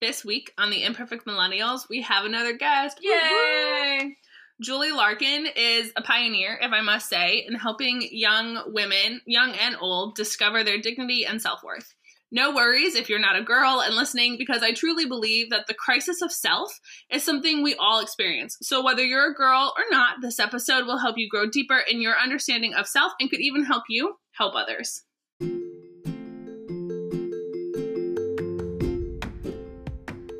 This 0.00 0.24
week 0.24 0.54
on 0.56 0.70
the 0.70 0.82
Imperfect 0.82 1.26
Millennials, 1.26 1.86
we 1.90 2.00
have 2.00 2.24
another 2.24 2.54
guest. 2.54 2.98
Yay! 3.02 4.16
Julie 4.58 4.92
Larkin 4.92 5.46
is 5.54 5.92
a 5.94 6.00
pioneer, 6.00 6.58
if 6.58 6.72
I 6.72 6.80
must 6.80 7.10
say, 7.10 7.44
in 7.46 7.54
helping 7.54 8.08
young 8.10 8.62
women, 8.72 9.20
young 9.26 9.52
and 9.52 9.76
old, 9.78 10.14
discover 10.16 10.64
their 10.64 10.80
dignity 10.80 11.26
and 11.26 11.42
self 11.42 11.62
worth. 11.62 11.94
No 12.32 12.54
worries 12.54 12.94
if 12.94 13.10
you're 13.10 13.18
not 13.18 13.38
a 13.38 13.42
girl 13.42 13.82
and 13.84 13.94
listening, 13.94 14.38
because 14.38 14.62
I 14.62 14.72
truly 14.72 15.04
believe 15.04 15.50
that 15.50 15.66
the 15.66 15.74
crisis 15.74 16.22
of 16.22 16.32
self 16.32 16.80
is 17.10 17.22
something 17.22 17.62
we 17.62 17.74
all 17.74 18.00
experience. 18.00 18.56
So, 18.62 18.82
whether 18.82 19.04
you're 19.04 19.32
a 19.32 19.34
girl 19.34 19.74
or 19.76 19.84
not, 19.90 20.22
this 20.22 20.40
episode 20.40 20.86
will 20.86 20.98
help 20.98 21.18
you 21.18 21.28
grow 21.28 21.44
deeper 21.44 21.76
in 21.76 22.00
your 22.00 22.18
understanding 22.18 22.72
of 22.72 22.88
self 22.88 23.12
and 23.20 23.28
could 23.28 23.40
even 23.40 23.64
help 23.64 23.82
you 23.90 24.14
help 24.32 24.54
others. 24.54 25.02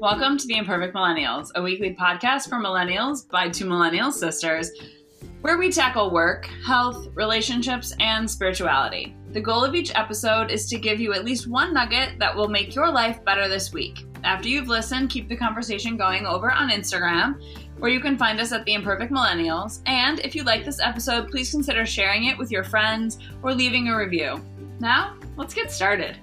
Welcome 0.01 0.39
to 0.39 0.46
the 0.46 0.57
Imperfect 0.57 0.95
Millennials, 0.95 1.50
a 1.57 1.63
weekly 1.63 1.95
podcast 1.95 2.49
for 2.49 2.57
millennials 2.57 3.29
by 3.29 3.50
two 3.50 3.67
millennial 3.67 4.11
sisters, 4.11 4.71
where 5.43 5.58
we 5.58 5.71
tackle 5.71 6.11
work, 6.11 6.46
health, 6.64 7.08
relationships, 7.13 7.95
and 8.00 8.29
spirituality. 8.29 9.14
The 9.32 9.43
goal 9.43 9.63
of 9.63 9.75
each 9.75 9.94
episode 9.94 10.50
is 10.50 10.71
to 10.71 10.79
give 10.79 11.00
you 11.00 11.13
at 11.13 11.27
least 11.27 11.49
one 11.49 11.75
nugget 11.75 12.18
that 12.18 12.35
will 12.35 12.49
make 12.49 12.75
your 12.75 12.91
life 12.91 13.22
better 13.27 13.46
this 13.46 13.75
week. 13.75 14.07
After 14.25 14.49
you've 14.49 14.68
listened, 14.68 15.11
keep 15.11 15.29
the 15.29 15.36
conversation 15.36 15.99
going 15.99 16.25
over 16.25 16.50
on 16.50 16.71
Instagram, 16.71 17.39
where 17.79 17.91
you 17.91 18.00
can 18.00 18.17
find 18.17 18.41
us 18.41 18.53
at 18.53 18.64
the 18.64 18.72
Imperfect 18.72 19.13
Millennials. 19.13 19.82
And 19.85 20.21
if 20.21 20.35
you 20.35 20.44
like 20.44 20.64
this 20.64 20.80
episode, 20.80 21.30
please 21.30 21.50
consider 21.50 21.85
sharing 21.85 22.25
it 22.25 22.39
with 22.39 22.50
your 22.50 22.64
friends 22.64 23.19
or 23.43 23.53
leaving 23.53 23.89
a 23.89 23.99
review. 23.99 24.43
Now, 24.79 25.19
let's 25.36 25.53
get 25.53 25.71
started. 25.71 26.17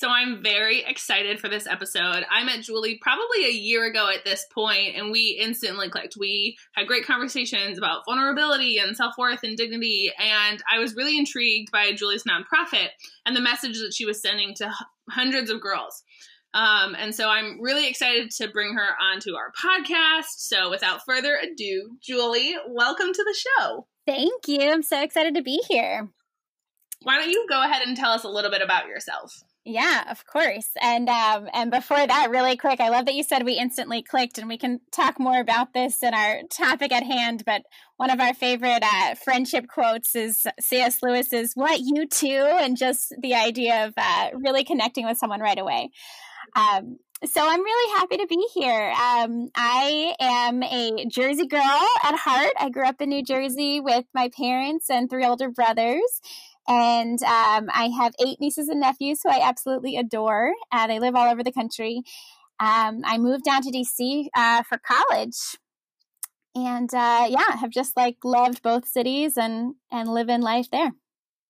So 0.00 0.08
I'm 0.08 0.42
very 0.42 0.82
excited 0.82 1.38
for 1.40 1.50
this 1.50 1.66
episode. 1.66 2.24
I 2.30 2.42
met 2.42 2.62
Julie 2.62 2.98
probably 3.02 3.44
a 3.44 3.52
year 3.52 3.84
ago 3.84 4.08
at 4.08 4.24
this 4.24 4.46
point, 4.50 4.96
and 4.96 5.10
we 5.10 5.38
instantly 5.38 5.90
clicked. 5.90 6.16
We 6.18 6.56
had 6.72 6.86
great 6.86 7.04
conversations 7.04 7.76
about 7.76 8.06
vulnerability 8.06 8.78
and 8.78 8.96
self 8.96 9.18
worth 9.18 9.40
and 9.42 9.58
dignity, 9.58 10.10
and 10.18 10.62
I 10.72 10.78
was 10.78 10.96
really 10.96 11.18
intrigued 11.18 11.70
by 11.70 11.92
Julie's 11.92 12.24
nonprofit 12.24 12.88
and 13.26 13.36
the 13.36 13.42
message 13.42 13.78
that 13.80 13.92
she 13.92 14.06
was 14.06 14.22
sending 14.22 14.54
to 14.54 14.72
hundreds 15.10 15.50
of 15.50 15.60
girls. 15.60 16.02
Um, 16.54 16.96
and 16.98 17.14
so 17.14 17.28
I'm 17.28 17.60
really 17.60 17.86
excited 17.86 18.30
to 18.38 18.48
bring 18.48 18.72
her 18.72 18.96
onto 19.02 19.34
our 19.34 19.52
podcast. 19.52 20.38
So 20.38 20.70
without 20.70 21.04
further 21.04 21.36
ado, 21.36 21.90
Julie, 22.00 22.56
welcome 22.68 23.12
to 23.12 23.22
the 23.22 23.36
show. 23.38 23.86
Thank 24.06 24.48
you. 24.48 24.60
I'm 24.62 24.82
so 24.82 25.02
excited 25.02 25.34
to 25.34 25.42
be 25.42 25.62
here. 25.68 26.08
Why 27.02 27.18
don't 27.18 27.30
you 27.30 27.44
go 27.50 27.62
ahead 27.62 27.82
and 27.86 27.98
tell 27.98 28.12
us 28.12 28.24
a 28.24 28.28
little 28.28 28.50
bit 28.50 28.62
about 28.62 28.86
yourself? 28.86 29.44
Yeah, 29.64 30.10
of 30.10 30.24
course. 30.24 30.68
And 30.80 31.08
um, 31.10 31.48
and 31.52 31.70
before 31.70 32.06
that, 32.06 32.30
really 32.30 32.56
quick, 32.56 32.80
I 32.80 32.88
love 32.88 33.04
that 33.04 33.14
you 33.14 33.22
said 33.22 33.44
we 33.44 33.52
instantly 33.58 34.02
clicked, 34.02 34.38
and 34.38 34.48
we 34.48 34.56
can 34.56 34.80
talk 34.90 35.20
more 35.20 35.38
about 35.38 35.74
this 35.74 36.02
in 36.02 36.14
our 36.14 36.40
topic 36.50 36.92
at 36.92 37.02
hand. 37.02 37.42
But 37.44 37.62
one 37.98 38.08
of 38.08 38.20
our 38.20 38.32
favorite 38.32 38.82
uh, 38.82 39.16
friendship 39.16 39.66
quotes 39.68 40.16
is 40.16 40.46
C.S. 40.60 41.02
Lewis's 41.02 41.52
"What 41.54 41.80
you 41.80 42.06
too," 42.06 42.48
and 42.58 42.74
just 42.74 43.14
the 43.20 43.34
idea 43.34 43.86
of 43.86 43.92
uh, 43.98 44.30
really 44.34 44.64
connecting 44.64 45.04
with 45.04 45.18
someone 45.18 45.40
right 45.40 45.58
away. 45.58 45.90
Um, 46.56 46.98
so 47.26 47.42
I'm 47.46 47.62
really 47.62 47.98
happy 47.98 48.16
to 48.16 48.26
be 48.26 48.42
here. 48.54 48.92
Um, 48.92 49.48
I 49.54 50.14
am 50.20 50.62
a 50.62 51.04
Jersey 51.06 51.46
girl 51.46 51.60
at 52.02 52.14
heart. 52.16 52.52
I 52.58 52.70
grew 52.70 52.86
up 52.86 53.02
in 53.02 53.10
New 53.10 53.22
Jersey 53.22 53.78
with 53.80 54.06
my 54.14 54.30
parents 54.34 54.88
and 54.88 55.10
three 55.10 55.26
older 55.26 55.50
brothers. 55.50 56.20
And 56.68 57.22
um, 57.22 57.68
I 57.72 57.90
have 57.98 58.14
eight 58.24 58.38
nieces 58.40 58.68
and 58.68 58.80
nephews 58.80 59.20
who 59.22 59.30
I 59.30 59.40
absolutely 59.42 59.96
adore. 59.96 60.52
Uh, 60.70 60.86
they 60.86 60.98
live 60.98 61.14
all 61.14 61.30
over 61.30 61.42
the 61.42 61.52
country. 61.52 62.02
Um, 62.60 63.00
I 63.04 63.18
moved 63.18 63.44
down 63.44 63.62
to 63.62 63.70
DC 63.70 64.26
uh, 64.36 64.62
for 64.64 64.78
college, 64.78 65.56
and 66.54 66.92
uh, 66.92 67.26
yeah, 67.28 67.56
have 67.56 67.70
just 67.70 67.96
like 67.96 68.18
loved 68.22 68.62
both 68.62 68.86
cities 68.86 69.38
and 69.38 69.76
and 69.90 70.12
live 70.12 70.28
in 70.28 70.42
life 70.42 70.70
there. 70.70 70.92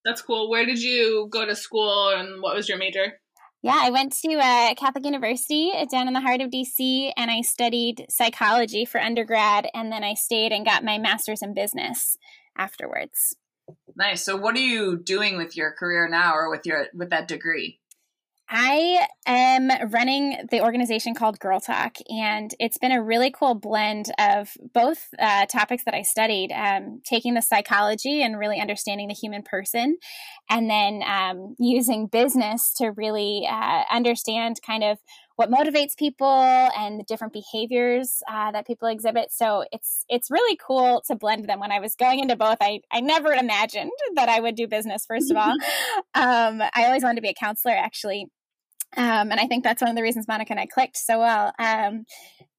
That's 0.05 0.21
cool. 0.21 0.49
Where 0.49 0.65
did 0.65 0.81
you 0.81 1.27
go 1.29 1.45
to 1.45 1.55
school, 1.55 2.09
and 2.09 2.41
what 2.41 2.55
was 2.55 2.69
your 2.69 2.77
major? 2.77 3.19
Yeah, 3.61 3.77
I 3.79 3.91
went 3.91 4.13
to 4.23 4.33
uh, 4.37 4.73
Catholic 4.73 5.05
University 5.05 5.71
down 5.91 6.07
in 6.07 6.13
the 6.13 6.21
heart 6.21 6.41
of 6.41 6.49
DC, 6.49 7.11
and 7.15 7.29
I 7.29 7.41
studied 7.41 8.05
psychology 8.09 8.85
for 8.85 8.99
undergrad, 8.99 9.67
and 9.73 9.91
then 9.91 10.03
I 10.03 10.15
stayed 10.15 10.51
and 10.51 10.65
got 10.65 10.83
my 10.83 10.97
master's 10.97 11.43
in 11.43 11.53
business 11.53 12.17
afterwards. 12.57 13.35
Nice. 13.95 14.23
So 14.23 14.35
what 14.35 14.55
are 14.55 14.59
you 14.59 14.97
doing 14.97 15.37
with 15.37 15.55
your 15.55 15.71
career 15.71 16.07
now 16.09 16.33
or 16.35 16.49
with 16.49 16.65
your 16.65 16.87
with 16.93 17.09
that 17.09 17.27
degree? 17.27 17.79
I 18.53 19.07
am 19.25 19.71
running 19.91 20.45
the 20.51 20.61
organization 20.61 21.15
called 21.15 21.39
Girl 21.39 21.61
Talk, 21.61 21.95
and 22.09 22.53
it's 22.59 22.77
been 22.77 22.91
a 22.91 23.01
really 23.01 23.31
cool 23.31 23.55
blend 23.55 24.11
of 24.19 24.49
both 24.73 25.07
uh, 25.17 25.45
topics 25.45 25.85
that 25.85 25.93
I 25.93 26.01
studied 26.01 26.51
um, 26.51 27.01
taking 27.05 27.33
the 27.33 27.41
psychology 27.41 28.21
and 28.21 28.37
really 28.37 28.59
understanding 28.59 29.07
the 29.07 29.13
human 29.13 29.41
person, 29.41 29.97
and 30.49 30.69
then 30.69 31.01
um, 31.07 31.55
using 31.59 32.07
business 32.07 32.73
to 32.73 32.89
really 32.89 33.47
uh, 33.49 33.83
understand 33.89 34.57
kind 34.65 34.83
of 34.83 34.97
what 35.41 35.49
motivates 35.49 35.97
people 35.97 36.27
and 36.27 36.99
the 36.99 37.03
different 37.03 37.33
behaviors 37.33 38.21
uh, 38.31 38.51
that 38.51 38.67
people 38.67 38.87
exhibit. 38.87 39.31
So 39.31 39.65
it's 39.71 40.05
it's 40.07 40.29
really 40.29 40.55
cool 40.55 41.01
to 41.07 41.15
blend 41.15 41.49
them. 41.49 41.59
When 41.59 41.71
I 41.71 41.79
was 41.79 41.95
going 41.95 42.19
into 42.19 42.35
both, 42.35 42.57
I 42.61 42.81
I 42.91 43.01
never 43.01 43.33
imagined 43.33 43.91
that 44.15 44.29
I 44.29 44.39
would 44.39 44.55
do 44.55 44.67
business. 44.67 45.05
First 45.07 45.31
of 45.31 45.37
all, 45.37 45.51
um, 46.13 46.61
I 46.61 46.85
always 46.85 47.01
wanted 47.01 47.15
to 47.15 47.21
be 47.21 47.29
a 47.29 47.33
counselor, 47.33 47.73
actually. 47.75 48.27
Um, 48.95 49.31
and 49.31 49.39
I 49.39 49.47
think 49.47 49.63
that's 49.63 49.81
one 49.81 49.89
of 49.89 49.95
the 49.95 50.03
reasons 50.03 50.27
Monica 50.27 50.51
and 50.51 50.59
I 50.59 50.67
clicked 50.67 50.97
so 50.97 51.17
well. 51.19 51.53
Um, 51.57 52.05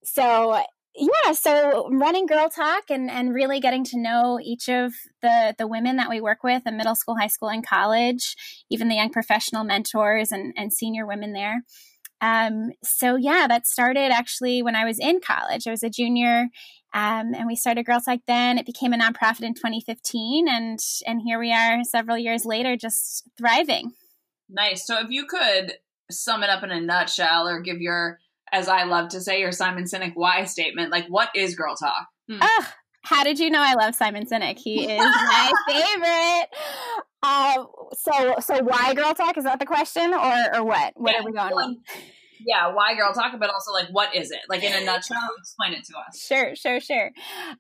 so 0.03 0.61
yeah, 0.97 1.33
so 1.33 1.89
running 1.93 2.27
Girl 2.27 2.49
Talk 2.49 2.91
and 2.91 3.09
and 3.09 3.33
really 3.33 3.61
getting 3.61 3.85
to 3.85 3.99
know 3.99 4.41
each 4.43 4.69
of 4.69 4.93
the 5.21 5.55
the 5.57 5.69
women 5.69 5.97
that 5.99 6.11
we 6.11 6.21
work 6.21 6.43
with 6.43 6.67
in 6.67 6.77
middle 6.77 6.97
school, 6.97 7.17
high 7.17 7.29
school, 7.29 7.49
and 7.49 7.65
college, 7.65 8.35
even 8.71 8.89
the 8.89 8.97
young 8.97 9.11
professional 9.11 9.63
mentors 9.63 10.33
and 10.33 10.53
and 10.57 10.73
senior 10.73 11.07
women 11.07 11.33
there. 11.33 11.63
Um, 12.23 12.71
so 12.85 13.17
yeah, 13.17 13.47
that 13.49 13.67
started 13.67 14.13
actually 14.13 14.63
when 14.63 14.77
I 14.77 14.85
was 14.85 14.99
in 14.99 15.21
college. 15.21 15.67
I 15.67 15.73
was 15.73 15.83
a 15.83 15.91
junior, 15.91 16.49
um, 16.95 17.35
and 17.35 17.47
we 17.47 17.57
started 17.57 17.85
Girl 17.85 18.01
Talk 18.01 18.21
then. 18.27 18.59
It 18.59 18.65
became 18.65 18.93
a 18.93 18.99
nonprofit 18.99 19.43
in 19.43 19.55
2015, 19.55 20.49
and 20.49 20.79
and 21.05 21.21
here 21.21 21.39
we 21.39 21.53
are 21.53 21.83
several 21.83 22.17
years 22.17 22.47
later, 22.47 22.77
just 22.77 23.25
thriving. 23.37 23.91
Nice. 24.49 24.87
So 24.87 25.01
if 25.01 25.11
you 25.11 25.27
could 25.27 25.75
sum 26.11 26.43
it 26.45 26.51
up 26.51 26.63
in 26.63 26.71
a 26.71 26.81
nutshell, 26.81 27.49
or 27.49 27.61
give 27.61 27.81
your, 27.81 28.19
as 28.53 28.69
I 28.69 28.85
love 28.85 29.09
to 29.11 29.21
say, 29.21 29.41
your 29.41 29.53
Simon 29.53 29.85
Sinek 29.85 30.13
why 30.15 30.45
statement, 30.45 30.93
like 30.93 31.07
what 31.09 31.31
is 31.35 31.57
Girl 31.57 31.75
Talk? 31.75 32.07
Oh, 32.41 32.69
how 33.05 33.25
did 33.25 33.41
you 33.41 33.51
know 33.51 33.61
I 33.61 33.75
love 33.75 33.97
Simon 33.97 34.27
Sinek? 34.27 34.59
He 34.59 34.85
is 34.85 35.01
my 35.01 35.53
favorite. 35.69 36.49
Uh, 37.23 37.65
so, 37.93 38.35
so 38.41 38.63
why 38.63 38.95
girl 38.95 39.15
talk? 39.15 39.37
Is 39.39 39.45
that 39.45 39.59
the 39.59 39.67
question, 39.67 40.13
or 40.13 40.57
or 40.57 40.65
what? 40.65 40.93
What 40.97 41.13
yeah, 41.13 41.21
are 41.21 41.25
we 41.25 41.33
going 41.33 41.53
on? 41.53 41.77
Yeah, 42.45 42.75
why 42.75 42.95
girl 42.97 43.13
talk? 43.13 43.33
But 43.39 43.51
also, 43.51 43.73
like, 43.73 43.89
what 43.91 44.15
is 44.15 44.31
it? 44.31 44.41
Like 44.49 44.65
in 44.65 44.73
a 44.73 44.85
nutshell, 44.85 45.29
explain 45.39 45.75
it 45.75 45.85
to 45.85 45.99
us. 45.99 46.21
Sure, 46.21 46.57
sure, 46.57 46.81
sure. 46.81 47.11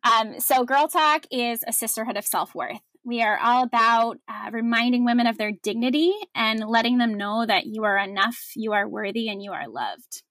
Um, 0.03 0.41
so, 0.41 0.65
girl 0.65 0.89
talk 0.89 1.27
is 1.31 1.63
a 1.67 1.73
sisterhood 1.73 2.17
of 2.17 2.25
self 2.25 2.55
worth. 2.55 2.81
We 3.05 3.23
are 3.23 3.39
all 3.39 3.65
about 3.65 4.19
uh, 4.29 4.51
reminding 4.53 5.05
women 5.05 5.27
of 5.27 5.39
their 5.39 5.53
dignity 5.53 6.13
and 6.35 6.61
letting 6.69 6.99
them 6.99 7.15
know 7.15 7.45
that 7.47 7.67
you 7.67 7.85
are 7.85 7.99
enough, 7.99 8.39
you 8.55 8.73
are 8.73 8.89
worthy, 8.89 9.29
and 9.29 9.43
you 9.43 9.53
are 9.53 9.69
loved. 9.69 10.23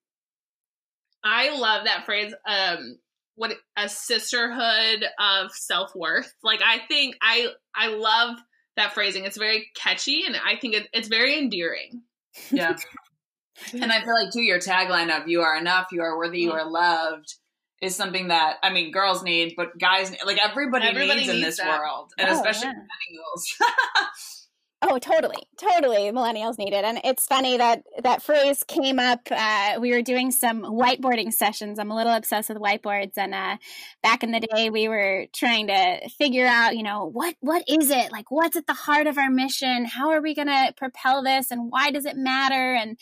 I 1.23 1.57
love 1.57 1.85
that 1.85 2.05
phrase. 2.05 2.33
Um, 2.45 2.97
what 3.35 3.53
a 3.77 3.89
sisterhood 3.89 5.05
of 5.19 5.51
self 5.51 5.95
worth. 5.95 6.33
Like 6.43 6.61
I 6.61 6.79
think 6.87 7.15
I 7.21 7.47
I 7.75 7.87
love 7.87 8.37
that 8.81 8.93
phrasing. 8.93 9.25
It's 9.25 9.37
very 9.37 9.69
catchy, 9.75 10.23
and 10.25 10.35
I 10.35 10.55
think 10.55 10.75
it, 10.75 10.87
it's 10.93 11.07
very 11.07 11.37
endearing. 11.37 12.01
Yeah. 12.51 12.77
and 13.73 13.91
I 13.91 14.01
feel 14.01 14.13
like 14.13 14.31
too, 14.31 14.41
your 14.41 14.59
tagline 14.59 15.15
of 15.15 15.27
"You 15.27 15.41
are 15.41 15.57
enough, 15.57 15.87
you 15.91 16.01
are 16.01 16.17
worthy, 16.17 16.41
you 16.41 16.49
mm-hmm. 16.49 16.57
are 16.57 16.69
loved." 16.69 17.35
Is 17.81 17.95
something 17.95 18.27
that 18.27 18.57
I 18.61 18.71
mean, 18.71 18.91
girls 18.91 19.23
need, 19.23 19.55
but 19.57 19.77
guys, 19.79 20.15
like 20.23 20.37
everybody, 20.37 20.85
everybody 20.85 21.21
needs, 21.21 21.31
needs 21.31 21.39
in 21.39 21.41
this 21.41 21.57
that. 21.57 21.79
world, 21.79 22.11
and 22.17 22.29
oh, 22.29 22.33
especially 22.33 22.67
yeah. 22.67 22.73
millennials. 22.73 24.37
Oh, 24.83 24.97
totally, 24.97 25.43
totally. 25.57 26.11
Millennials 26.11 26.57
need 26.57 26.73
it, 26.73 26.83
and 26.83 26.99
it's 27.03 27.27
funny 27.27 27.57
that 27.57 27.83
that 28.01 28.23
phrase 28.23 28.63
came 28.63 28.97
up. 28.97 29.19
Uh, 29.29 29.77
we 29.79 29.91
were 29.91 30.01
doing 30.01 30.31
some 30.31 30.63
whiteboarding 30.63 31.31
sessions. 31.31 31.77
I'm 31.77 31.91
a 31.91 31.95
little 31.95 32.13
obsessed 32.15 32.49
with 32.49 32.57
whiteboards, 32.57 33.11
and 33.15 33.35
uh, 33.35 33.57
back 34.01 34.23
in 34.23 34.31
the 34.31 34.39
day, 34.39 34.71
we 34.71 34.87
were 34.87 35.27
trying 35.33 35.67
to 35.67 36.09
figure 36.09 36.47
out, 36.47 36.75
you 36.75 36.81
know, 36.81 37.05
what 37.05 37.35
what 37.41 37.63
is 37.67 37.91
it 37.91 38.11
like? 38.11 38.31
What's 38.31 38.55
at 38.55 38.65
the 38.65 38.73
heart 38.73 39.05
of 39.05 39.19
our 39.19 39.29
mission? 39.29 39.85
How 39.85 40.09
are 40.09 40.21
we 40.21 40.33
going 40.33 40.47
to 40.47 40.73
propel 40.75 41.21
this, 41.21 41.51
and 41.51 41.71
why 41.71 41.91
does 41.91 42.05
it 42.05 42.17
matter? 42.17 42.73
And 42.73 42.97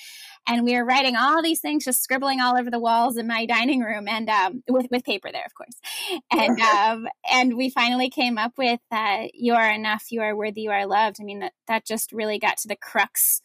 and 0.48 0.64
we 0.64 0.76
were 0.76 0.86
writing 0.86 1.16
all 1.16 1.44
these 1.44 1.60
things, 1.60 1.86
just 1.86 2.02
scribbling 2.02 2.40
all 2.40 2.58
over 2.58 2.72
the 2.72 2.80
walls 2.80 3.18
in 3.18 3.28
my 3.28 3.46
dining 3.46 3.82
room, 3.82 4.08
and 4.08 4.30
um, 4.30 4.64
with 4.68 4.88
with 4.90 5.04
paper 5.04 5.32
there, 5.32 5.46
of 5.46 5.54
course. 5.54 5.76
And 6.32 6.60
um, 6.60 7.08
and 7.32 7.56
we 7.56 7.70
finally 7.70 8.10
came 8.10 8.38
up 8.38 8.54
with 8.58 8.80
uh, 8.92 9.28
"You 9.34 9.54
are 9.54 9.72
enough, 9.72 10.06
you 10.12 10.22
are 10.22 10.36
worthy, 10.36 10.62
you 10.62 10.72
are 10.72 10.88
loved." 10.88 11.18
I 11.20 11.24
mean, 11.24 11.40
that 11.40 11.54
that 11.68 11.86
just 11.86 12.12
really 12.12 12.40
got 12.40 12.58
to 12.60 12.68
the 12.68 12.76
crux 12.76 13.42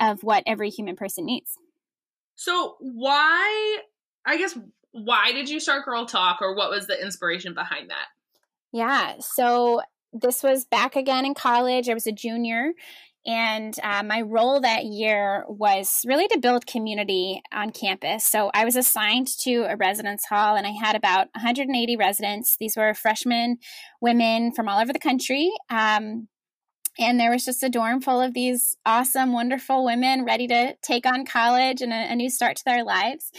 of 0.00 0.22
what 0.22 0.42
every 0.46 0.70
human 0.70 0.96
person 0.96 1.26
needs. 1.26 1.52
So 2.36 2.76
why? 2.80 3.78
I 4.24 4.36
guess 4.38 4.58
why 4.92 5.32
did 5.32 5.48
you 5.48 5.60
start 5.60 5.84
Girl 5.84 6.06
Talk, 6.06 6.38
or 6.40 6.54
what 6.54 6.70
was 6.70 6.86
the 6.86 7.00
inspiration 7.00 7.54
behind 7.54 7.90
that? 7.90 8.06
Yeah, 8.72 9.14
so 9.20 9.82
this 10.12 10.42
was 10.42 10.64
back 10.64 10.96
again 10.96 11.24
in 11.24 11.34
college. 11.34 11.88
I 11.88 11.94
was 11.94 12.06
a 12.06 12.12
junior, 12.12 12.72
and 13.26 13.74
uh, 13.82 14.04
my 14.04 14.20
role 14.20 14.60
that 14.60 14.84
year 14.84 15.44
was 15.48 16.02
really 16.06 16.28
to 16.28 16.38
build 16.38 16.66
community 16.66 17.42
on 17.52 17.70
campus. 17.70 18.24
So 18.24 18.52
I 18.54 18.64
was 18.64 18.76
assigned 18.76 19.26
to 19.40 19.66
a 19.68 19.76
residence 19.76 20.24
hall, 20.26 20.54
and 20.54 20.66
I 20.66 20.70
had 20.70 20.94
about 20.94 21.28
180 21.34 21.96
residents. 21.96 22.56
These 22.58 22.76
were 22.76 22.94
freshmen 22.94 23.58
women 24.00 24.52
from 24.52 24.68
all 24.68 24.80
over 24.80 24.92
the 24.92 25.00
country. 25.00 25.50
Um, 25.68 26.28
and 26.98 27.18
there 27.18 27.30
was 27.30 27.44
just 27.44 27.64
a 27.64 27.68
dorm 27.68 28.00
full 28.00 28.20
of 28.20 28.32
these 28.32 28.76
awesome, 28.86 29.32
wonderful 29.32 29.84
women 29.84 30.24
ready 30.24 30.46
to 30.46 30.76
take 30.80 31.04
on 31.04 31.26
college 31.26 31.82
and 31.82 31.92
a, 31.92 32.12
a 32.12 32.14
new 32.14 32.30
start 32.30 32.56
to 32.56 32.64
their 32.64 32.84
lives. 32.84 33.32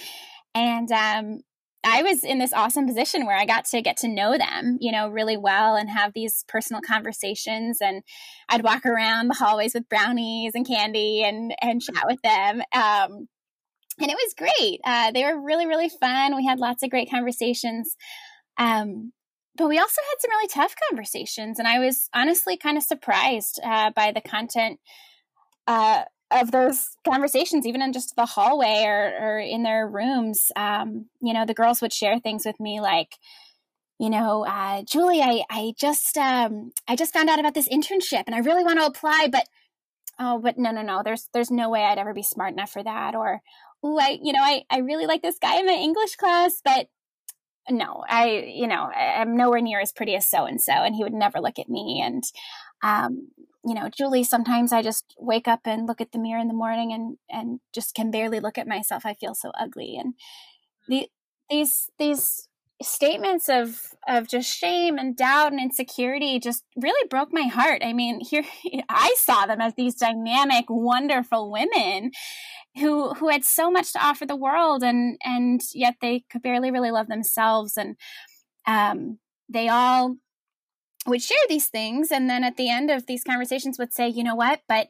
And 0.54 0.92
um, 0.92 1.40
I 1.84 2.02
was 2.02 2.24
in 2.24 2.40
this 2.40 2.54
awesome 2.54 2.88
position 2.88 3.26
where 3.26 3.38
I 3.38 3.46
got 3.46 3.66
to 3.66 3.82
get 3.82 3.98
to 3.98 4.08
know 4.08 4.38
them, 4.38 4.78
you 4.82 4.92
know, 4.92 5.10
really 5.10 5.38
well 5.38 5.76
and 5.76 5.90
have 5.90 6.14
these 6.14 6.44
personal 6.48 6.82
conversations. 6.82 7.78
And 7.82 8.04
I'd 8.50 8.64
walk 8.64 8.86
around 8.86 9.28
the 9.28 9.36
hallways 9.36 9.74
with 9.74 9.90
brownies 9.90 10.54
and 10.56 10.68
candy 10.68 11.24
and 11.24 11.54
and 11.62 11.82
chat 11.82 12.04
with 12.06 12.22
them. 12.24 12.62
Um, 12.74 13.28
and 14.00 14.12
it 14.12 14.18
was 14.18 14.36
great. 14.38 14.80
Uh, 14.84 15.12
they 15.12 15.24
were 15.24 15.42
really 15.42 15.68
really 15.68 15.90
fun. 15.90 16.36
We 16.36 16.46
had 16.46 16.60
lots 16.60 16.84
of 16.84 16.90
great 16.90 17.10
conversations. 17.10 17.96
Um, 18.58 19.14
but 19.56 19.70
we 19.70 19.80
also 19.80 20.02
had 20.02 20.22
some 20.22 20.32
really 20.32 20.48
tough 20.48 20.76
conversations, 20.90 21.58
and 21.58 21.68
I 21.68 21.80
was 21.80 22.10
honestly 22.14 22.58
kind 22.58 22.78
of 22.78 22.84
surprised 22.84 23.60
uh, 23.64 23.90
by 23.92 24.12
the 24.12 24.22
content 24.22 24.80
uh, 25.66 26.04
of 26.32 26.52
those 26.52 26.90
conversations, 27.08 27.66
even 27.66 27.82
in 27.82 27.94
just 27.94 28.16
the 28.16 28.26
hallway 28.26 28.84
or, 28.86 29.14
or 29.20 29.40
in 29.40 29.64
their 29.64 29.88
rooms, 29.88 30.52
um, 30.56 31.06
you 31.22 31.34
know, 31.34 31.46
the 31.46 31.54
girls 31.54 31.82
would 31.82 31.94
share 31.94 32.20
things 32.20 32.46
with 32.46 32.60
me 32.60 32.82
like, 32.82 33.16
you 34.00 34.10
know, 34.10 34.46
uh, 34.46 34.84
Julie, 34.84 35.22
I, 35.22 35.44
I 35.50 35.74
just, 35.80 36.18
um, 36.18 36.72
I 36.88 36.96
just 36.96 37.14
found 37.14 37.30
out 37.30 37.40
about 37.40 37.54
this 37.54 37.70
internship 37.70 38.24
and 38.28 38.36
I 38.36 38.40
really 38.40 38.64
want 38.64 38.80
to 38.80 38.86
apply, 38.86 39.30
but, 39.32 39.48
oh, 40.20 40.40
but 40.40 40.58
no, 40.58 40.72
no, 40.72 40.82
no, 40.82 41.02
there's, 41.04 41.30
there's 41.34 41.50
no 41.50 41.70
way 41.70 41.84
I'd 41.84 41.98
ever 41.98 42.14
be 42.14 42.24
smart 42.24 42.54
enough 42.54 42.72
for 42.72 42.84
that. 42.84 43.16
Or, 43.16 43.42
oh, 43.82 43.98
I, 43.98 44.20
you 44.22 44.34
know, 44.34 44.42
I, 44.42 44.64
I 44.70 44.80
really 44.80 45.06
like 45.06 45.22
this 45.22 45.40
guy 45.40 45.60
in 45.60 45.66
my 45.66 45.74
English 45.74 46.16
class, 46.16 46.62
but 46.64 46.88
no, 47.70 48.04
I, 48.08 48.52
you 48.54 48.68
know, 48.68 48.84
I'm 48.84 49.36
nowhere 49.36 49.62
near 49.62 49.80
as 49.80 49.92
pretty 49.92 50.16
as 50.16 50.30
so 50.30 50.46
and 50.46 50.62
so, 50.62 50.74
and 50.74 50.96
he 50.96 51.04
would 51.04 51.14
never 51.14 51.40
look 51.40 51.58
at 51.58 51.70
me. 51.70 52.02
And, 52.06 52.24
um, 52.84 53.30
you 53.68 53.74
know, 53.74 53.90
Julie, 53.90 54.24
sometimes 54.24 54.72
I 54.72 54.82
just 54.82 55.14
wake 55.20 55.48
up 55.48 55.62
and 55.66 55.88
look 55.88 56.00
at 56.00 56.14
the 56.14 56.20
mirror 56.20 56.40
in 56.40 56.48
the 56.48 56.54
morning 56.54 56.94
and 56.94 57.18
and 57.30 57.60
just 57.74 57.94
can 57.94 58.12
barely 58.12 58.40
look 58.40 58.58
at 58.58 58.68
myself. 58.68 59.06
I 59.06 59.14
feel 59.14 59.36
so 59.36 59.52
ugly. 59.60 59.98
And 60.00 60.14
the 60.88 61.10
these 61.50 61.90
these 62.00 62.48
statements 62.82 63.50
of 63.50 63.82
of 64.08 64.28
just 64.28 64.56
shame 64.56 64.98
and 64.98 65.18
doubt 65.18 65.52
and 65.52 65.60
insecurity 65.60 66.40
just 66.40 66.64
really 66.78 67.08
broke 67.10 67.34
my 67.34 67.44
heart. 67.44 67.82
I 67.84 67.92
mean, 67.92 68.22
here 68.22 68.44
I 68.90 69.14
saw 69.18 69.46
them 69.46 69.60
as 69.60 69.74
these 69.76 69.96
dynamic, 69.96 70.66
wonderful 70.70 71.52
women 71.52 72.12
who 72.80 73.14
who 73.16 73.30
had 73.30 73.44
so 73.44 73.70
much 73.70 73.92
to 73.94 74.06
offer 74.06 74.26
the 74.26 74.36
world 74.36 74.82
and 74.82 75.18
and 75.26 75.62
yet 75.74 75.96
they 76.02 76.24
could 76.32 76.42
barely 76.42 76.72
really 76.72 76.92
love 76.92 77.08
themselves 77.08 77.76
and 77.76 77.98
um 78.66 79.20
they 79.50 79.68
all 79.68 80.18
would 81.08 81.22
share 81.22 81.38
these 81.50 81.68
things 81.68 82.12
and 82.12 82.30
then 82.30 82.44
at 82.44 82.58
the 82.58 82.70
end 82.70 82.92
of 82.92 83.06
these 83.06 83.24
conversations 83.24 83.80
would 83.80 83.94
say 83.94 84.08
you 84.08 84.24
know 84.24 84.36
what? 84.36 84.62
But 84.68 84.88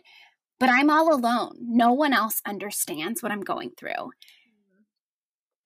but 0.59 0.69
i'm 0.69 0.89
all 0.89 1.13
alone. 1.13 1.55
No 1.59 1.93
one 1.93 2.13
else 2.13 2.41
understands 2.45 3.21
what 3.21 3.31
i'm 3.31 3.41
going 3.41 3.71
through. 3.77 3.91
Mm-hmm. 3.91 4.81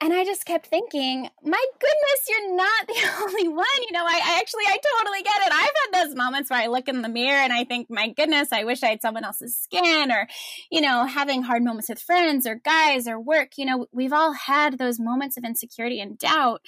and 0.01 0.13
i 0.13 0.25
just 0.25 0.45
kept 0.45 0.67
thinking 0.67 1.29
my 1.43 1.65
goodness 1.79 2.21
you're 2.29 2.55
not 2.55 2.87
the 2.87 3.23
only 3.23 3.47
one 3.47 3.65
you 3.87 3.91
know 3.93 4.03
I, 4.05 4.19
I, 4.23 4.39
actually 4.39 4.63
i 4.67 4.77
totally 4.97 5.23
get 5.23 5.41
it. 5.41 5.53
I've 5.53 5.93
had 5.93 6.05
those 6.05 6.15
moments 6.15 6.49
where 6.49 6.59
i 6.59 6.67
look 6.67 6.87
in 6.87 7.01
the 7.01 7.09
mirror 7.09 7.39
and 7.39 7.53
i 7.53 7.63
think 7.63 7.87
my 7.89 8.09
goodness 8.09 8.49
i 8.51 8.63
wish 8.63 8.83
i 8.83 8.87
had 8.87 9.01
someone 9.01 9.23
else's 9.23 9.57
skin 9.57 10.11
or 10.11 10.27
you 10.71 10.81
know 10.81 11.05
having 11.05 11.43
hard 11.43 11.63
moments 11.63 11.89
with 11.89 12.01
friends 12.01 12.45
or 12.45 12.55
guys 12.55 13.07
or 13.07 13.19
work 13.19 13.57
you 13.57 13.65
know 13.65 13.87
we've 13.91 14.13
all 14.13 14.33
had 14.33 14.77
those 14.77 14.99
moments 14.99 15.37
of 15.37 15.43
insecurity 15.43 16.01
and 16.01 16.17
doubt 16.17 16.61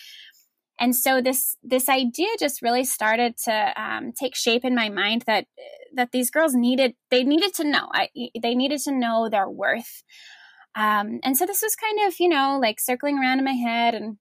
and 0.83 0.93
so 0.93 1.21
this 1.21 1.55
this 1.63 1.87
idea 1.87 2.27
just 2.37 2.61
really 2.61 2.83
started 2.83 3.37
to 3.45 3.81
um, 3.81 4.11
take 4.11 4.35
shape 4.35 4.65
in 4.65 4.75
my 4.75 4.89
mind 4.89 5.23
that 5.27 5.45
that 5.95 6.11
these 6.11 6.29
girls 6.29 6.53
needed 6.53 6.93
they 7.09 7.23
needed 7.23 7.53
to 7.53 7.63
know. 7.63 7.87
I, 7.93 8.09
they 8.41 8.53
needed 8.53 8.81
to 8.81 8.91
know 8.91 9.29
their 9.29 9.49
worth. 9.49 10.03
Um, 10.75 11.21
and 11.23 11.37
so 11.37 11.45
this 11.45 11.61
was 11.61 11.77
kind 11.77 12.05
of 12.05 12.19
you 12.19 12.27
know 12.27 12.59
like 12.61 12.81
circling 12.81 13.17
around 13.17 13.39
in 13.39 13.45
my 13.45 13.53
head 13.53 13.95
and 13.95 14.17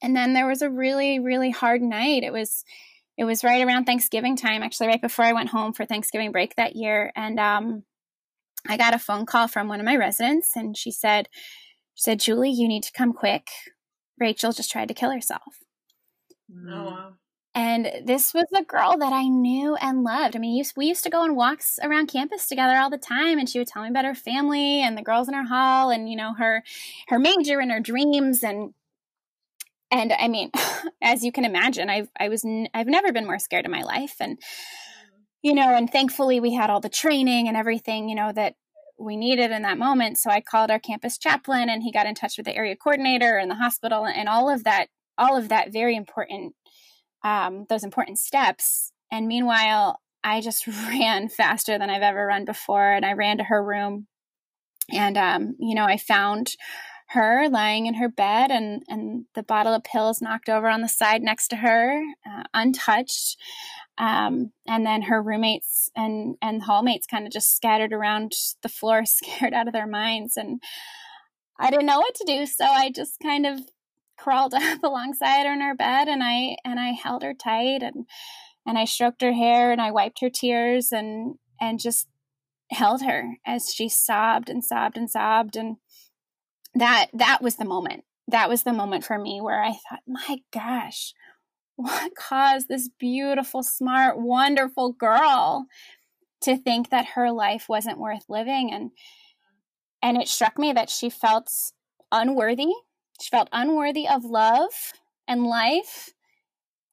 and 0.00 0.14
then 0.14 0.34
there 0.34 0.46
was 0.46 0.62
a 0.62 0.70
really 0.70 1.18
really 1.18 1.50
hard 1.50 1.82
night. 1.82 2.22
It 2.22 2.32
was 2.32 2.62
it 3.18 3.24
was 3.24 3.42
right 3.42 3.66
around 3.66 3.86
thanksgiving 3.86 4.36
time 4.36 4.62
actually 4.62 4.86
right 4.86 5.02
before 5.02 5.24
i 5.24 5.32
went 5.32 5.48
home 5.48 5.72
for 5.72 5.84
thanksgiving 5.84 6.30
break 6.30 6.54
that 6.54 6.76
year. 6.76 7.10
And 7.16 7.40
um, 7.40 7.82
i 8.68 8.76
got 8.76 8.94
a 8.94 9.00
phone 9.00 9.26
call 9.26 9.48
from 9.48 9.66
one 9.66 9.80
of 9.80 9.86
my 9.86 9.96
residents 9.96 10.54
and 10.54 10.76
she 10.76 10.92
said 10.92 11.28
she 11.96 12.02
said 12.02 12.20
julie 12.20 12.52
you 12.52 12.68
need 12.68 12.84
to 12.84 12.92
come 12.92 13.12
quick 13.12 13.48
Rachel 14.18 14.52
just 14.52 14.70
tried 14.70 14.88
to 14.88 14.94
kill 14.94 15.10
herself. 15.10 15.60
Oh, 16.50 16.54
mm. 16.54 16.84
wow. 16.84 17.12
And 17.56 17.90
this 18.04 18.34
was 18.34 18.44
a 18.54 18.62
girl 18.62 18.98
that 18.98 19.14
I 19.14 19.28
knew 19.28 19.76
and 19.76 20.04
loved. 20.04 20.36
I 20.36 20.38
mean, 20.38 20.62
we 20.76 20.86
used 20.86 21.04
to 21.04 21.10
go 21.10 21.22
on 21.22 21.34
walks 21.34 21.78
around 21.82 22.08
campus 22.08 22.46
together 22.46 22.76
all 22.76 22.90
the 22.90 22.98
time, 22.98 23.38
and 23.38 23.48
she 23.48 23.58
would 23.58 23.66
tell 23.66 23.82
me 23.82 23.88
about 23.88 24.04
her 24.04 24.14
family 24.14 24.82
and 24.82 24.96
the 24.96 25.02
girls 25.02 25.26
in 25.26 25.32
her 25.32 25.46
hall, 25.46 25.88
and 25.88 26.06
you 26.06 26.16
know 26.16 26.34
her 26.34 26.62
her 27.08 27.18
major 27.18 27.58
and 27.58 27.72
her 27.72 27.80
dreams, 27.80 28.44
and 28.44 28.74
and 29.90 30.12
I 30.12 30.28
mean, 30.28 30.50
as 31.02 31.24
you 31.24 31.32
can 31.32 31.46
imagine, 31.46 31.88
I've 31.88 32.10
I 32.20 32.28
was 32.28 32.44
n- 32.44 32.68
I've 32.74 32.88
never 32.88 33.10
been 33.10 33.24
more 33.24 33.38
scared 33.38 33.64
in 33.64 33.70
my 33.70 33.82
life, 33.82 34.16
and 34.20 34.36
mm. 34.38 34.42
you 35.40 35.54
know, 35.54 35.74
and 35.74 35.90
thankfully 35.90 36.40
we 36.40 36.52
had 36.52 36.68
all 36.68 36.80
the 36.80 36.90
training 36.90 37.48
and 37.48 37.56
everything, 37.56 38.10
you 38.10 38.16
know, 38.16 38.32
that 38.32 38.56
we 38.98 39.16
needed 39.16 39.50
in 39.50 39.62
that 39.62 39.78
moment. 39.78 40.18
So 40.18 40.30
I 40.30 40.40
called 40.40 40.70
our 40.70 40.78
campus 40.78 41.18
chaplain 41.18 41.68
and 41.68 41.82
he 41.82 41.92
got 41.92 42.06
in 42.06 42.14
touch 42.14 42.36
with 42.36 42.46
the 42.46 42.56
area 42.56 42.76
coordinator 42.76 43.36
and 43.36 43.50
the 43.50 43.56
hospital 43.56 44.06
and 44.06 44.28
all 44.28 44.50
of 44.50 44.64
that, 44.64 44.88
all 45.18 45.36
of 45.36 45.48
that 45.48 45.72
very 45.72 45.96
important, 45.96 46.54
um, 47.22 47.66
those 47.68 47.84
important 47.84 48.18
steps. 48.18 48.92
And 49.10 49.28
meanwhile, 49.28 50.00
I 50.24 50.40
just 50.40 50.66
ran 50.66 51.28
faster 51.28 51.78
than 51.78 51.90
I've 51.90 52.02
ever 52.02 52.26
run 52.26 52.44
before. 52.44 52.92
And 52.92 53.04
I 53.04 53.12
ran 53.12 53.38
to 53.38 53.44
her 53.44 53.62
room 53.62 54.06
and, 54.92 55.16
um, 55.16 55.56
you 55.58 55.74
know, 55.74 55.84
I 55.84 55.96
found 55.96 56.56
her 57.08 57.48
lying 57.48 57.86
in 57.86 57.94
her 57.94 58.08
bed 58.08 58.50
and, 58.50 58.82
and 58.88 59.26
the 59.34 59.42
bottle 59.42 59.72
of 59.72 59.84
pills 59.84 60.20
knocked 60.20 60.48
over 60.48 60.68
on 60.68 60.80
the 60.80 60.88
side 60.88 61.22
next 61.22 61.48
to 61.48 61.56
her, 61.56 62.02
uh, 62.28 62.42
untouched. 62.52 63.36
Um, 63.98 64.52
and 64.66 64.84
then 64.84 65.02
her 65.02 65.22
roommates 65.22 65.90
and 65.96 66.36
and 66.42 66.62
hallmates 66.62 67.08
kind 67.10 67.26
of 67.26 67.32
just 67.32 67.56
scattered 67.56 67.92
around 67.92 68.32
the 68.62 68.68
floor, 68.68 69.04
scared 69.06 69.54
out 69.54 69.66
of 69.66 69.72
their 69.72 69.86
minds. 69.86 70.36
And 70.36 70.62
I 71.58 71.70
didn't 71.70 71.86
know 71.86 72.00
what 72.00 72.14
to 72.16 72.24
do, 72.26 72.46
so 72.46 72.64
I 72.64 72.90
just 72.90 73.18
kind 73.22 73.46
of 73.46 73.60
crawled 74.16 74.54
up 74.54 74.82
alongside 74.82 75.46
her 75.46 75.52
in 75.52 75.60
her 75.60 75.74
bed, 75.74 76.08
and 76.08 76.22
I 76.22 76.56
and 76.64 76.78
I 76.78 76.90
held 76.90 77.22
her 77.22 77.34
tight, 77.34 77.82
and 77.82 78.06
and 78.66 78.76
I 78.78 78.84
stroked 78.84 79.22
her 79.22 79.32
hair, 79.32 79.72
and 79.72 79.80
I 79.80 79.90
wiped 79.90 80.20
her 80.20 80.30
tears, 80.30 80.92
and 80.92 81.36
and 81.60 81.80
just 81.80 82.08
held 82.70 83.02
her 83.02 83.36
as 83.46 83.72
she 83.72 83.88
sobbed 83.88 84.50
and 84.50 84.64
sobbed 84.64 84.96
and 84.96 85.10
sobbed, 85.10 85.56
and 85.56 85.76
that 86.74 87.06
that 87.14 87.42
was 87.42 87.56
the 87.56 87.64
moment. 87.64 88.04
That 88.28 88.48
was 88.48 88.64
the 88.64 88.72
moment 88.72 89.04
for 89.04 89.18
me 89.18 89.40
where 89.40 89.62
I 89.62 89.70
thought, 89.70 90.00
my 90.06 90.38
gosh, 90.52 91.14
what 91.76 92.14
caused 92.16 92.68
this 92.68 92.88
beautiful, 92.98 93.62
smart, 93.62 94.18
wonderful 94.18 94.92
girl 94.92 95.66
to 96.42 96.56
think 96.56 96.90
that 96.90 97.10
her 97.14 97.30
life 97.30 97.66
wasn't 97.68 97.98
worth 97.98 98.24
living 98.28 98.72
and 98.72 98.90
and 100.02 100.16
it 100.20 100.28
struck 100.28 100.58
me 100.58 100.72
that 100.72 100.90
she 100.90 101.10
felt 101.10 101.50
unworthy. 102.12 102.72
She 103.20 103.30
felt 103.30 103.48
unworthy 103.50 104.06
of 104.06 104.24
love 104.24 104.70
and 105.26 105.44
life 105.44 106.10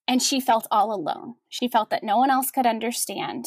and 0.08 0.22
she 0.22 0.40
felt 0.40 0.68
all 0.72 0.94
alone. 0.94 1.36
She 1.50 1.68
felt 1.68 1.90
that 1.90 2.04
no 2.04 2.18
one 2.18 2.32
else 2.32 2.50
could 2.50 2.66
understand. 2.66 3.46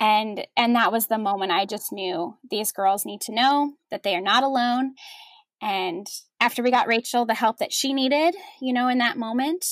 And 0.00 0.46
and 0.56 0.74
that 0.74 0.92
was 0.92 1.06
the 1.06 1.18
moment 1.18 1.52
I 1.52 1.64
just 1.64 1.92
knew 1.92 2.36
these 2.50 2.72
girls 2.72 3.06
need 3.06 3.20
to 3.22 3.34
know 3.34 3.74
that 3.90 4.02
they 4.02 4.14
are 4.14 4.20
not 4.20 4.42
alone. 4.42 4.94
And 5.62 6.06
after 6.40 6.62
we 6.62 6.70
got 6.70 6.88
Rachel 6.88 7.24
the 7.24 7.34
help 7.34 7.58
that 7.58 7.72
she 7.72 7.92
needed, 7.92 8.34
you 8.60 8.72
know, 8.72 8.88
in 8.88 8.98
that 8.98 9.16
moment, 9.16 9.64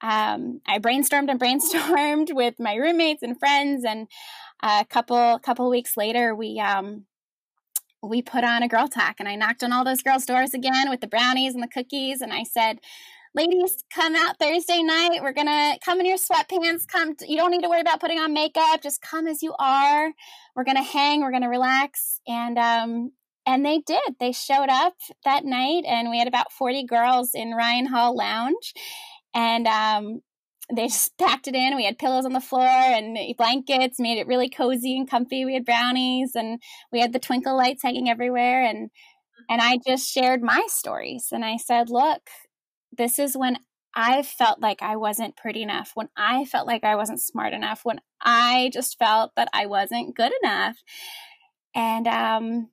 um, 0.00 0.60
I 0.66 0.78
brainstormed 0.78 1.30
and 1.30 1.40
brainstormed 1.40 2.34
with 2.34 2.54
my 2.58 2.74
roommates 2.74 3.22
and 3.22 3.38
friends, 3.38 3.84
and 3.84 4.08
a 4.62 4.84
couple 4.88 5.38
couple 5.40 5.68
weeks 5.70 5.96
later, 5.96 6.34
we 6.34 6.60
um, 6.60 7.06
we 8.02 8.22
put 8.22 8.44
on 8.44 8.62
a 8.62 8.68
girl 8.68 8.88
talk 8.88 9.16
and 9.18 9.28
I 9.28 9.36
knocked 9.36 9.62
on 9.62 9.72
all 9.72 9.84
those 9.84 10.02
girls' 10.02 10.26
doors 10.26 10.54
again 10.54 10.90
with 10.90 11.00
the 11.00 11.06
brownies 11.06 11.54
and 11.54 11.62
the 11.62 11.68
cookies. 11.68 12.20
And 12.20 12.32
I 12.32 12.44
said, 12.44 12.78
ladies, 13.34 13.84
come 13.92 14.14
out 14.16 14.38
Thursday 14.38 14.82
night. 14.82 15.20
We're 15.22 15.32
to 15.46 15.78
come 15.84 16.00
in 16.00 16.06
your 16.06 16.18
sweatpants. 16.18 16.86
Come, 16.86 17.16
you 17.26 17.36
don't 17.36 17.50
need 17.50 17.62
to 17.62 17.68
worry 17.68 17.80
about 17.80 18.00
putting 18.00 18.18
on 18.18 18.32
makeup. 18.32 18.82
Just 18.82 19.02
come 19.02 19.26
as 19.26 19.42
you 19.42 19.54
are. 19.58 20.12
We're 20.54 20.64
to 20.76 20.82
hang. 20.82 21.20
We're 21.20 21.30
to 21.42 21.48
relax. 21.48 22.20
And, 22.26 22.58
um, 22.58 23.12
and 23.44 23.64
they 23.64 23.78
did. 23.78 24.16
They 24.18 24.32
showed 24.32 24.68
up 24.68 24.94
that 25.24 25.44
night, 25.44 25.84
and 25.86 26.10
we 26.10 26.18
had 26.18 26.26
about 26.26 26.50
40 26.50 26.84
girls 26.84 27.30
in 27.32 27.52
Ryan 27.52 27.86
Hall 27.86 28.16
Lounge. 28.16 28.74
And 29.36 29.68
um, 29.68 30.22
they 30.74 30.88
just 30.88 31.16
packed 31.18 31.46
it 31.46 31.54
in. 31.54 31.76
We 31.76 31.84
had 31.84 31.98
pillows 31.98 32.24
on 32.24 32.32
the 32.32 32.40
floor 32.40 32.66
and 32.66 33.16
blankets, 33.36 34.00
made 34.00 34.18
it 34.18 34.26
really 34.26 34.48
cozy 34.48 34.96
and 34.96 35.08
comfy. 35.08 35.44
We 35.44 35.54
had 35.54 35.64
brownies 35.64 36.32
and 36.34 36.60
we 36.90 37.00
had 37.00 37.12
the 37.12 37.20
twinkle 37.20 37.56
lights 37.56 37.82
hanging 37.82 38.08
everywhere. 38.08 38.64
And 38.64 38.90
and 39.48 39.60
I 39.60 39.78
just 39.86 40.10
shared 40.10 40.42
my 40.42 40.64
stories. 40.66 41.28
And 41.30 41.44
I 41.44 41.56
said, 41.56 41.88
look, 41.88 42.22
this 42.96 43.20
is 43.20 43.36
when 43.36 43.58
I 43.94 44.22
felt 44.22 44.60
like 44.60 44.82
I 44.82 44.96
wasn't 44.96 45.36
pretty 45.36 45.62
enough, 45.62 45.92
when 45.94 46.08
I 46.16 46.46
felt 46.46 46.66
like 46.66 46.82
I 46.82 46.96
wasn't 46.96 47.22
smart 47.22 47.52
enough, 47.52 47.84
when 47.84 48.00
I 48.20 48.70
just 48.72 48.98
felt 48.98 49.32
that 49.36 49.48
I 49.52 49.66
wasn't 49.66 50.16
good 50.16 50.32
enough. 50.42 50.76
And 51.74 52.08
um 52.08 52.70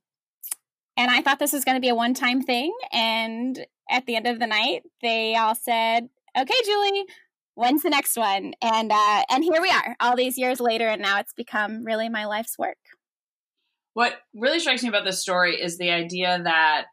and 0.96 1.10
I 1.10 1.22
thought 1.22 1.38
this 1.38 1.52
was 1.52 1.64
going 1.64 1.76
to 1.76 1.80
be 1.80 1.88
a 1.88 1.94
one 1.94 2.14
time 2.14 2.42
thing. 2.42 2.72
And 2.92 3.66
at 3.90 4.06
the 4.06 4.16
end 4.16 4.26
of 4.26 4.38
the 4.38 4.46
night, 4.46 4.82
they 5.02 5.34
all 5.34 5.54
said, 5.54 6.08
okay, 6.36 6.54
Julie, 6.64 7.04
when's 7.54 7.82
the 7.82 7.90
next 7.90 8.16
one? 8.16 8.54
And, 8.60 8.92
uh, 8.92 9.24
and 9.30 9.44
here 9.44 9.60
we 9.60 9.70
are 9.70 9.96
all 10.00 10.16
these 10.16 10.38
years 10.38 10.60
later. 10.60 10.88
And 10.88 11.02
now 11.02 11.20
it's 11.20 11.32
become 11.32 11.84
really 11.84 12.08
my 12.08 12.26
life's 12.26 12.58
work. 12.58 12.78
What 13.94 14.14
really 14.34 14.58
strikes 14.58 14.82
me 14.82 14.88
about 14.88 15.04
this 15.04 15.20
story 15.20 15.60
is 15.60 15.78
the 15.78 15.90
idea 15.90 16.40
that 16.42 16.86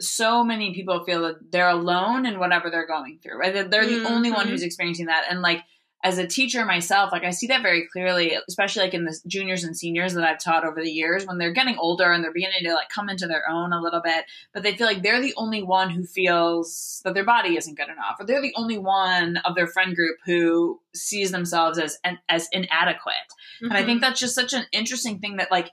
so 0.00 0.44
many 0.44 0.74
people 0.74 1.04
feel 1.04 1.22
that 1.22 1.50
they're 1.50 1.68
alone 1.68 2.24
in 2.24 2.38
whatever 2.38 2.70
they're 2.70 2.86
going 2.86 3.18
through, 3.22 3.38
right? 3.38 3.52
That 3.52 3.70
they're 3.70 3.86
the 3.86 3.96
mm-hmm. 3.96 4.06
only 4.06 4.30
one 4.30 4.42
mm-hmm. 4.42 4.50
who's 4.50 4.62
experiencing 4.62 5.06
that. 5.06 5.26
And 5.28 5.42
like, 5.42 5.62
as 6.04 6.18
a 6.18 6.26
teacher 6.26 6.64
myself, 6.64 7.10
like 7.10 7.24
I 7.24 7.30
see 7.30 7.48
that 7.48 7.62
very 7.62 7.88
clearly, 7.90 8.36
especially 8.48 8.84
like 8.84 8.94
in 8.94 9.04
the 9.04 9.18
juniors 9.26 9.64
and 9.64 9.76
seniors 9.76 10.14
that 10.14 10.22
I've 10.22 10.38
taught 10.38 10.64
over 10.64 10.80
the 10.80 10.90
years 10.90 11.26
when 11.26 11.38
they're 11.38 11.52
getting 11.52 11.76
older 11.76 12.12
and 12.12 12.22
they're 12.22 12.32
beginning 12.32 12.62
to 12.64 12.74
like 12.74 12.88
come 12.88 13.08
into 13.08 13.26
their 13.26 13.42
own 13.50 13.72
a 13.72 13.80
little 13.80 14.00
bit, 14.00 14.24
but 14.54 14.62
they 14.62 14.76
feel 14.76 14.86
like 14.86 15.02
they're 15.02 15.20
the 15.20 15.34
only 15.36 15.62
one 15.62 15.90
who 15.90 16.04
feels 16.04 17.00
that 17.04 17.14
their 17.14 17.24
body 17.24 17.56
isn't 17.56 17.76
good 17.76 17.88
enough, 17.88 18.16
or 18.20 18.26
they're 18.26 18.42
the 18.42 18.54
only 18.56 18.78
one 18.78 19.38
of 19.38 19.56
their 19.56 19.66
friend 19.66 19.96
group 19.96 20.18
who 20.24 20.80
sees 20.94 21.32
themselves 21.32 21.78
as 21.78 21.98
as 22.28 22.48
inadequate. 22.52 23.14
Mm-hmm. 23.60 23.66
And 23.66 23.74
I 23.74 23.84
think 23.84 23.96
mm-hmm. 23.96 24.00
that's 24.00 24.20
just 24.20 24.36
such 24.36 24.52
an 24.52 24.66
interesting 24.70 25.18
thing 25.18 25.38
that 25.38 25.50
like 25.50 25.70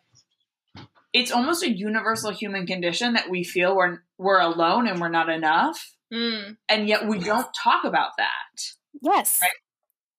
it's 1.13 1.31
almost 1.31 1.63
a 1.63 1.71
universal 1.71 2.31
human 2.31 2.65
condition 2.65 3.13
that 3.13 3.29
we 3.29 3.43
feel 3.43 3.75
we're 3.75 3.99
we're 4.17 4.39
alone 4.39 4.87
and 4.87 4.99
we're 4.99 5.09
not 5.09 5.29
enough. 5.29 5.95
Mm. 6.11 6.57
And 6.67 6.87
yet 6.87 7.07
we 7.07 7.19
don't 7.19 7.47
talk 7.63 7.83
about 7.83 8.11
that. 8.17 8.61
Yes. 9.01 9.39
Right? 9.41 9.51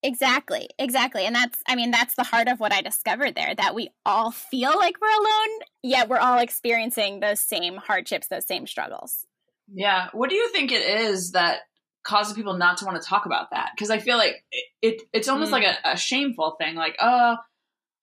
Exactly, 0.06 0.68
exactly. 0.78 1.26
And 1.26 1.34
that's, 1.34 1.58
I 1.66 1.74
mean, 1.74 1.90
that's 1.90 2.14
the 2.14 2.22
heart 2.22 2.46
of 2.46 2.60
what 2.60 2.72
I 2.72 2.80
discovered 2.80 3.34
there 3.34 3.52
that 3.56 3.74
we 3.74 3.90
all 4.04 4.30
feel 4.30 4.72
like 4.76 5.00
we're 5.00 5.08
alone, 5.08 5.58
yet 5.82 6.08
we're 6.08 6.20
all 6.20 6.38
experiencing 6.38 7.18
those 7.18 7.40
same 7.40 7.74
hardships, 7.74 8.28
those 8.28 8.46
same 8.46 8.68
struggles. 8.68 9.26
Yeah. 9.66 10.06
What 10.12 10.30
do 10.30 10.36
you 10.36 10.48
think 10.50 10.70
it 10.70 10.88
is 10.88 11.32
that 11.32 11.62
causes 12.04 12.34
people 12.34 12.56
not 12.56 12.78
to 12.78 12.84
want 12.84 13.02
to 13.02 13.08
talk 13.08 13.26
about 13.26 13.50
that? 13.50 13.70
Because 13.74 13.90
I 13.90 13.98
feel 13.98 14.16
like 14.16 14.44
it, 14.52 14.64
it 14.80 15.02
it's 15.12 15.26
almost 15.26 15.48
mm. 15.48 15.54
like 15.54 15.64
a, 15.64 15.94
a 15.94 15.96
shameful 15.96 16.54
thing. 16.60 16.76
Like, 16.76 16.94
oh, 17.00 17.38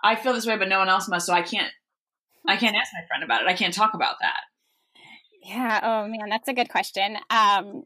I 0.04 0.16
feel 0.16 0.34
this 0.34 0.46
way, 0.46 0.58
but 0.58 0.68
no 0.68 0.80
one 0.80 0.90
else 0.90 1.08
must. 1.08 1.26
So 1.26 1.34
I 1.34 1.42
can't, 1.42 1.72
I 2.46 2.58
can't 2.58 2.76
ask 2.76 2.92
my 2.94 3.08
friend 3.08 3.24
about 3.24 3.44
it. 3.44 3.48
I 3.48 3.54
can't 3.54 3.74
talk 3.74 3.94
about 3.94 4.18
that. 4.20 4.42
Yeah. 5.42 5.80
Oh 5.82 6.08
man, 6.10 6.28
that's 6.28 6.50
a 6.50 6.54
good 6.54 6.68
question. 6.68 7.16
Um, 7.30 7.84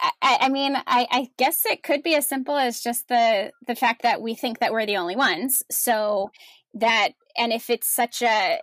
I, 0.00 0.38
I 0.42 0.48
mean, 0.48 0.76
I, 0.76 1.06
I, 1.10 1.30
guess 1.36 1.66
it 1.66 1.82
could 1.82 2.02
be 2.02 2.14
as 2.14 2.26
simple 2.26 2.56
as 2.56 2.80
just 2.80 3.08
the 3.08 3.52
the 3.66 3.74
fact 3.74 4.02
that 4.02 4.22
we 4.22 4.34
think 4.34 4.60
that 4.60 4.72
we're 4.72 4.86
the 4.86 4.96
only 4.96 5.16
ones. 5.16 5.62
So 5.70 6.30
that, 6.74 7.10
and 7.36 7.52
if 7.52 7.68
it's 7.68 7.86
such 7.86 8.22
a 8.22 8.60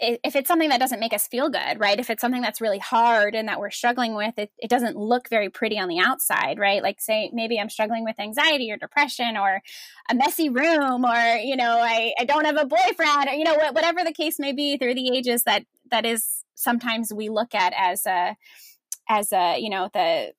if 0.00 0.36
it's 0.36 0.46
something 0.46 0.68
that 0.68 0.78
doesn't 0.78 1.00
make 1.00 1.12
us 1.12 1.26
feel 1.26 1.50
good, 1.50 1.80
right? 1.80 1.98
If 1.98 2.08
it's 2.08 2.20
something 2.20 2.40
that's 2.40 2.60
really 2.60 2.78
hard 2.78 3.34
and 3.34 3.48
that 3.48 3.58
we're 3.58 3.70
struggling 3.70 4.14
with, 4.14 4.38
it, 4.38 4.52
it 4.56 4.70
doesn't 4.70 4.96
look 4.96 5.28
very 5.28 5.50
pretty 5.50 5.76
on 5.76 5.88
the 5.88 5.98
outside, 5.98 6.56
right? 6.58 6.82
Like, 6.82 7.00
say, 7.00 7.30
maybe 7.32 7.58
I'm 7.58 7.68
struggling 7.68 8.04
with 8.04 8.20
anxiety 8.20 8.70
or 8.70 8.76
depression 8.76 9.36
or 9.36 9.60
a 10.08 10.14
messy 10.14 10.50
room 10.50 11.04
or, 11.04 11.36
you 11.38 11.56
know, 11.56 11.80
I, 11.80 12.12
I 12.16 12.24
don't 12.26 12.44
have 12.44 12.56
a 12.56 12.64
boyfriend 12.64 13.28
or, 13.28 13.32
you 13.32 13.42
know, 13.42 13.56
whatever 13.72 14.04
the 14.04 14.12
case 14.12 14.38
may 14.38 14.52
be 14.52 14.76
through 14.76 14.94
the 14.94 15.16
ages 15.16 15.42
that 15.44 15.64
that 15.90 16.06
is 16.06 16.44
sometimes 16.54 17.12
we 17.12 17.28
look 17.28 17.54
at 17.54 17.72
as 17.76 18.06
a, 18.06 18.36
as 19.08 19.32
a, 19.32 19.58
you 19.58 19.70
know, 19.70 19.88
the, 19.92 20.32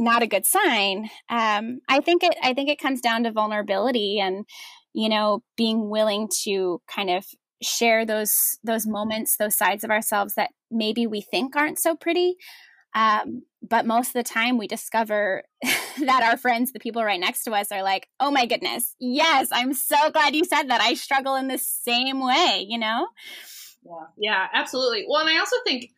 not 0.00 0.22
a 0.22 0.26
good 0.26 0.46
sign. 0.46 1.10
Um, 1.28 1.80
I 1.88 2.00
think 2.00 2.22
it 2.22 2.34
I 2.42 2.54
think 2.54 2.70
it 2.70 2.80
comes 2.80 3.00
down 3.00 3.24
to 3.24 3.32
vulnerability 3.32 4.18
and 4.18 4.46
you 4.94 5.08
know 5.08 5.42
being 5.56 5.90
willing 5.90 6.28
to 6.44 6.80
kind 6.92 7.10
of 7.10 7.26
share 7.62 8.06
those 8.06 8.58
those 8.64 8.86
moments, 8.86 9.36
those 9.36 9.56
sides 9.56 9.84
of 9.84 9.90
ourselves 9.90 10.34
that 10.34 10.50
maybe 10.70 11.06
we 11.06 11.20
think 11.20 11.54
aren't 11.54 11.78
so 11.78 11.94
pretty. 11.94 12.36
Um, 12.92 13.42
but 13.62 13.86
most 13.86 14.08
of 14.08 14.12
the 14.14 14.24
time 14.24 14.58
we 14.58 14.66
discover 14.66 15.44
that 15.62 16.22
our 16.24 16.36
friends, 16.36 16.72
the 16.72 16.80
people 16.80 17.04
right 17.04 17.20
next 17.20 17.44
to 17.44 17.52
us, 17.52 17.70
are 17.70 17.84
like, 17.84 18.08
oh 18.18 18.32
my 18.32 18.46
goodness, 18.46 18.96
yes, 18.98 19.48
I'm 19.52 19.74
so 19.74 20.10
glad 20.10 20.34
you 20.34 20.44
said 20.44 20.64
that. 20.64 20.80
I 20.80 20.94
struggle 20.94 21.36
in 21.36 21.46
the 21.46 21.58
same 21.58 22.24
way, 22.24 22.66
you 22.68 22.78
know? 22.78 23.06
Yeah, 23.84 24.06
yeah, 24.18 24.46
absolutely. 24.52 25.04
Well, 25.08 25.20
and 25.20 25.30
I 25.30 25.38
also 25.38 25.56
think 25.64 25.90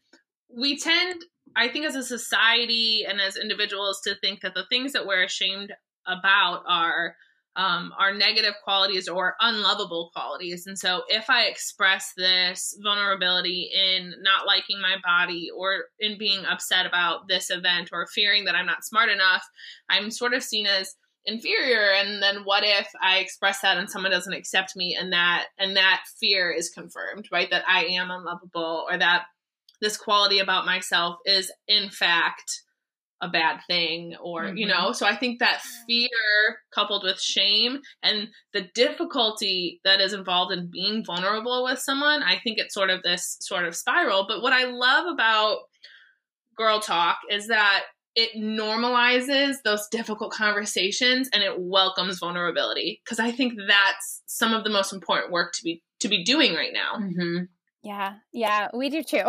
we 0.54 0.76
tend 0.76 1.22
I 1.56 1.68
think 1.68 1.86
as 1.86 1.96
a 1.96 2.02
society 2.02 3.04
and 3.08 3.20
as 3.20 3.36
individuals 3.36 4.00
to 4.04 4.14
think 4.16 4.40
that 4.40 4.54
the 4.54 4.66
things 4.68 4.92
that 4.92 5.06
we're 5.06 5.24
ashamed 5.24 5.72
about 6.06 6.62
are 6.68 7.14
um, 7.54 7.92
negative 8.16 8.54
qualities 8.64 9.08
or 9.08 9.36
unlovable 9.40 10.10
qualities. 10.14 10.66
And 10.66 10.78
so 10.78 11.02
if 11.08 11.28
I 11.28 11.44
express 11.44 12.12
this 12.16 12.76
vulnerability 12.82 13.70
in 13.74 14.14
not 14.22 14.46
liking 14.46 14.80
my 14.80 14.96
body 15.04 15.50
or 15.54 15.84
in 16.00 16.16
being 16.18 16.44
upset 16.46 16.86
about 16.86 17.28
this 17.28 17.50
event 17.50 17.90
or 17.92 18.06
fearing 18.06 18.46
that 18.46 18.54
I'm 18.54 18.66
not 18.66 18.84
smart 18.84 19.10
enough, 19.10 19.44
I'm 19.90 20.10
sort 20.10 20.32
of 20.32 20.42
seen 20.42 20.66
as 20.66 20.94
inferior 21.24 21.92
and 21.92 22.20
then 22.20 22.38
what 22.42 22.64
if 22.64 22.88
i 23.00 23.18
express 23.18 23.60
that 23.60 23.78
and 23.78 23.88
someone 23.88 24.10
doesn't 24.10 24.32
accept 24.32 24.74
me 24.74 24.96
and 24.98 25.12
that 25.12 25.46
and 25.56 25.76
that 25.76 26.02
fear 26.18 26.50
is 26.50 26.68
confirmed 26.70 27.28
right 27.30 27.48
that 27.50 27.62
i 27.68 27.84
am 27.84 28.10
unlovable 28.10 28.84
or 28.90 28.98
that 28.98 29.26
this 29.82 29.98
quality 29.98 30.38
about 30.38 30.64
myself 30.64 31.16
is 31.26 31.52
in 31.68 31.90
fact 31.90 32.62
a 33.20 33.28
bad 33.28 33.60
thing 33.68 34.16
or 34.20 34.44
mm-hmm. 34.44 34.56
you 34.56 34.66
know 34.66 34.92
so 34.92 35.06
i 35.06 35.14
think 35.14 35.38
that 35.38 35.62
fear 35.86 36.08
coupled 36.74 37.04
with 37.04 37.20
shame 37.20 37.78
and 38.02 38.28
the 38.52 38.68
difficulty 38.74 39.80
that 39.84 40.00
is 40.00 40.12
involved 40.12 40.52
in 40.52 40.70
being 40.70 41.04
vulnerable 41.04 41.64
with 41.64 41.78
someone 41.78 42.22
i 42.22 42.38
think 42.42 42.58
it's 42.58 42.74
sort 42.74 42.90
of 42.90 43.02
this 43.02 43.36
sort 43.40 43.64
of 43.64 43.76
spiral 43.76 44.24
but 44.26 44.42
what 44.42 44.52
i 44.52 44.64
love 44.64 45.06
about 45.06 45.58
girl 46.56 46.80
talk 46.80 47.18
is 47.30 47.46
that 47.48 47.82
it 48.14 48.36
normalizes 48.36 49.56
those 49.64 49.88
difficult 49.88 50.32
conversations 50.32 51.30
and 51.32 51.42
it 51.42 51.54
welcomes 51.58 52.18
vulnerability 52.18 53.00
because 53.04 53.20
i 53.20 53.30
think 53.30 53.52
that's 53.68 54.22
some 54.26 54.52
of 54.52 54.64
the 54.64 54.70
most 54.70 54.92
important 54.92 55.32
work 55.32 55.52
to 55.52 55.62
be 55.62 55.80
to 56.00 56.08
be 56.08 56.24
doing 56.24 56.54
right 56.54 56.72
now 56.72 56.96
mm-hmm. 56.98 57.44
Yeah, 57.82 58.14
yeah, 58.32 58.68
we 58.72 58.90
do 58.90 59.02
too. 59.02 59.24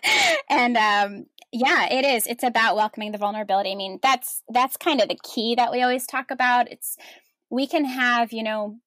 and 0.50 0.76
um 0.76 1.26
yeah, 1.52 1.86
it 1.90 2.04
is. 2.04 2.26
It's 2.26 2.44
about 2.44 2.76
welcoming 2.76 3.12
the 3.12 3.18
vulnerability. 3.18 3.72
I 3.72 3.74
mean, 3.74 3.98
that's 4.02 4.42
that's 4.48 4.76
kind 4.76 5.00
of 5.00 5.08
the 5.08 5.18
key 5.22 5.54
that 5.56 5.72
we 5.72 5.82
always 5.82 6.06
talk 6.06 6.30
about. 6.30 6.70
It's 6.70 6.96
we 7.50 7.66
can 7.66 7.84
have, 7.84 8.32
you 8.32 8.42
know, 8.42 8.78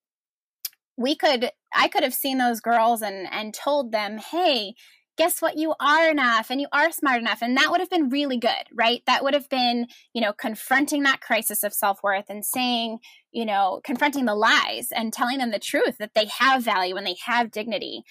we 0.98 1.16
could 1.16 1.52
I 1.74 1.88
could 1.88 2.04
have 2.04 2.14
seen 2.14 2.38
those 2.38 2.62
girls 2.62 3.02
and 3.02 3.28
and 3.32 3.54
told 3.54 3.92
them, 3.92 4.18
"Hey, 4.18 4.76
guess 5.18 5.42
what 5.42 5.58
you 5.58 5.74
are 5.80 6.10
enough 6.10 6.50
and 6.50 6.62
you 6.62 6.68
are 6.72 6.92
smart 6.92 7.20
enough 7.20 7.42
and 7.42 7.58
that 7.58 7.70
would 7.70 7.80
have 7.80 7.90
been 7.90 8.10
really 8.10 8.38
good 8.38 8.66
right 8.74 9.04
that 9.06 9.24
would 9.24 9.34
have 9.34 9.48
been 9.50 9.86
you 10.14 10.22
know 10.22 10.34
confronting 10.34 11.04
that 11.04 11.22
crisis 11.22 11.64
of 11.64 11.74
self-worth 11.74 12.26
and 12.30 12.46
saying 12.46 12.98
you 13.32 13.46
know 13.46 13.82
confronting 13.84 14.26
the 14.26 14.34
lies 14.34 14.88
and 14.96 15.12
telling 15.14 15.38
them 15.38 15.52
the 15.52 15.60
truth 15.60 15.98
that 16.00 16.14
they 16.16 16.26
have 16.40 16.64
value 16.64 16.96
and 16.96 17.06
they 17.06 17.18
have 17.26 17.52
dignity 17.52 18.04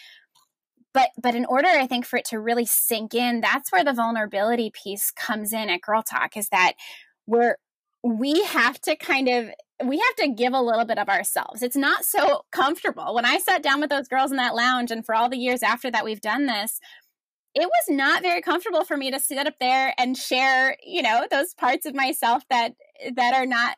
but 0.94 1.10
but 1.20 1.34
in 1.34 1.44
order 1.46 1.68
i 1.68 1.86
think 1.86 2.04
for 2.04 2.16
it 2.16 2.24
to 2.24 2.38
really 2.38 2.66
sink 2.66 3.14
in 3.14 3.40
that's 3.40 3.70
where 3.72 3.84
the 3.84 3.92
vulnerability 3.92 4.70
piece 4.70 5.10
comes 5.10 5.52
in 5.52 5.70
at 5.70 5.80
girl 5.80 6.02
talk 6.02 6.36
is 6.36 6.48
that 6.48 6.72
we're 7.26 7.56
we 8.02 8.42
have 8.44 8.80
to 8.80 8.96
kind 8.96 9.28
of 9.28 9.50
we 9.84 9.98
have 9.98 10.16
to 10.16 10.28
give 10.28 10.52
a 10.52 10.60
little 10.60 10.84
bit 10.84 10.98
of 10.98 11.08
ourselves. 11.08 11.62
It's 11.62 11.76
not 11.76 12.04
so 12.04 12.44
comfortable. 12.52 13.14
When 13.14 13.24
i 13.24 13.38
sat 13.38 13.62
down 13.62 13.80
with 13.80 13.90
those 13.90 14.08
girls 14.08 14.30
in 14.30 14.36
that 14.36 14.54
lounge 14.54 14.90
and 14.90 15.04
for 15.04 15.14
all 15.14 15.28
the 15.28 15.38
years 15.38 15.62
after 15.62 15.90
that 15.90 16.04
we've 16.04 16.20
done 16.20 16.46
this 16.46 16.80
it 17.54 17.66
was 17.66 17.96
not 17.96 18.22
very 18.22 18.40
comfortable 18.40 18.84
for 18.84 18.96
me 18.96 19.10
to 19.10 19.18
sit 19.18 19.44
up 19.46 19.54
there 19.60 19.92
and 19.98 20.16
share 20.16 20.76
you 20.84 21.02
know 21.02 21.26
those 21.30 21.54
parts 21.54 21.86
of 21.86 21.94
myself 21.94 22.44
that 22.50 22.72
that 23.14 23.34
are 23.34 23.46
not 23.46 23.76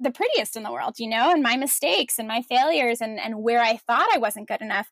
the 0.00 0.12
prettiest 0.12 0.56
in 0.56 0.62
the 0.62 0.72
world 0.72 0.94
you 0.98 1.08
know 1.08 1.32
and 1.32 1.42
my 1.42 1.56
mistakes 1.56 2.18
and 2.18 2.28
my 2.28 2.42
failures 2.42 3.00
and 3.00 3.18
and 3.18 3.42
where 3.42 3.60
i 3.60 3.76
thought 3.76 4.06
i 4.14 4.18
wasn't 4.18 4.48
good 4.48 4.60
enough. 4.60 4.88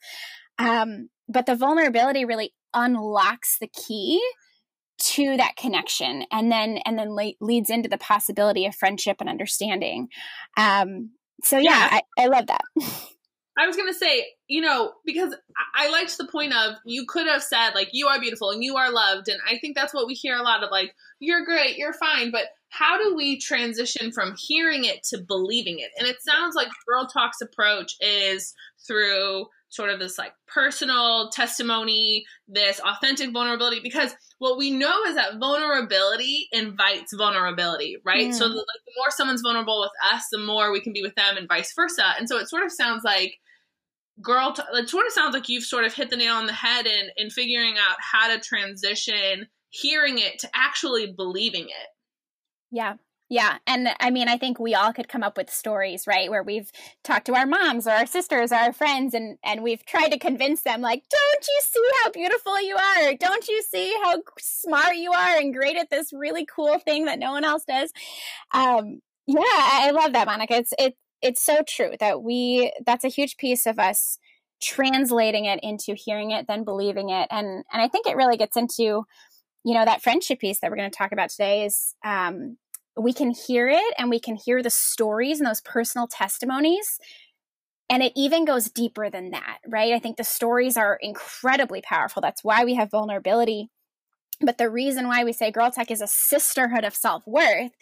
Um 0.59 1.09
but 1.29 1.47
the 1.47 1.57
vulnerability 1.57 2.25
really 2.25 2.53
unlocks 2.75 3.59
the 3.59 3.69
key 3.69 4.23
to 4.99 5.37
that 5.37 5.57
connection 5.57 6.25
and 6.33 6.51
then 6.51 6.79
and 6.87 6.99
then 6.99 7.15
le- 7.15 7.35
leads 7.41 7.69
into 7.69 7.89
the 7.89 7.99
possibility 7.99 8.65
of 8.65 8.75
friendship 8.75 9.17
and 9.21 9.29
understanding 9.29 10.09
um 10.57 11.11
so 11.45 11.59
yeah, 11.59 11.71
yeah. 11.71 12.01
I, 12.19 12.23
I 12.23 12.27
love 12.29 12.47
that 12.47 12.63
I 13.59 13.67
was 13.67 13.77
gonna 13.77 13.95
say, 13.95 14.27
you 14.49 14.61
know, 14.61 14.93
because 15.07 15.35
I 15.75 15.89
liked 15.91 16.19
the 16.19 16.27
point 16.27 16.53
of 16.53 16.75
you 16.85 17.07
could 17.09 17.27
have 17.27 17.43
said 17.43 17.71
like 17.71 17.89
you 17.93 18.07
are 18.07 18.21
beautiful 18.21 18.51
and 18.51 18.63
you 18.63 18.77
are 18.77 18.93
loved, 18.93 19.29
and 19.29 19.41
I 19.49 19.57
think 19.59 19.75
that's 19.75 19.95
what 19.95 20.07
we 20.07 20.15
hear 20.15 20.37
a 20.37 20.43
lot 20.43 20.63
of 20.63 20.71
like 20.71 20.95
you're 21.21 21.45
great, 21.45 21.79
you're 21.79 21.95
fine, 21.95 22.31
but 22.31 22.49
how 22.69 23.03
do 23.03 23.15
we 23.15 23.39
transition 23.39 24.13
from 24.13 24.35
hearing 24.37 24.85
it 24.85 25.03
to 25.05 25.19
believing 25.19 25.79
it? 25.79 25.91
And 25.99 26.07
it 26.07 26.17
sounds 26.21 26.55
like 26.55 26.69
Girl 26.87 27.07
Talk's 27.07 27.41
approach 27.41 27.95
is 28.01 28.53
through 28.87 29.47
sort 29.69 29.91
of 29.91 29.99
this 29.99 30.19
like 30.19 30.33
personal 30.47 31.31
testimony, 31.31 32.25
this 32.49 32.81
authentic 32.81 33.33
vulnerability, 33.33 33.81
because 33.83 34.15
what 34.39 34.59
we 34.59 34.71
know 34.71 35.03
is 35.05 35.17
that 35.17 35.39
vulnerability 35.39 36.49
invites 36.53 37.13
vulnerability, 37.15 37.97
right? 38.05 38.29
Mm. 38.29 38.35
So 38.35 38.49
the, 38.49 38.55
like, 38.55 38.85
the 38.87 38.93
more 38.97 39.11
someone's 39.11 39.43
vulnerable 39.43 39.81
with 39.81 39.91
us, 40.13 40.25
the 40.31 40.39
more 40.39 40.73
we 40.73 40.81
can 40.81 40.93
be 40.93 41.03
with 41.03 41.15
them, 41.15 41.37
and 41.37 41.49
vice 41.49 41.73
versa. 41.75 42.15
And 42.19 42.29
so 42.29 42.39
it 42.39 42.49
sort 42.49 42.65
of 42.65 42.73
sounds 42.73 43.03
like 43.05 43.39
girl 44.23 44.53
t- 44.53 44.63
it 44.73 44.89
sort 44.89 45.07
of 45.07 45.13
sounds 45.13 45.35
like 45.35 45.49
you've 45.49 45.65
sort 45.65 45.85
of 45.85 45.95
hit 45.95 46.11
the 46.11 46.17
nail 46.17 46.35
on 46.35 46.47
the 46.47 46.53
head 46.53 46.87
in 46.87 47.09
in 47.17 47.31
figuring 47.31 47.75
out 47.75 47.97
how 48.01 48.29
to 48.29 48.41
transition 48.41 49.47
hearing 49.71 50.19
it 50.19 50.39
to 50.39 50.49
actually 50.55 51.13
believing 51.13 51.65
it 51.65 51.89
yeah 52.71 52.95
yeah 53.29 53.59
and 53.67 53.89
i 54.01 54.11
mean 54.11 54.29
i 54.29 54.37
think 54.37 54.59
we 54.59 54.75
all 54.75 54.93
could 54.93 55.09
come 55.09 55.23
up 55.23 55.37
with 55.37 55.51
stories 55.51 56.07
right 56.07 56.31
where 56.31 56.43
we've 56.43 56.71
talked 57.03 57.27
to 57.27 57.35
our 57.35 57.47
moms 57.47 57.87
or 57.87 57.91
our 57.91 58.07
sisters 58.07 58.53
or 58.53 58.57
our 58.57 58.73
friends 58.73 59.15
and 59.15 59.39
and 59.45 59.63
we've 59.63 59.85
tried 59.85 60.09
to 60.09 60.19
convince 60.19 60.63
them 60.63 60.81
like 60.81 61.03
don't 61.11 61.47
you 61.47 61.61
see 61.63 61.91
how 62.03 62.11
beautiful 62.11 62.63
you 62.63 62.77
are? 62.77 63.15
Don't 63.15 63.49
you 63.49 63.63
see 63.63 63.95
how 64.03 64.23
smart 64.39 64.97
you 64.97 65.13
are 65.13 65.39
and 65.39 65.55
great 65.55 65.77
at 65.77 65.91
this 65.91 66.13
really 66.13 66.47
cool 66.47 66.79
thing 66.79 67.07
that 67.07 67.19
no 67.19 67.33
one 67.33 67.45
else 67.45 67.65
does? 67.65 67.93
Um 68.53 69.01
yeah 69.27 69.43
i 69.45 69.91
love 69.93 70.13
that 70.13 70.27
monica. 70.27 70.55
It's 70.55 70.73
it 70.79 70.95
it's 71.23 71.43
so 71.43 71.63
true 71.67 71.93
that 72.01 72.23
we 72.23 72.73
that's 72.85 73.05
a 73.05 73.09
huge 73.09 73.37
piece 73.37 73.67
of 73.67 73.79
us 73.79 74.19
translating 74.61 75.45
it 75.45 75.61
into 75.63 75.95
hearing 75.95 76.31
it 76.31 76.47
then 76.49 76.65
believing 76.65 77.11
it 77.11 77.29
and 77.31 77.63
and 77.71 77.83
i 77.83 77.89
think 77.89 78.07
it 78.07 78.17
really 78.17 78.39
gets 78.39 78.57
into 78.57 79.05
you 79.65 79.75
know 79.75 79.85
that 79.85 80.01
friendship 80.01 80.39
piece 80.39 80.61
that 80.61 80.71
we're 80.71 80.79
going 80.79 80.91
to 80.91 80.97
talk 80.97 81.13
about 81.13 81.29
today 81.29 81.67
is 81.67 81.95
um 82.05 82.57
we 82.97 83.13
can 83.13 83.31
hear 83.31 83.69
it 83.69 83.95
and 83.99 84.11
we 84.11 84.21
can 84.21 84.37
hear 84.37 84.63
the 84.63 84.71
stories 84.71 85.39
and 85.39 85.47
those 85.47 85.61
personal 85.61 86.07
testimonies 86.07 86.99
and 87.89 88.03
it 88.03 88.13
even 88.17 88.45
goes 88.45 88.71
deeper 88.71 89.11
than 89.11 89.31
that 89.31 89.59
right? 89.67 89.93
I 89.93 89.99
think 89.99 90.17
the 90.17 90.25
stories 90.25 90.77
are 90.77 90.99
incredibly 91.01 91.83
powerful. 91.83 92.21
That's 92.23 92.43
why 92.43 92.65
we 92.65 92.75
have 92.75 92.91
vulnerability. 92.91 93.69
But 94.41 94.59
the 94.59 94.71
reason 94.71 95.09
why 95.09 95.25
we 95.25 95.33
say 95.33 95.51
girl 95.51 95.71
talk 95.71 95.91
is 95.91 96.01
a 96.01 96.07
sisterhood 96.07 96.85
of 96.85 96.95
self-worth 96.95 97.73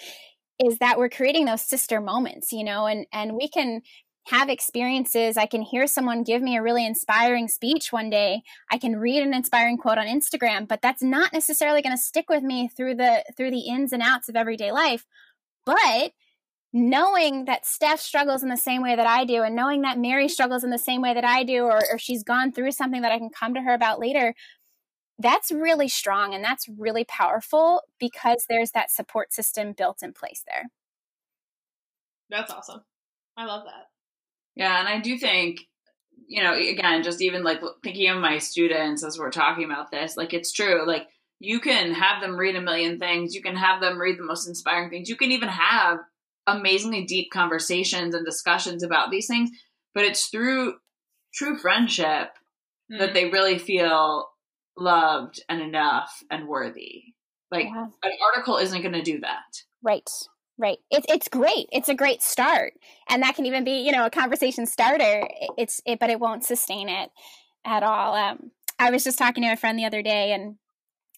is 0.62 0.78
that 0.78 0.98
we're 0.98 1.08
creating 1.08 1.46
those 1.46 1.62
sister 1.62 2.00
moments 2.00 2.52
you 2.52 2.62
know 2.62 2.86
and 2.86 3.06
and 3.12 3.34
we 3.34 3.48
can 3.48 3.82
have 4.24 4.48
experiences 4.48 5.36
i 5.36 5.46
can 5.46 5.62
hear 5.62 5.86
someone 5.86 6.22
give 6.22 6.42
me 6.42 6.56
a 6.56 6.62
really 6.62 6.86
inspiring 6.86 7.48
speech 7.48 7.92
one 7.92 8.10
day 8.10 8.42
i 8.70 8.78
can 8.78 8.96
read 8.96 9.22
an 9.22 9.34
inspiring 9.34 9.76
quote 9.76 9.98
on 9.98 10.06
instagram 10.06 10.66
but 10.66 10.82
that's 10.82 11.02
not 11.02 11.32
necessarily 11.32 11.82
going 11.82 11.96
to 11.96 12.02
stick 12.02 12.28
with 12.28 12.42
me 12.42 12.68
through 12.68 12.94
the 12.94 13.24
through 13.36 13.50
the 13.50 13.68
ins 13.68 13.92
and 13.92 14.02
outs 14.02 14.28
of 14.28 14.36
everyday 14.36 14.72
life 14.72 15.06
but 15.64 16.12
knowing 16.72 17.44
that 17.44 17.66
steph 17.66 18.00
struggles 18.00 18.42
in 18.42 18.48
the 18.48 18.56
same 18.56 18.82
way 18.82 18.96
that 18.96 19.06
i 19.06 19.24
do 19.24 19.42
and 19.42 19.54
knowing 19.54 19.82
that 19.82 19.98
mary 19.98 20.28
struggles 20.28 20.64
in 20.64 20.70
the 20.70 20.78
same 20.78 21.00
way 21.00 21.14
that 21.14 21.24
i 21.24 21.44
do 21.44 21.64
or, 21.64 21.80
or 21.90 21.98
she's 21.98 22.22
gone 22.22 22.50
through 22.50 22.72
something 22.72 23.02
that 23.02 23.12
i 23.12 23.18
can 23.18 23.30
come 23.30 23.54
to 23.54 23.60
her 23.60 23.74
about 23.74 24.00
later 24.00 24.34
that's 25.18 25.52
really 25.52 25.88
strong 25.88 26.34
and 26.34 26.42
that's 26.42 26.68
really 26.68 27.04
powerful 27.04 27.82
because 28.00 28.46
there's 28.48 28.72
that 28.72 28.90
support 28.90 29.32
system 29.32 29.72
built 29.72 30.02
in 30.02 30.12
place 30.12 30.42
there. 30.46 30.64
That's 32.30 32.50
awesome. 32.50 32.82
I 33.36 33.44
love 33.46 33.64
that. 33.64 33.93
Yeah, 34.56 34.78
and 34.78 34.88
I 34.88 35.00
do 35.00 35.18
think, 35.18 35.60
you 36.26 36.42
know, 36.42 36.54
again, 36.54 37.02
just 37.02 37.20
even 37.20 37.42
like 37.42 37.60
thinking 37.82 38.08
of 38.08 38.18
my 38.18 38.38
students 38.38 39.04
as 39.04 39.18
we're 39.18 39.30
talking 39.30 39.64
about 39.64 39.90
this, 39.90 40.16
like 40.16 40.32
it's 40.32 40.52
true. 40.52 40.86
Like 40.86 41.08
you 41.40 41.60
can 41.60 41.92
have 41.92 42.20
them 42.20 42.36
read 42.36 42.56
a 42.56 42.62
million 42.62 42.98
things, 42.98 43.34
you 43.34 43.42
can 43.42 43.56
have 43.56 43.80
them 43.80 44.00
read 44.00 44.18
the 44.18 44.24
most 44.24 44.48
inspiring 44.48 44.90
things, 44.90 45.08
you 45.08 45.16
can 45.16 45.32
even 45.32 45.48
have 45.48 45.98
amazingly 46.46 47.04
deep 47.04 47.30
conversations 47.32 48.14
and 48.14 48.24
discussions 48.24 48.82
about 48.82 49.10
these 49.10 49.26
things, 49.26 49.50
but 49.94 50.04
it's 50.04 50.28
through 50.28 50.74
true 51.34 51.58
friendship 51.58 52.30
mm-hmm. 52.90 52.98
that 52.98 53.14
they 53.14 53.30
really 53.30 53.58
feel 53.58 54.28
loved 54.76 55.42
and 55.48 55.60
enough 55.60 56.22
and 56.30 56.48
worthy. 56.48 57.02
Like 57.50 57.66
yeah. 57.66 57.86
an 58.02 58.12
article 58.34 58.58
isn't 58.58 58.82
going 58.82 58.94
to 58.94 59.02
do 59.02 59.20
that. 59.20 59.42
Right. 59.82 60.08
Right. 60.56 60.78
It's 60.90 61.06
it's 61.08 61.28
great. 61.28 61.66
It's 61.72 61.88
a 61.88 61.94
great 61.96 62.22
start, 62.22 62.74
and 63.08 63.22
that 63.24 63.34
can 63.34 63.44
even 63.44 63.64
be 63.64 63.78
you 63.84 63.90
know 63.90 64.06
a 64.06 64.10
conversation 64.10 64.66
starter. 64.66 65.28
It's 65.58 65.80
it, 65.84 65.98
but 65.98 66.10
it 66.10 66.20
won't 66.20 66.44
sustain 66.44 66.88
it 66.88 67.10
at 67.64 67.82
all. 67.82 68.14
Um, 68.14 68.52
I 68.78 68.90
was 68.90 69.02
just 69.02 69.18
talking 69.18 69.42
to 69.42 69.50
a 69.52 69.56
friend 69.56 69.76
the 69.76 69.84
other 69.84 70.00
day, 70.02 70.32
and 70.32 70.56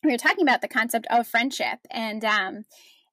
we 0.05 0.13
were 0.13 0.19
talking 0.19 0.43
about 0.43 0.63
the 0.63 0.69
concept 0.69 1.07
of 1.11 1.27
friendship, 1.29 1.81
and 1.91 2.25
um, 2.25 2.65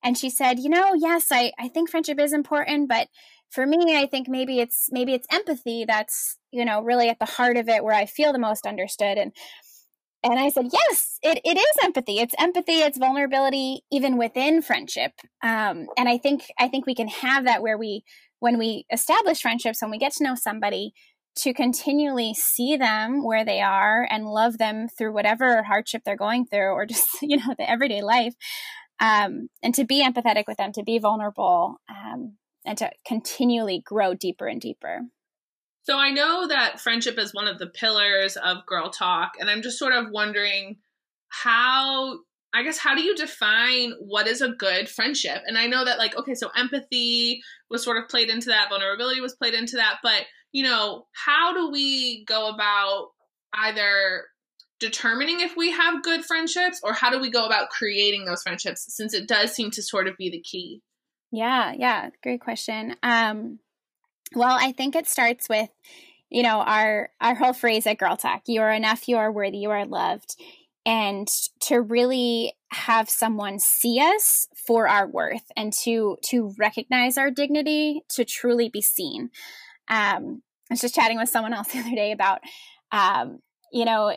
and 0.03 0.17
she 0.17 0.29
said, 0.29 0.59
you 0.59 0.69
know, 0.69 0.93
yes, 0.95 1.27
I 1.31 1.51
I 1.59 1.67
think 1.69 1.89
friendship 1.89 2.19
is 2.19 2.33
important, 2.33 2.89
but 2.89 3.09
for 3.49 3.65
me, 3.65 3.97
I 3.97 4.07
think 4.07 4.27
maybe 4.29 4.59
it's 4.59 4.89
maybe 4.91 5.13
it's 5.13 5.27
empathy 5.31 5.85
that's 5.87 6.37
you 6.51 6.65
know 6.65 6.81
really 6.81 7.09
at 7.09 7.19
the 7.19 7.25
heart 7.25 7.57
of 7.57 7.69
it, 7.69 7.83
where 7.83 7.95
I 7.95 8.05
feel 8.05 8.33
the 8.33 8.39
most 8.39 8.65
understood, 8.67 9.17
and 9.17 9.33
and 10.23 10.39
I 10.39 10.49
said, 10.49 10.67
yes, 10.71 11.19
it, 11.21 11.41
it 11.43 11.57
is 11.57 11.83
empathy. 11.83 12.19
It's 12.19 12.35
empathy. 12.39 12.79
It's 12.79 12.97
vulnerability, 12.97 13.81
even 13.91 14.17
within 14.17 14.61
friendship. 14.61 15.11
Um, 15.43 15.87
and 15.97 16.07
I 16.07 16.17
think 16.17 16.45
I 16.57 16.69
think 16.69 16.85
we 16.85 16.95
can 16.95 17.09
have 17.09 17.43
that 17.45 17.61
where 17.61 17.77
we, 17.77 18.03
when 18.39 18.57
we 18.57 18.85
establish 18.91 19.41
friendships, 19.41 19.81
when 19.81 19.91
we 19.91 19.97
get 19.97 20.13
to 20.13 20.23
know 20.23 20.35
somebody, 20.35 20.93
to 21.35 21.53
continually 21.53 22.33
see 22.33 22.77
them 22.77 23.23
where 23.23 23.43
they 23.43 23.59
are 23.59 24.07
and 24.09 24.25
love 24.25 24.59
them 24.59 24.87
through 24.87 25.13
whatever 25.13 25.63
hardship 25.63 26.03
they're 26.05 26.15
going 26.15 26.45
through, 26.45 26.71
or 26.71 26.85
just 26.85 27.07
you 27.21 27.37
know 27.37 27.53
the 27.57 27.69
everyday 27.69 28.01
life, 28.01 28.33
um, 28.99 29.49
and 29.61 29.75
to 29.75 29.83
be 29.83 30.05
empathetic 30.05 30.45
with 30.47 30.57
them, 30.57 30.71
to 30.73 30.83
be 30.83 30.99
vulnerable, 30.99 31.81
um, 31.89 32.37
and 32.65 32.77
to 32.77 32.89
continually 33.05 33.81
grow 33.85 34.13
deeper 34.13 34.47
and 34.47 34.61
deeper. 34.61 35.01
So 35.83 35.97
I 35.97 36.11
know 36.11 36.47
that 36.47 36.79
friendship 36.79 37.19
is 37.19 37.33
one 37.33 37.47
of 37.47 37.59
the 37.59 37.67
pillars 37.67 38.37
of 38.37 38.65
Girl 38.65 38.89
Talk, 38.89 39.33
and 39.39 39.49
I'm 39.49 39.61
just 39.61 39.77
sort 39.77 39.93
of 39.93 40.09
wondering 40.11 40.77
how 41.27 42.19
I 42.53 42.63
guess 42.63 42.77
how 42.77 42.95
do 42.95 43.01
you 43.01 43.15
define 43.15 43.93
what 43.99 44.27
is 44.27 44.41
a 44.41 44.49
good 44.49 44.87
friendship? 44.87 45.41
And 45.45 45.57
I 45.57 45.67
know 45.67 45.83
that 45.83 45.97
like 45.97 46.17
okay, 46.17 46.35
so 46.35 46.49
empathy 46.55 47.41
was 47.69 47.83
sort 47.83 47.97
of 47.97 48.07
played 48.07 48.29
into 48.29 48.47
that, 48.47 48.69
vulnerability 48.69 49.21
was 49.21 49.35
played 49.35 49.53
into 49.53 49.75
that, 49.77 49.97
but 50.03 50.25
you 50.51 50.63
know, 50.63 51.05
how 51.13 51.53
do 51.53 51.71
we 51.71 52.23
go 52.25 52.47
about 52.47 53.09
either 53.53 54.25
determining 54.79 55.39
if 55.39 55.57
we 55.57 55.71
have 55.71 56.03
good 56.03 56.23
friendships 56.23 56.79
or 56.83 56.93
how 56.93 57.09
do 57.09 57.19
we 57.19 57.31
go 57.31 57.45
about 57.45 57.69
creating 57.69 58.25
those 58.25 58.43
friendships 58.43 58.85
since 58.87 59.13
it 59.13 59.27
does 59.27 59.51
seem 59.51 59.71
to 59.71 59.81
sort 59.81 60.07
of 60.07 60.15
be 60.17 60.29
the 60.29 60.41
key? 60.41 60.81
Yeah, 61.31 61.73
yeah, 61.75 62.09
great 62.21 62.41
question. 62.41 62.95
Um 63.01 63.59
well, 64.35 64.57
I 64.59 64.71
think 64.71 64.95
it 64.95 65.07
starts 65.07 65.49
with, 65.49 65.69
you 66.29 66.43
know, 66.43 66.61
our 66.61 67.09
our 67.21 67.35
whole 67.35 67.53
phrase 67.53 67.85
at 67.87 67.97
Girl 67.97 68.17
Talk: 68.17 68.43
"You 68.47 68.61
are 68.61 68.73
enough. 68.73 69.07
You 69.07 69.17
are 69.17 69.31
worthy. 69.31 69.59
You 69.59 69.71
are 69.71 69.85
loved." 69.85 70.35
And 70.85 71.29
to 71.61 71.79
really 71.79 72.53
have 72.71 73.09
someone 73.09 73.59
see 73.59 74.01
us 74.01 74.47
for 74.67 74.87
our 74.87 75.07
worth 75.07 75.45
and 75.55 75.71
to 75.83 76.17
to 76.29 76.53
recognize 76.57 77.17
our 77.17 77.31
dignity, 77.31 78.01
to 78.09 78.25
truly 78.25 78.69
be 78.69 78.81
seen. 78.81 79.29
Um, 79.87 80.43
I 80.69 80.73
was 80.73 80.81
just 80.81 80.95
chatting 80.95 81.17
with 81.17 81.29
someone 81.29 81.53
else 81.53 81.67
the 81.73 81.79
other 81.79 81.95
day 81.95 82.11
about 82.11 82.41
um, 82.91 83.39
you 83.73 83.85
know 83.85 84.15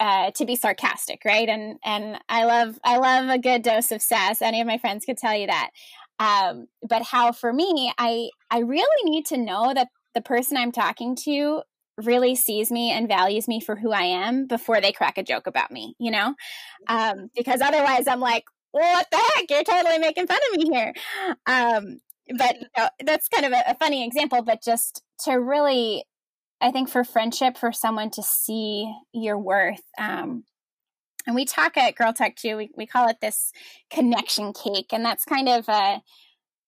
uh, 0.00 0.30
to 0.32 0.44
be 0.44 0.56
sarcastic 0.56 1.22
right 1.24 1.48
and 1.48 1.78
and 1.84 2.18
i 2.28 2.44
love 2.44 2.78
i 2.84 2.98
love 2.98 3.30
a 3.30 3.38
good 3.38 3.62
dose 3.62 3.92
of 3.92 4.02
sass 4.02 4.42
any 4.42 4.60
of 4.60 4.66
my 4.66 4.76
friends 4.76 5.04
could 5.06 5.16
tell 5.16 5.34
you 5.34 5.46
that 5.46 5.70
um, 6.18 6.66
but 6.88 7.02
how 7.02 7.32
for 7.32 7.52
me 7.52 7.92
i 7.98 8.28
i 8.50 8.58
really 8.58 9.10
need 9.10 9.26
to 9.26 9.36
know 9.36 9.72
that 9.74 9.88
the 10.14 10.20
person 10.20 10.56
i'm 10.56 10.72
talking 10.72 11.16
to 11.16 11.62
really 12.02 12.34
sees 12.34 12.70
me 12.70 12.90
and 12.90 13.08
values 13.08 13.48
me 13.48 13.60
for 13.60 13.76
who 13.76 13.90
i 13.90 14.02
am 14.02 14.46
before 14.46 14.80
they 14.80 14.92
crack 14.92 15.18
a 15.18 15.22
joke 15.22 15.46
about 15.46 15.70
me 15.70 15.94
you 15.98 16.10
know? 16.10 16.34
Um, 16.88 17.30
because 17.34 17.60
otherwise 17.60 18.06
i'm 18.06 18.20
like 18.20 18.44
what 18.72 19.06
the 19.10 19.16
heck? 19.16 19.50
You're 19.50 19.64
totally 19.64 19.96
making 19.96 20.26
fun 20.26 20.38
of 20.52 20.58
me 20.58 20.70
here. 20.70 20.92
Um, 21.46 22.00
but 22.36 22.56
you 22.56 22.66
know, 22.76 22.88
that's 23.04 23.28
kind 23.28 23.46
of 23.46 23.52
a, 23.52 23.70
a 23.70 23.74
funny 23.76 24.04
example 24.04 24.42
but 24.42 24.62
just 24.62 25.02
to 25.20 25.32
really 25.34 26.04
i 26.60 26.70
think 26.70 26.88
for 26.88 27.04
friendship 27.04 27.56
for 27.56 27.72
someone 27.72 28.10
to 28.10 28.22
see 28.22 28.92
your 29.12 29.38
worth 29.38 29.82
um, 29.98 30.44
and 31.26 31.34
we 31.34 31.44
talk 31.44 31.76
at 31.76 31.96
Girl 31.96 32.12
Talk 32.12 32.36
too, 32.36 32.56
we, 32.56 32.70
we 32.76 32.86
call 32.86 33.08
it 33.08 33.20
this 33.20 33.52
connection 33.90 34.52
cake. 34.52 34.92
And 34.92 35.04
that's 35.04 35.24
kind 35.24 35.48
of 35.48 35.68
a, 35.68 36.02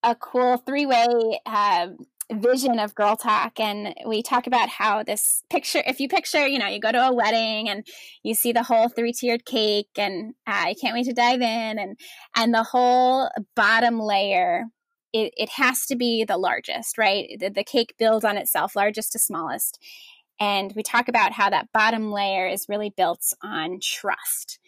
a 0.03 0.14
cool 0.14 0.57
three 0.59 0.87
way 0.87 1.40
uh, 1.47 1.88
vision 2.33 2.79
of 2.79 2.94
girl 2.94 3.16
talk 3.16 3.59
and 3.59 3.94
we 4.07 4.23
talk 4.23 4.47
about 4.47 4.68
how 4.68 5.03
this 5.03 5.42
picture 5.49 5.83
if 5.87 5.99
you 5.99 6.09
picture 6.09 6.47
you 6.47 6.59
know 6.59 6.66
you 6.66 6.79
go 6.79 6.92
to 6.92 7.09
a 7.09 7.14
wedding 7.14 7.71
and 7.71 7.87
you 8.23 8.35
see 8.35 8.53
the 8.53 8.62
whole 8.62 8.90
three 8.90 9.12
tiered 9.12 9.47
cake 9.47 9.88
and 9.97 10.35
uh, 10.47 10.53
i 10.66 10.75
can't 10.79 10.94
wait 10.94 11.07
to 11.07 11.14
dive 11.14 11.40
in 11.40 11.79
and 11.79 11.99
and 12.37 12.53
the 12.53 12.62
whole 12.62 13.31
bottom 13.57 13.99
layer 13.99 14.64
it, 15.14 15.33
it 15.38 15.49
has 15.49 15.87
to 15.87 15.97
be 15.97 16.23
the 16.23 16.37
largest 16.37 16.99
right 16.99 17.31
the, 17.40 17.49
the 17.49 17.64
cake 17.64 17.94
builds 17.99 18.27
on 18.27 18.37
itself 18.37 18.77
largest 18.77 19.12
to 19.12 19.18
smallest 19.18 19.79
and 20.40 20.72
we 20.77 20.83
talk 20.83 21.09
about 21.09 21.33
how 21.33 21.51
that 21.51 21.72
bottom 21.72 22.12
layer 22.12 22.46
is 22.46 22.68
really 22.68 22.92
built 22.96 23.33
on 23.42 23.79
trust 23.83 24.59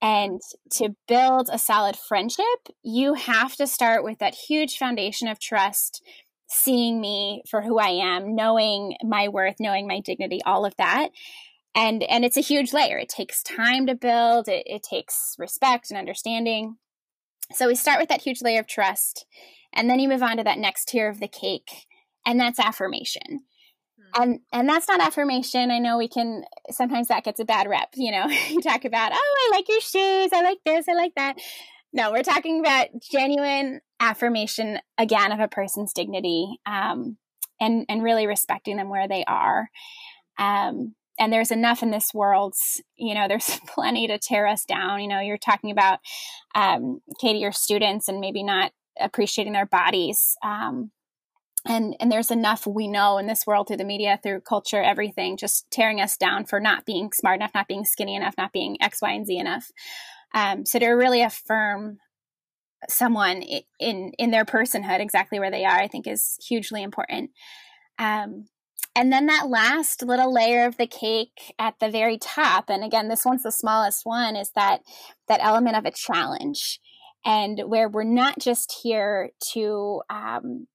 and 0.00 0.40
to 0.74 0.94
build 1.08 1.50
a 1.52 1.58
solid 1.58 1.96
friendship, 1.96 2.44
you 2.82 3.14
have 3.14 3.56
to 3.56 3.66
start 3.66 4.04
with 4.04 4.18
that 4.18 4.34
huge 4.34 4.78
foundation 4.78 5.28
of 5.28 5.40
trust 5.40 6.02
seeing 6.48 7.00
me 7.00 7.42
for 7.50 7.62
who 7.62 7.78
I 7.78 7.88
am, 7.88 8.34
knowing 8.34 8.96
my 9.02 9.28
worth, 9.28 9.56
knowing 9.58 9.86
my 9.86 10.00
dignity, 10.00 10.40
all 10.46 10.64
of 10.64 10.74
that. 10.76 11.10
And 11.74 12.02
and 12.04 12.24
it's 12.24 12.36
a 12.36 12.42
huge 12.42 12.72
layer. 12.72 12.98
It 12.98 13.08
takes 13.08 13.42
time 13.42 13.86
to 13.86 13.94
build. 13.94 14.48
It, 14.48 14.64
it 14.66 14.82
takes 14.82 15.34
respect 15.38 15.90
and 15.90 15.98
understanding. 15.98 16.76
So 17.52 17.66
we 17.66 17.74
start 17.74 18.00
with 18.00 18.08
that 18.08 18.22
huge 18.22 18.40
layer 18.40 18.60
of 18.60 18.66
trust, 18.66 19.26
and 19.72 19.88
then 19.88 19.98
you 19.98 20.08
move 20.08 20.22
on 20.22 20.36
to 20.38 20.44
that 20.44 20.58
next 20.58 20.88
tier 20.88 21.08
of 21.08 21.20
the 21.20 21.28
cake, 21.28 21.86
and 22.24 22.38
that's 22.40 22.58
affirmation. 22.58 23.40
Hmm. 24.14 24.22
And 24.22 24.40
and 24.52 24.68
that's 24.68 24.88
not 24.88 25.00
affirmation. 25.00 25.70
I 25.70 25.78
know 25.78 25.98
we 25.98 26.08
can 26.08 26.44
sometimes 26.70 27.08
that 27.08 27.24
gets 27.24 27.40
a 27.40 27.44
bad 27.44 27.68
rep. 27.68 27.88
You 27.94 28.12
know, 28.12 28.26
you 28.48 28.60
talk 28.60 28.84
about, 28.84 29.12
oh, 29.14 29.50
I 29.52 29.56
like 29.56 29.68
your 29.68 29.80
shoes, 29.80 30.30
I 30.32 30.42
like 30.42 30.58
this, 30.64 30.88
I 30.88 30.94
like 30.94 31.14
that. 31.16 31.36
No, 31.92 32.12
we're 32.12 32.22
talking 32.22 32.60
about 32.60 32.88
genuine 33.00 33.80
affirmation 34.00 34.78
again 34.98 35.32
of 35.32 35.40
a 35.40 35.48
person's 35.48 35.92
dignity 35.92 36.58
um, 36.66 37.16
and 37.60 37.86
and 37.88 38.02
really 38.02 38.26
respecting 38.26 38.76
them 38.76 38.90
where 38.90 39.08
they 39.08 39.24
are. 39.24 39.70
Um, 40.38 40.94
and 41.18 41.32
there's 41.32 41.50
enough 41.50 41.82
in 41.82 41.90
this 41.90 42.14
world, 42.14 42.54
you 42.96 43.14
know, 43.14 43.26
there's 43.28 43.58
plenty 43.66 44.06
to 44.06 44.18
tear 44.18 44.46
us 44.46 44.64
down. 44.64 45.00
You 45.00 45.08
know, 45.08 45.20
you're 45.20 45.38
talking 45.38 45.70
about 45.70 45.98
um, 46.54 47.00
Katy, 47.20 47.38
your 47.38 47.52
students, 47.52 48.08
and 48.08 48.20
maybe 48.20 48.42
not 48.42 48.72
appreciating 49.00 49.52
their 49.52 49.66
bodies. 49.66 50.36
Um, 50.44 50.90
and 51.66 51.96
and 52.00 52.10
there's 52.10 52.30
enough 52.30 52.66
we 52.66 52.88
know 52.88 53.18
in 53.18 53.26
this 53.26 53.46
world 53.46 53.68
through 53.68 53.78
the 53.78 53.84
media, 53.84 54.18
through 54.22 54.40
culture, 54.40 54.82
everything, 54.82 55.36
just 55.36 55.70
tearing 55.70 56.00
us 56.00 56.16
down 56.16 56.44
for 56.44 56.60
not 56.60 56.84
being 56.84 57.10
smart 57.12 57.36
enough, 57.36 57.52
not 57.54 57.68
being 57.68 57.84
skinny 57.84 58.14
enough, 58.14 58.34
not 58.38 58.52
being 58.52 58.76
X, 58.80 59.02
Y, 59.02 59.10
and 59.10 59.26
Z 59.26 59.36
enough. 59.36 59.70
Um, 60.34 60.66
so 60.66 60.78
to 60.78 60.86
really 60.88 61.22
affirm 61.22 61.98
someone 62.88 63.42
in 63.80 64.12
in 64.18 64.30
their 64.30 64.44
personhood 64.44 65.00
exactly 65.00 65.40
where 65.40 65.50
they 65.50 65.64
are 65.64 65.78
i 65.78 65.88
think 65.88 66.06
is 66.06 66.36
hugely 66.46 66.82
important 66.82 67.30
um, 67.98 68.46
and 68.94 69.12
then 69.12 69.26
that 69.26 69.48
last 69.48 70.02
little 70.02 70.32
layer 70.32 70.64
of 70.64 70.76
the 70.76 70.86
cake 70.86 71.52
at 71.58 71.74
the 71.80 71.90
very 71.90 72.18
top 72.18 72.70
and 72.70 72.84
again 72.84 73.08
this 73.08 73.24
one's 73.24 73.42
the 73.42 73.50
smallest 73.50 74.02
one 74.04 74.36
is 74.36 74.52
that 74.54 74.82
that 75.26 75.40
element 75.42 75.76
of 75.76 75.84
a 75.84 75.90
challenge 75.90 76.78
and 77.24 77.62
where 77.66 77.88
we're 77.88 78.04
not 78.04 78.38
just 78.38 78.80
here 78.82 79.30
to 79.52 80.00
um, 80.08 80.68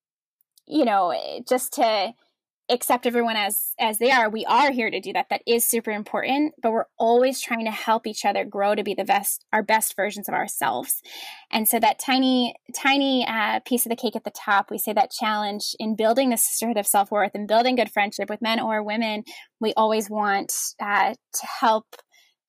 you 0.67 0.85
know 0.85 1.13
just 1.47 1.73
to 1.73 2.13
accept 2.69 3.05
everyone 3.05 3.35
as 3.35 3.73
as 3.77 3.97
they 3.97 4.09
are 4.09 4.29
we 4.29 4.45
are 4.45 4.71
here 4.71 4.89
to 4.89 5.01
do 5.01 5.11
that. 5.11 5.27
That 5.29 5.41
is 5.45 5.65
super 5.65 5.91
important 5.91 6.53
but 6.61 6.71
we're 6.71 6.85
always 6.97 7.41
trying 7.41 7.65
to 7.65 7.71
help 7.71 8.07
each 8.07 8.23
other 8.23 8.45
grow 8.45 8.73
to 8.73 8.83
be 8.83 8.93
the 8.93 9.03
best 9.03 9.45
our 9.51 9.61
best 9.61 9.95
versions 9.95 10.29
of 10.29 10.33
ourselves. 10.33 11.01
And 11.51 11.67
so 11.67 11.79
that 11.79 11.99
tiny 11.99 12.55
tiny 12.73 13.27
uh, 13.27 13.59
piece 13.65 13.85
of 13.85 13.89
the 13.89 13.97
cake 13.97 14.15
at 14.15 14.23
the 14.23 14.31
top 14.31 14.71
we 14.71 14.77
say 14.77 14.93
that 14.93 15.11
challenge 15.11 15.75
in 15.77 15.95
building 15.95 16.29
the 16.29 16.37
sisterhood 16.37 16.77
of 16.77 16.87
self-worth 16.87 17.31
and 17.33 17.47
building 17.47 17.75
good 17.75 17.91
friendship 17.91 18.29
with 18.29 18.41
men 18.41 18.59
or 18.59 18.81
women 18.81 19.23
we 19.59 19.73
always 19.75 20.09
want 20.09 20.53
uh, 20.79 21.13
to 21.33 21.45
help 21.59 21.97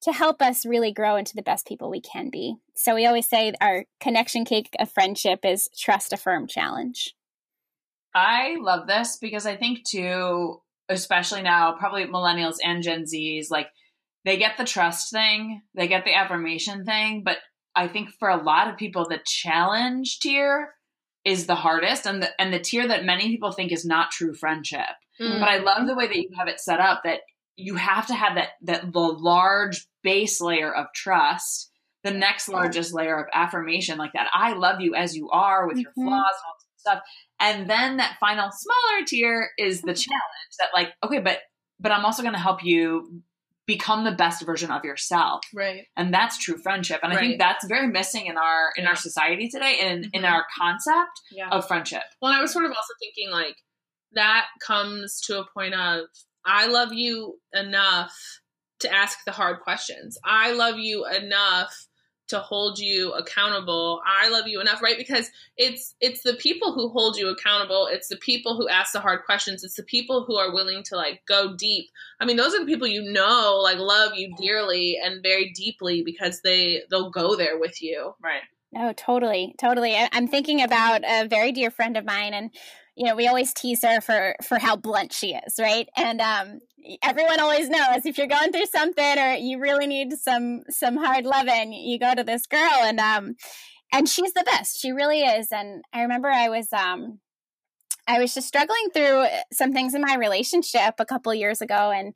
to 0.03 0.13
help 0.13 0.41
us 0.41 0.67
really 0.67 0.93
grow 0.93 1.17
into 1.17 1.35
the 1.35 1.43
best 1.43 1.67
people 1.67 1.91
we 1.91 2.01
can 2.01 2.29
be. 2.29 2.55
So 2.77 2.95
we 2.95 3.07
always 3.07 3.29
say 3.29 3.55
our 3.61 3.85
connection 4.01 4.45
cake 4.45 4.69
of 4.79 4.93
friendship 4.93 5.41
is 5.45 5.69
trust 5.77 6.13
affirm 6.13 6.47
challenge 6.47 7.15
I 8.15 8.57
love 8.61 8.87
this 8.87 9.19
because 9.21 9.47
I 9.47 9.57
think 9.57 9.85
too, 9.85 10.61
especially 10.89 11.43
now, 11.43 11.73
probably 11.73 12.05
millennials 12.05 12.57
and 12.65 12.83
Gen 12.83 13.05
Zs, 13.05 13.51
like 13.51 13.69
they 14.25 14.37
get 14.37 14.57
the 14.57 14.65
trust 14.65 15.11
thing, 15.11 15.63
they 15.75 15.89
get 15.89 16.05
the 16.05 16.15
affirmation 16.15 16.85
thing, 16.85 17.23
but 17.25 17.39
I 17.75 17.89
think 17.89 18.11
for 18.19 18.29
a 18.29 18.43
lot 18.43 18.69
of 18.69 18.77
people, 18.77 19.07
the 19.09 19.21
challenge 19.25 20.21
tier 20.21 20.71
is 21.25 21.47
the 21.47 21.55
hardest 21.55 22.07
and 22.07 22.23
the 22.23 22.41
and 22.41 22.53
the 22.53 22.61
tier 22.61 22.87
that 22.87 23.05
many 23.05 23.29
people 23.29 23.51
think 23.51 23.73
is 23.73 23.85
not 23.85 24.11
true 24.11 24.35
friendship. 24.35 24.81
Mm-hmm. 25.21 25.41
But 25.41 25.49
I 25.49 25.59
love 25.59 25.87
the 25.87 25.95
way 25.95 26.07
that 26.07 26.17
you 26.17 26.31
have 26.39 26.49
it 26.49 26.61
set 26.61 26.81
up 26.81 27.03
that 27.05 27.21
you 27.57 27.77
have 27.77 28.07
to 28.09 28.15
have 28.15 28.37
that 28.37 28.51
that 28.63 28.93
the 28.93 29.01
large 29.01 29.87
base 30.03 30.41
layer 30.41 30.73
of 30.73 30.87
trust, 30.95 31.71
the 32.05 32.11
next 32.11 32.49
largest 32.49 32.93
layer 32.93 33.19
of 33.19 33.27
affirmation, 33.33 33.99
like 33.99 34.13
that 34.13 34.29
I 34.35 34.53
love 34.53 34.81
you 34.81 34.95
as 34.95 35.17
you 35.17 35.31
are 35.31 35.67
with 35.67 35.77
mm-hmm. 35.77 35.83
your 35.83 35.93
flaws 35.95 36.35
and 36.37 36.47
all 36.47 36.57
stuff. 36.85 37.03
And 37.41 37.69
then 37.69 37.97
that 37.97 38.17
final 38.21 38.51
smaller 38.51 39.05
tier 39.07 39.51
is 39.59 39.83
the 39.83 39.95
challenge 39.95 40.55
that 40.59 40.69
like, 40.75 40.93
okay, 41.03 41.21
but 41.21 41.39
but 41.81 41.93
I'm 41.93 42.05
also 42.05 42.23
going 42.23 42.35
to 42.35 42.41
help 42.41 42.65
you 42.65 43.23
become 43.67 44.05
the 44.05 44.13
best 44.13 44.45
version 44.45 44.71
of 44.71 44.85
yourself. 44.85 45.43
Right. 45.55 45.87
And 45.97 46.13
that's 46.13 46.39
true 46.39 46.59
friendship. 46.59 47.01
And 47.03 47.13
right. 47.13 47.19
I 47.19 47.21
think 47.21 47.39
that's 47.39 47.67
very 47.67 47.89
missing 47.89 48.27
in 48.27 48.37
our 48.37 48.71
in 48.77 48.85
yeah. 48.85 48.91
our 48.91 48.97
society 48.97 49.49
today 49.49 49.79
and 49.83 50.05
mm-hmm. 50.05 50.19
in 50.19 50.25
our 50.25 50.45
concept 50.59 51.21
yeah. 51.33 51.49
of 51.51 51.67
friendship. 51.67 52.03
Well, 52.21 52.33
I 52.33 52.41
was 52.41 52.53
sort 52.53 52.65
of 52.65 52.71
also 52.71 52.95
thinking 53.01 53.31
like 53.31 53.57
that 54.13 54.47
comes 54.65 55.21
to 55.23 55.41
a 55.41 55.47
point 55.53 55.75
of 55.75 56.07
I 56.45 56.67
love 56.67 56.93
you 56.93 57.39
enough 57.53 58.15
to 58.81 58.93
ask 58.93 59.19
the 59.25 59.33
hard 59.33 59.61
questions. 59.61 60.19
I 60.25 60.53
love 60.53 60.79
you 60.79 61.07
enough 61.07 61.75
to 62.29 62.39
hold 62.39 62.79
you 62.79 63.13
accountable. 63.13 64.01
I 64.07 64.29
love 64.29 64.47
you 64.47 64.61
enough 64.61 64.83
right? 64.83 64.97
Because 64.97 65.31
it's 65.57 65.95
it's 66.01 66.23
the 66.23 66.35
people 66.35 66.73
who 66.73 66.89
hold 66.89 67.17
you 67.17 67.29
accountable. 67.29 67.89
It's 67.91 68.09
the 68.09 68.17
people 68.17 68.57
who 68.57 68.69
ask 68.69 68.93
the 68.93 69.01
hard 69.01 69.25
questions. 69.25 69.65
It's 69.65 69.77
the 69.77 69.83
people 69.83 70.25
who 70.25 70.37
are 70.37 70.53
willing 70.53 70.83
to 70.85 70.97
like 70.97 71.23
go 71.27 71.55
deep. 71.55 71.91
I 72.21 72.25
mean 72.25 72.37
those 72.37 72.55
are 72.55 72.61
the 72.61 72.67
people 72.67 72.87
you 72.87 73.03
know 73.13 73.61
like 73.63 73.79
love 73.79 74.15
you 74.15 74.35
dearly 74.37 74.99
and 75.03 75.23
very 75.23 75.51
deeply 75.51 76.03
because 76.03 76.41
they 76.43 76.83
they'll 76.91 77.11
go 77.11 77.37
there 77.37 77.59
with 77.59 77.83
you. 77.83 78.15
Right. 78.23 78.43
No 78.73 78.93
totally 78.93 79.55
totally. 79.59 79.97
I'm 79.97 80.27
thinking 80.27 80.63
about 80.63 81.03
a 81.05 81.29
very 81.29 81.53
dear 81.53 81.71
friend 81.71 81.97
of 81.97 82.05
mine 82.05 82.35
and 82.35 82.51
you 82.97 83.07
know 83.07 83.17
we 83.17 83.27
always 83.27 83.53
tease 83.53 83.83
her 83.83 84.01
for 84.01 84.37
for 84.43 84.59
how 84.59 84.77
blunt 84.77 85.13
she 85.13 85.35
is 85.35 85.55
right? 85.59 85.89
And 85.97 86.21
um 86.21 86.61
everyone 87.03 87.41
always 87.41 87.69
knows 87.69 88.05
if 88.05 88.19
you're 88.19 88.27
going 88.27 88.53
through 88.53 88.67
something 88.67 89.19
or 89.19 89.35
you 89.35 89.59
really 89.59 89.87
need 89.87 90.13
some 90.13 90.63
some 90.71 90.97
hard 90.97 91.25
loving 91.25 91.73
you 91.73 91.99
go 91.99 92.15
to 92.15 92.25
this 92.25 92.47
girl 92.47 92.61
and 92.83 93.01
um 93.01 93.35
and 93.93 94.09
she's 94.09 94.33
the 94.33 94.43
best. 94.45 94.81
She 94.81 94.91
really 94.91 95.21
is. 95.21 95.49
And 95.53 95.83
i 95.93 96.03
remember 96.03 96.29
i 96.29 96.49
was 96.49 96.73
um 96.73 97.19
i 98.07 98.19
was 98.21 98.35
just 98.35 98.49
struggling 98.49 98.91
through 98.93 99.27
some 99.53 99.73
things 99.73 99.95
in 99.95 100.03
my 100.03 100.17
relationship 100.17 100.95
a 100.99 101.07
couple 101.07 101.33
years 101.35 101.61
ago 101.61 101.91
and 101.91 102.15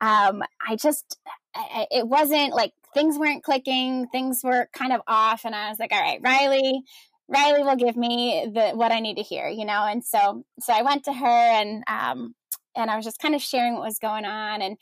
um 0.00 0.42
i 0.68 0.76
just 0.76 1.18
I, 1.54 1.86
it 1.90 2.06
wasn't 2.06 2.54
like 2.54 2.72
things 2.94 3.18
weren't 3.18 3.42
clicking 3.42 4.06
things 4.12 4.40
were 4.44 4.68
kind 4.72 4.92
of 4.92 5.00
off 5.06 5.44
and 5.44 5.54
i 5.54 5.68
was 5.68 5.78
like 5.78 5.92
all 5.92 6.00
right 6.00 6.20
riley 6.22 6.82
riley 7.28 7.62
will 7.62 7.76
give 7.76 7.96
me 7.96 8.48
the 8.52 8.70
what 8.70 8.92
i 8.92 9.00
need 9.00 9.16
to 9.16 9.22
hear 9.22 9.48
you 9.48 9.64
know 9.64 9.84
and 9.84 10.04
so 10.04 10.44
so 10.60 10.72
i 10.72 10.82
went 10.82 11.04
to 11.04 11.12
her 11.12 11.26
and 11.26 11.82
um 11.86 12.34
and 12.76 12.90
I 12.90 12.96
was 12.96 13.04
just 13.04 13.20
kind 13.20 13.34
of 13.34 13.42
sharing 13.42 13.74
what 13.74 13.82
was 13.82 13.98
going 13.98 14.24
on 14.24 14.62
and 14.62 14.76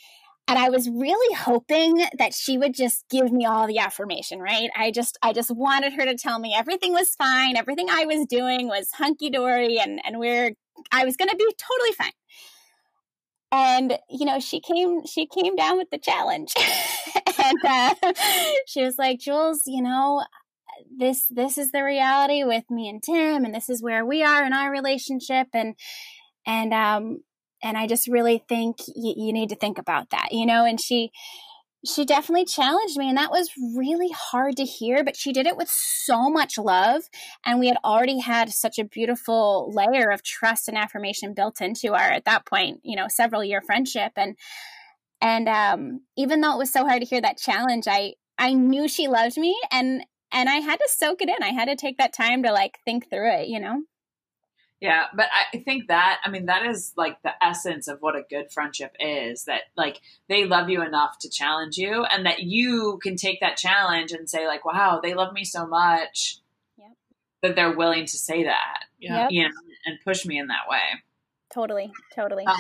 and 0.49 0.59
I 0.59 0.71
was 0.71 0.91
really 0.91 1.35
hoping 1.37 2.05
that 2.19 2.35
she 2.35 2.59
would 2.59 2.75
just 2.75 3.09
give 3.09 3.31
me 3.31 3.47
all 3.47 3.69
the 3.69 3.79
affirmation, 3.79 4.41
right? 4.41 4.71
I 4.77 4.91
just 4.91 5.17
I 5.23 5.33
just 5.33 5.51
wanted 5.51 5.93
her 5.95 6.05
to 6.05 6.17
tell 6.17 6.39
me 6.39 6.55
everything 6.57 6.93
was 6.93 7.15
fine, 7.15 7.57
everything 7.57 7.89
I 7.89 8.05
was 8.07 8.27
doing 8.27 8.67
was 8.67 8.91
hunky 8.93 9.31
dory 9.31 9.79
and 9.79 10.01
and 10.05 10.19
we're 10.19 10.53
I 10.91 11.05
was 11.05 11.17
going 11.17 11.29
to 11.29 11.37
be 11.37 11.45
totally 11.45 11.93
fine. 11.93 12.13
And 13.53 13.99
you 14.11 14.27
know, 14.27 14.41
she 14.41 14.61
came 14.61 15.07
she 15.07 15.27
came 15.27 15.55
down 15.55 15.79
with 15.79 15.91
the 15.91 15.99
challenge. 15.99 16.55
and 17.39 17.59
uh, 17.65 17.95
she 18.67 18.83
was 18.83 18.99
like, 18.99 19.21
"Jules, 19.21 19.63
you 19.67 19.83
know, 19.83 20.25
this 20.97 21.27
this 21.29 21.59
is 21.59 21.73
the 21.73 21.83
reality 21.83 22.45
with 22.45 22.71
me 22.71 22.89
and 22.89 23.03
Tim 23.03 23.45
and 23.45 23.55
this 23.55 23.69
is 23.69 23.83
where 23.83 24.05
we 24.05 24.23
are 24.23 24.45
in 24.45 24.53
our 24.53 24.71
relationship 24.71 25.49
and 25.53 25.75
and 26.47 26.73
um 26.73 27.23
and 27.63 27.77
I 27.79 27.87
just 27.87 28.09
really 28.09 28.43
think 28.49 28.79
y- 28.89 29.15
you 29.17 29.33
need 29.33 29.51
to 29.51 29.57
think 29.57 29.79
about 29.79 30.11
that, 30.11 30.33
you 30.33 30.45
know. 30.45 30.65
And 30.65 30.81
she 30.81 31.13
she 31.85 32.05
definitely 32.05 32.45
challenged 32.45 32.97
me 32.97 33.09
and 33.09 33.19
that 33.19 33.33
was 33.33 33.51
really 33.77 34.11
hard 34.11 34.57
to 34.57 34.65
hear 34.65 35.03
but 35.03 35.17
she 35.17 35.33
did 35.33 35.47
it 35.47 35.57
with 35.57 35.69
so 35.69 36.31
much 36.31 36.57
love 36.57 37.03
and 37.45 37.59
we 37.59 37.67
had 37.67 37.77
already 37.85 38.21
had 38.21 38.51
such 38.51 38.79
a 38.79 38.85
beautiful 38.85 39.69
layer 39.75 40.11
of 40.11 40.23
trust 40.23 40.69
and 40.69 40.79
affirmation 40.79 41.35
built 41.35 41.61
into 41.61 41.93
our 41.93 42.11
at 42.11 42.25
that 42.25 42.47
point 42.47 42.79
you 42.85 42.95
know 42.95 43.09
several 43.09 43.43
year 43.43 43.61
friendship 43.61 44.13
and 44.15 44.37
and 45.21 45.49
um, 45.49 46.01
even 46.17 46.41
though 46.41 46.53
it 46.53 46.59
was 46.59 46.73
so 46.73 46.87
hard 46.87 47.03
to 47.03 47.09
hear 47.09 47.21
that 47.21 47.37
challenge 47.37 47.87
i 47.89 48.15
i 48.39 48.53
knew 48.55 48.87
she 48.87 49.09
loved 49.09 49.37
me 49.37 49.59
and 49.73 50.05
and 50.33 50.49
i 50.49 50.57
had 50.57 50.77
to 50.79 50.89
soak 50.91 51.21
it 51.23 51.29
in 51.29 51.43
i 51.43 51.51
had 51.51 51.67
to 51.67 51.77
take 51.77 51.99
that 51.99 52.13
time 52.13 52.43
to 52.43 52.51
like 52.53 52.79
think 52.85 53.09
through 53.11 53.31
it 53.33 53.49
you 53.49 53.61
know 53.61 53.83
Yeah, 54.81 55.05
but 55.15 55.29
I 55.53 55.59
think 55.59 55.87
that 55.89 56.21
I 56.25 56.29
mean 56.31 56.47
that 56.47 56.67
is 56.67 56.93
like 56.97 57.23
the 57.23 57.31
essence 57.41 57.87
of 57.87 57.99
what 58.01 58.17
a 58.17 58.25
good 58.29 58.51
friendship 58.51 58.97
is 58.99 59.45
that 59.45 59.63
like 59.77 60.01
they 60.29 60.45
love 60.45 60.69
you 60.71 60.83
enough 60.83 61.19
to 61.21 61.31
challenge 61.31 61.77
you 61.79 62.05
and 62.05 62.27
that 62.27 62.41
you 62.43 62.99
can 63.01 63.15
take 63.15 63.39
that 63.43 63.57
challenge 63.57 64.11
and 64.11 64.29
say 64.29 64.45
like 64.49 64.65
wow, 64.65 64.99
they 65.01 65.15
love 65.15 65.33
me 65.33 65.45
so 65.45 65.67
much 65.69 66.39
Yep. 66.79 66.91
that 67.43 67.55
they're 67.55 67.77
willing 67.77 68.07
to 68.07 68.19
say 68.19 68.43
that. 68.43 68.79
Yeah. 68.99 69.23
Yep. 69.23 69.29
You 69.31 69.43
know, 69.45 69.55
and 69.87 69.99
push 70.05 70.27
me 70.27 70.37
in 70.37 70.49
that 70.49 70.67
way. 70.69 70.81
Totally, 71.55 71.93
totally. 72.13 72.45
Um, 72.47 72.57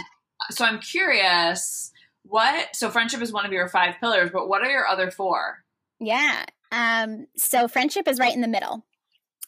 So 0.52 0.64
I'm 0.64 0.78
curious 0.78 1.90
what 2.22 2.76
so 2.76 2.88
friendship 2.88 3.20
is 3.20 3.32
one 3.32 3.46
of 3.46 3.52
your 3.52 3.68
five 3.68 3.96
pillars, 3.98 4.30
but 4.32 4.48
what 4.48 4.62
are 4.62 4.70
your 4.70 4.86
other 4.86 5.10
four? 5.10 5.64
Yeah. 5.98 6.44
Um, 6.72 7.26
so 7.36 7.68
friendship 7.68 8.08
is 8.08 8.18
right 8.18 8.34
in 8.34 8.40
the 8.40 8.48
middle. 8.48 8.84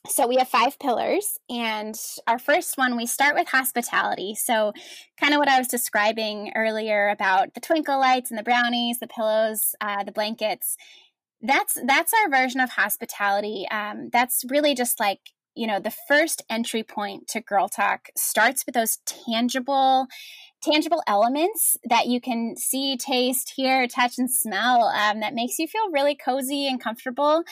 So 0.06 0.26
we 0.26 0.36
have 0.36 0.48
five 0.48 0.78
pillars, 0.78 1.38
and 1.48 1.98
our 2.26 2.38
first 2.38 2.76
one 2.76 2.94
we 2.94 3.06
start 3.06 3.34
with 3.34 3.48
hospitality. 3.48 4.34
So, 4.34 4.74
kind 5.18 5.32
of 5.32 5.38
what 5.38 5.48
I 5.48 5.58
was 5.58 5.66
describing 5.66 6.52
earlier 6.54 7.08
about 7.08 7.54
the 7.54 7.60
twinkle 7.60 7.98
lights 7.98 8.30
and 8.30 8.38
the 8.38 8.42
brownies, 8.42 8.98
the 8.98 9.06
pillows, 9.06 9.74
uh, 9.80 10.04
the 10.04 10.12
blankets. 10.12 10.76
That's 11.40 11.78
that's 11.86 12.12
our 12.12 12.28
version 12.28 12.60
of 12.60 12.68
hospitality. 12.68 13.66
Um, 13.70 14.10
that's 14.12 14.44
really 14.50 14.74
just 14.74 15.00
like 15.00 15.20
you 15.54 15.66
know 15.66 15.80
the 15.80 15.94
first 16.06 16.42
entry 16.50 16.82
point 16.82 17.26
to 17.28 17.40
girl 17.40 17.70
talk 17.70 18.10
starts 18.14 18.66
with 18.66 18.74
those 18.74 18.98
tangible 19.06 20.06
tangible 20.64 21.02
elements 21.06 21.76
that 21.84 22.06
you 22.06 22.20
can 22.20 22.56
see 22.56 22.96
taste 22.96 23.52
hear 23.54 23.86
touch 23.86 24.18
and 24.18 24.30
smell 24.30 24.84
um, 24.84 25.20
that 25.20 25.34
makes 25.34 25.58
you 25.58 25.66
feel 25.66 25.90
really 25.92 26.14
cozy 26.14 26.66
and 26.66 26.80
comfortable. 26.80 27.44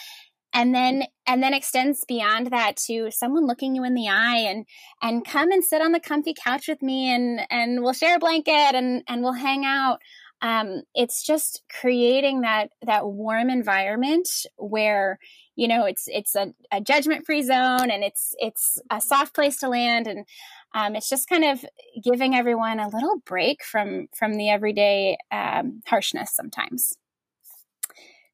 And 0.54 0.74
then 0.74 1.04
and 1.26 1.42
then 1.42 1.54
extends 1.54 2.04
beyond 2.04 2.48
that 2.48 2.76
to 2.88 3.10
someone 3.10 3.46
looking 3.46 3.74
you 3.74 3.84
in 3.84 3.94
the 3.94 4.08
eye 4.08 4.44
and 4.46 4.66
and 5.00 5.24
come 5.26 5.50
and 5.50 5.64
sit 5.64 5.80
on 5.80 5.92
the 5.92 6.00
comfy 6.00 6.34
couch 6.34 6.68
with 6.68 6.82
me 6.82 7.14
and 7.14 7.40
and 7.50 7.82
we'll 7.82 7.94
share 7.94 8.16
a 8.16 8.18
blanket 8.18 8.74
and 8.74 9.02
and 9.08 9.22
we'll 9.22 9.32
hang 9.32 9.64
out. 9.64 10.00
Um, 10.42 10.82
it's 10.94 11.24
just 11.24 11.62
creating 11.80 12.42
that 12.42 12.70
that 12.84 13.06
warm 13.06 13.48
environment 13.48 14.28
where 14.56 15.18
you 15.56 15.68
know 15.68 15.86
it's 15.86 16.04
it's 16.08 16.34
a, 16.34 16.52
a 16.70 16.82
judgment 16.82 17.24
free 17.24 17.42
zone 17.42 17.90
and 17.90 18.04
it's 18.04 18.34
it's 18.38 18.78
a 18.90 19.00
soft 19.00 19.34
place 19.34 19.56
to 19.58 19.68
land. 19.68 20.06
And 20.06 20.26
um, 20.74 20.96
it's 20.96 21.08
just 21.08 21.28
kind 21.28 21.44
of 21.44 21.64
giving 22.02 22.34
everyone 22.34 22.80
a 22.80 22.88
little 22.88 23.20
break 23.24 23.62
from 23.64 24.08
from 24.16 24.34
the 24.34 24.48
everyday 24.48 25.16
um, 25.30 25.82
harshness 25.86 26.34
sometimes. 26.34 26.92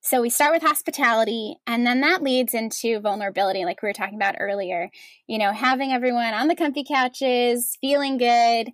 So 0.01 0.22
we 0.22 0.31
start 0.31 0.53
with 0.53 0.62
hospitality 0.62 1.57
and 1.66 1.87
then 1.87 2.01
that 2.01 2.22
leads 2.22 2.55
into 2.55 3.01
vulnerability 3.01 3.64
like 3.64 3.83
we 3.83 3.88
were 3.88 3.92
talking 3.92 4.14
about 4.14 4.37
earlier. 4.38 4.90
You 5.27 5.38
know 5.38 5.53
having 5.53 5.92
everyone 5.92 6.35
on 6.35 6.48
the 6.48 6.57
comfy 6.57 6.85
couches 6.85 7.77
feeling 7.81 8.18
good 8.18 8.72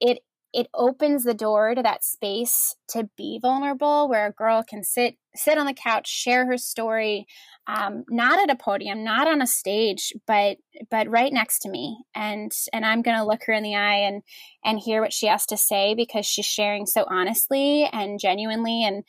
it 0.00 0.20
it 0.52 0.68
opens 0.74 1.24
the 1.24 1.34
door 1.34 1.74
to 1.74 1.82
that 1.82 2.04
space 2.04 2.74
to 2.88 3.08
be 3.16 3.38
vulnerable 3.40 4.08
where 4.08 4.26
a 4.26 4.32
girl 4.32 4.62
can 4.62 4.82
sit 4.82 5.16
sit 5.34 5.58
on 5.58 5.66
the 5.66 5.74
couch 5.74 6.08
share 6.08 6.46
her 6.46 6.58
story 6.58 7.26
um, 7.66 8.04
not 8.08 8.40
at 8.40 8.54
a 8.54 8.58
podium 8.58 9.04
not 9.04 9.28
on 9.28 9.40
a 9.40 9.46
stage 9.46 10.12
but 10.26 10.56
but 10.90 11.08
right 11.08 11.32
next 11.32 11.60
to 11.60 11.70
me. 11.70 11.98
And 12.14 12.52
and 12.72 12.84
i'm 12.84 13.02
going 13.02 13.16
to 13.16 13.24
look 13.24 13.44
her 13.46 13.52
in 13.52 13.62
the 13.62 13.76
eye 13.76 13.98
and 13.98 14.22
and 14.64 14.78
hear 14.78 15.00
what 15.00 15.12
she 15.12 15.26
has 15.26 15.46
to 15.46 15.56
say 15.56 15.94
because 15.94 16.26
she's 16.26 16.46
sharing 16.46 16.86
so 16.86 17.04
honestly 17.08 17.88
and 17.92 18.18
genuinely 18.18 18.84
and 18.84 19.04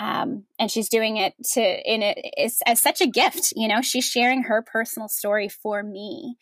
um, 0.00 0.44
and 0.58 0.68
she's 0.68 0.88
doing 0.88 1.16
it 1.18 1.34
to 1.52 1.60
in 1.60 2.02
it 2.02 2.18
is 2.36 2.58
as 2.66 2.80
such 2.80 3.00
a 3.00 3.06
gift 3.06 3.52
you 3.54 3.68
know? 3.68 3.82
She's 3.82 4.04
sharing 4.04 4.44
her 4.44 4.62
personal 4.62 5.08
story 5.08 5.48
for 5.48 5.82
me. 5.82 6.36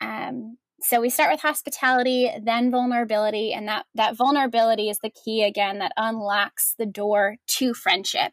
Um, 0.00 0.56
so 0.80 1.00
we 1.00 1.08
start 1.08 1.30
with 1.30 1.40
hospitality 1.40 2.30
then 2.42 2.70
vulnerability 2.70 3.52
and 3.52 3.68
that 3.68 3.86
that 3.94 4.16
vulnerability 4.16 4.90
is 4.90 4.98
the 4.98 5.10
key 5.10 5.42
again 5.42 5.78
that 5.78 5.92
unlocks 5.96 6.74
the 6.78 6.86
door 6.86 7.36
to 7.46 7.74
friendship. 7.74 8.32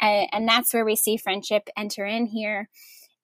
And, 0.00 0.28
and 0.32 0.48
that's 0.48 0.74
where 0.74 0.84
we 0.84 0.96
see 0.96 1.16
friendship 1.16 1.68
enter 1.76 2.04
in 2.04 2.26
here. 2.26 2.68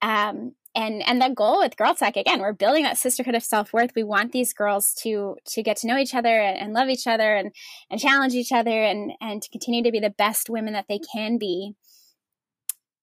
Um, 0.01 0.55
and 0.75 1.07
and 1.07 1.21
the 1.21 1.29
goal 1.29 1.59
with 1.59 1.77
girl 1.77 1.95
talk 1.95 2.17
again 2.17 2.41
we're 2.41 2.55
building 2.55 2.85
that 2.85 2.97
sisterhood 2.97 3.35
of 3.35 3.43
self-worth. 3.43 3.91
We 3.95 4.05
want 4.05 4.33
these 4.33 4.55
girls 4.55 4.95
to 5.03 5.37
to 5.49 5.63
get 5.63 5.77
to 5.79 5.87
know 5.87 5.99
each 5.99 6.15
other 6.15 6.41
and, 6.41 6.59
and 6.59 6.73
love 6.73 6.89
each 6.89 7.07
other 7.07 7.35
and 7.35 7.53
and 7.91 8.01
challenge 8.01 8.33
each 8.35 8.53
other 8.53 8.83
and 8.83 9.13
and 9.21 9.43
to 9.43 9.51
continue 9.51 9.83
to 9.83 9.93
be 9.93 10.01
the 10.01 10.11
best 10.11 10.49
women 10.49 10.73
that 10.73 10.87
they 10.89 11.01
can 11.13 11.37
be. 11.37 11.75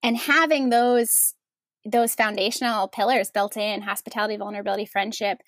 And 0.01 0.17
having 0.17 0.69
those 0.69 1.35
those 1.91 2.15
foundational 2.15 2.87
pillars 2.87 3.31
built 3.31 3.57
in 3.57 3.81
hospitality 3.81 4.37
vulnerability 4.37 4.85
friendship 4.85 5.39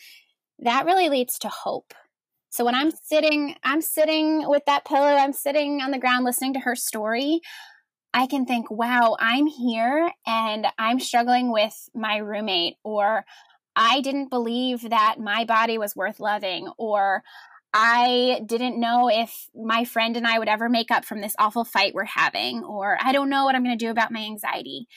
that 0.59 0.85
really 0.85 1.09
leads 1.09 1.39
to 1.39 1.49
hope 1.49 1.93
so 2.49 2.65
when 2.65 2.75
i'm 2.75 2.91
sitting 2.91 3.55
i'm 3.63 3.81
sitting 3.81 4.47
with 4.47 4.63
that 4.65 4.85
pillow 4.85 5.15
i'm 5.15 5.33
sitting 5.33 5.81
on 5.81 5.91
the 5.91 5.99
ground 5.99 6.25
listening 6.25 6.53
to 6.53 6.59
her 6.59 6.75
story 6.75 7.41
I 8.13 8.27
can 8.27 8.45
think, 8.45 8.69
wow, 8.69 9.15
I'm 9.19 9.47
here 9.47 10.11
and 10.25 10.67
I'm 10.77 10.99
struggling 10.99 11.51
with 11.51 11.73
my 11.95 12.17
roommate, 12.17 12.75
or 12.83 13.25
I 13.75 14.01
didn't 14.01 14.29
believe 14.29 14.89
that 14.89 15.15
my 15.19 15.45
body 15.45 15.77
was 15.77 15.95
worth 15.95 16.19
loving, 16.19 16.69
or 16.77 17.23
I 17.73 18.41
didn't 18.45 18.79
know 18.79 19.09
if 19.09 19.47
my 19.55 19.85
friend 19.85 20.17
and 20.17 20.27
I 20.27 20.39
would 20.39 20.49
ever 20.49 20.67
make 20.67 20.91
up 20.91 21.05
from 21.05 21.21
this 21.21 21.35
awful 21.39 21.63
fight 21.63 21.93
we're 21.93 22.03
having, 22.03 22.63
or 22.65 22.97
I 23.01 23.13
don't 23.13 23.29
know 23.29 23.45
what 23.45 23.55
I'm 23.55 23.63
going 23.63 23.77
to 23.77 23.85
do 23.85 23.91
about 23.91 24.11
my 24.11 24.19
anxiety. 24.19 24.87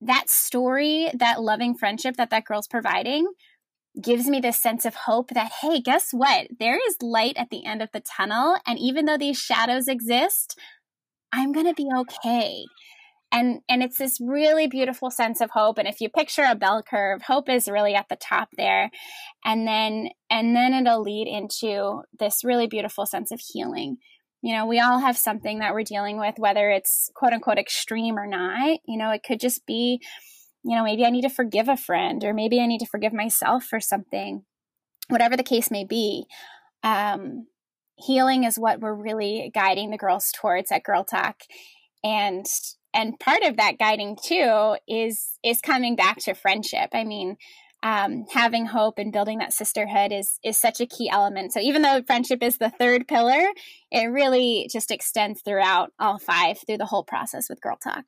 That 0.00 0.28
story, 0.28 1.10
that 1.14 1.42
loving 1.42 1.74
friendship 1.76 2.16
that 2.16 2.30
that 2.30 2.44
girl's 2.44 2.68
providing, 2.68 3.26
gives 4.00 4.28
me 4.28 4.40
this 4.40 4.60
sense 4.60 4.84
of 4.84 4.94
hope 4.94 5.30
that, 5.30 5.52
hey, 5.62 5.80
guess 5.80 6.10
what? 6.12 6.48
There 6.58 6.78
is 6.86 6.96
light 7.00 7.36
at 7.36 7.50
the 7.50 7.64
end 7.64 7.82
of 7.82 7.90
the 7.92 8.00
tunnel. 8.00 8.58
And 8.66 8.78
even 8.78 9.06
though 9.06 9.16
these 9.16 9.38
shadows 9.38 9.88
exist, 9.88 10.58
I'm 11.32 11.52
going 11.52 11.66
to 11.66 11.74
be 11.74 11.88
okay. 12.00 12.64
And 13.32 13.60
and 13.68 13.82
it's 13.82 13.98
this 13.98 14.18
really 14.20 14.68
beautiful 14.68 15.10
sense 15.10 15.40
of 15.40 15.50
hope 15.50 15.78
and 15.78 15.88
if 15.88 16.00
you 16.00 16.08
picture 16.08 16.44
a 16.48 16.54
bell 16.54 16.82
curve, 16.88 17.22
hope 17.22 17.48
is 17.48 17.68
really 17.68 17.94
at 17.94 18.08
the 18.08 18.16
top 18.16 18.48
there. 18.56 18.90
And 19.44 19.66
then 19.66 20.10
and 20.30 20.54
then 20.54 20.72
it'll 20.72 21.02
lead 21.02 21.26
into 21.26 22.02
this 22.18 22.44
really 22.44 22.68
beautiful 22.68 23.04
sense 23.04 23.32
of 23.32 23.40
healing. 23.40 23.96
You 24.42 24.54
know, 24.54 24.66
we 24.66 24.80
all 24.80 24.98
have 24.98 25.16
something 25.16 25.58
that 25.58 25.74
we're 25.74 25.82
dealing 25.82 26.18
with 26.18 26.34
whether 26.38 26.70
it's 26.70 27.10
quote 27.14 27.32
unquote 27.32 27.58
extreme 27.58 28.18
or 28.18 28.26
not. 28.26 28.78
You 28.86 28.98
know, 28.98 29.10
it 29.10 29.22
could 29.26 29.40
just 29.40 29.66
be 29.66 30.00
you 30.64 30.74
know, 30.74 30.82
maybe 30.82 31.04
I 31.04 31.10
need 31.10 31.22
to 31.22 31.30
forgive 31.30 31.68
a 31.68 31.76
friend 31.76 32.24
or 32.24 32.34
maybe 32.34 32.60
I 32.60 32.66
need 32.66 32.80
to 32.80 32.86
forgive 32.86 33.12
myself 33.12 33.64
for 33.64 33.78
something. 33.78 34.42
Whatever 35.08 35.36
the 35.36 35.44
case 35.44 35.70
may 35.70 35.84
be. 35.84 36.26
Um 36.82 37.46
healing 37.96 38.44
is 38.44 38.58
what 38.58 38.80
we're 38.80 38.94
really 38.94 39.50
guiding 39.54 39.90
the 39.90 39.96
girls 39.96 40.30
towards 40.34 40.70
at 40.70 40.84
girl 40.84 41.04
talk 41.04 41.42
and 42.04 42.46
and 42.92 43.18
part 43.18 43.42
of 43.42 43.56
that 43.56 43.78
guiding 43.78 44.16
too 44.22 44.76
is 44.86 45.38
is 45.42 45.60
coming 45.60 45.96
back 45.96 46.18
to 46.18 46.34
friendship 46.34 46.90
i 46.92 47.04
mean 47.04 47.36
um, 47.82 48.24
having 48.32 48.66
hope 48.66 48.98
and 48.98 49.12
building 49.12 49.38
that 49.38 49.52
sisterhood 49.52 50.12
is 50.12 50.38
is 50.44 50.56
such 50.58 50.80
a 50.80 50.86
key 50.86 51.08
element 51.10 51.52
so 51.52 51.60
even 51.60 51.82
though 51.82 52.02
friendship 52.06 52.42
is 52.42 52.58
the 52.58 52.70
third 52.70 53.06
pillar 53.08 53.46
it 53.90 54.06
really 54.06 54.68
just 54.72 54.90
extends 54.90 55.42
throughout 55.42 55.92
all 55.98 56.18
five 56.18 56.58
through 56.66 56.78
the 56.78 56.86
whole 56.86 57.04
process 57.04 57.48
with 57.48 57.60
girl 57.60 57.76
talk 57.76 58.04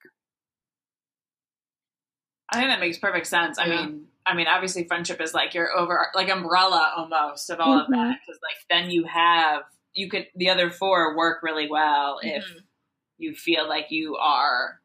I 2.50 2.58
think 2.58 2.70
that 2.70 2.80
makes 2.80 2.98
perfect 2.98 3.26
sense. 3.26 3.58
I 3.58 3.66
Yeah. 3.66 3.86
mean, 3.86 4.06
I 4.24 4.34
mean, 4.34 4.46
obviously, 4.46 4.84
friendship 4.84 5.20
is 5.20 5.34
like 5.34 5.54
your 5.54 5.76
over, 5.76 6.08
like 6.14 6.30
umbrella 6.30 6.92
almost 6.96 7.50
of 7.50 7.60
all 7.60 7.78
of 7.78 7.90
that. 7.90 8.18
Because 8.26 8.40
like 8.42 8.56
then 8.70 8.90
you 8.90 9.04
have 9.04 9.62
you 9.94 10.08
could 10.08 10.26
the 10.34 10.50
other 10.50 10.70
four 10.70 11.16
work 11.16 11.42
really 11.42 11.68
well 11.68 12.20
if 12.22 12.44
Mhm. 12.44 12.64
you 13.18 13.34
feel 13.34 13.68
like 13.68 13.90
you 13.90 14.16
are 14.16 14.80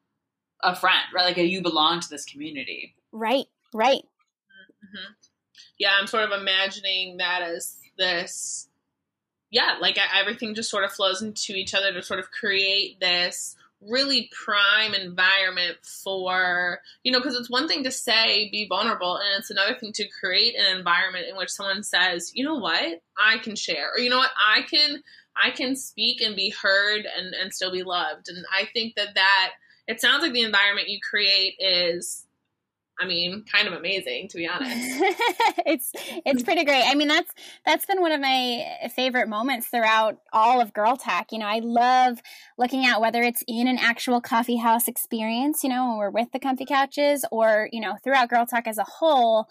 a 0.62 0.76
friend, 0.76 1.04
right? 1.14 1.26
Like 1.26 1.38
you 1.38 1.62
belong 1.62 2.00
to 2.02 2.10
this 2.10 2.26
community. 2.26 2.96
right 3.12 3.46
right 3.74 4.04
Mhm. 4.94 5.16
Yeah, 5.78 5.92
I'm 6.00 6.08
sort 6.08 6.24
of 6.24 6.40
imagining 6.40 7.18
that 7.18 7.42
as 7.42 7.78
this. 7.98 8.70
Yeah, 9.50 9.78
like 9.80 9.98
everything 10.16 10.56
just 10.56 10.70
sort 10.70 10.84
of 10.84 10.92
flows 10.92 11.22
into 11.22 11.54
each 11.54 11.74
other 11.76 11.94
to 11.94 12.02
sort 12.02 12.20
of 12.20 12.32
create 12.32 13.00
this 13.00 13.56
really 13.82 14.30
prime 14.32 14.94
environment 14.94 15.78
for 15.84 16.80
you 17.04 17.12
know 17.12 17.20
because 17.20 17.36
it's 17.36 17.50
one 17.50 17.68
thing 17.68 17.84
to 17.84 17.92
say 17.92 18.50
be 18.50 18.66
vulnerable 18.68 19.18
and 19.18 19.38
it's 19.38 19.50
another 19.50 19.76
thing 19.76 19.92
to 19.92 20.08
create 20.08 20.56
an 20.56 20.78
environment 20.78 21.26
in 21.30 21.36
which 21.36 21.50
someone 21.50 21.84
says 21.84 22.32
you 22.34 22.46
know 22.46 22.56
what 22.56 23.02
i 23.22 23.38
can 23.40 23.56
share 23.56 23.92
or 23.94 24.00
you 24.00 24.10
know 24.10 24.18
what 24.18 24.32
i 24.38 24.62
can 24.62 25.04
i 25.36 25.50
can 25.50 25.76
speak 25.76 26.22
and 26.22 26.36
be 26.36 26.50
heard 26.50 27.06
and 27.06 27.34
and 27.34 27.54
still 27.54 27.72
be 27.72 27.84
loved 27.84 28.30
and 28.30 28.46
i 28.58 28.66
think 28.72 28.96
that 28.96 29.16
that 29.16 29.52
it 29.88 30.00
sounds 30.00 30.24
like 30.24 30.32
the 30.32 30.44
environment 30.44 30.88
you 30.88 31.00
create 31.02 31.56
is 31.60 32.26
I 33.00 33.06
mean, 33.06 33.44
kind 33.52 33.68
of 33.68 33.74
amazing 33.74 34.28
to 34.30 34.38
be 34.38 34.48
honest. 34.54 34.72
it's 35.66 35.92
it's 36.26 36.44
pretty 36.44 36.64
great. 36.64 36.84
I 36.86 36.96
mean, 36.96 37.08
that's 37.08 37.32
that's 37.66 37.86
been 37.86 38.02
one 38.02 38.12
of 38.12 38.22
my 38.22 38.66
favorite 38.96 39.28
moments 39.28 39.68
throughout 39.68 40.20
all 40.32 40.62
of 40.62 40.74
Girl 40.74 40.96
Talk. 40.96 41.32
You 41.32 41.40
know, 41.40 41.48
I 41.48 41.60
love 41.64 42.20
looking 42.58 42.86
at 42.86 43.02
whether 43.02 43.22
it's 43.24 43.44
in 43.48 43.68
an 43.68 43.78
actual 43.80 44.22
coffee 44.22 44.58
house 44.58 44.88
experience, 44.88 45.64
you 45.64 45.70
know, 45.70 45.90
when 45.90 45.98
we're 45.98 46.10
with 46.12 46.32
the 46.32 46.40
comfy 46.40 46.66
couches, 46.66 47.26
or 47.32 47.70
you 47.72 47.82
know, 47.82 47.96
throughout 48.04 48.30
Girl 48.30 48.46
Talk 48.46 48.68
as 48.68 48.78
a 48.78 48.86
whole. 48.86 49.48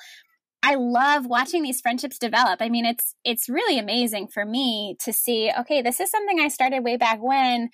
I 0.64 0.76
love 0.76 1.26
watching 1.26 1.64
these 1.64 1.80
friendships 1.80 2.18
develop. 2.18 2.62
I 2.62 2.68
mean, 2.68 2.86
it's 2.86 3.16
it's 3.24 3.48
really 3.48 3.80
amazing 3.80 4.28
for 4.28 4.44
me 4.44 4.96
to 5.00 5.12
see, 5.12 5.50
okay, 5.58 5.82
this 5.82 5.98
is 5.98 6.08
something 6.08 6.38
I 6.38 6.46
started 6.46 6.84
way 6.84 6.96
back 6.96 7.18
when, 7.20 7.70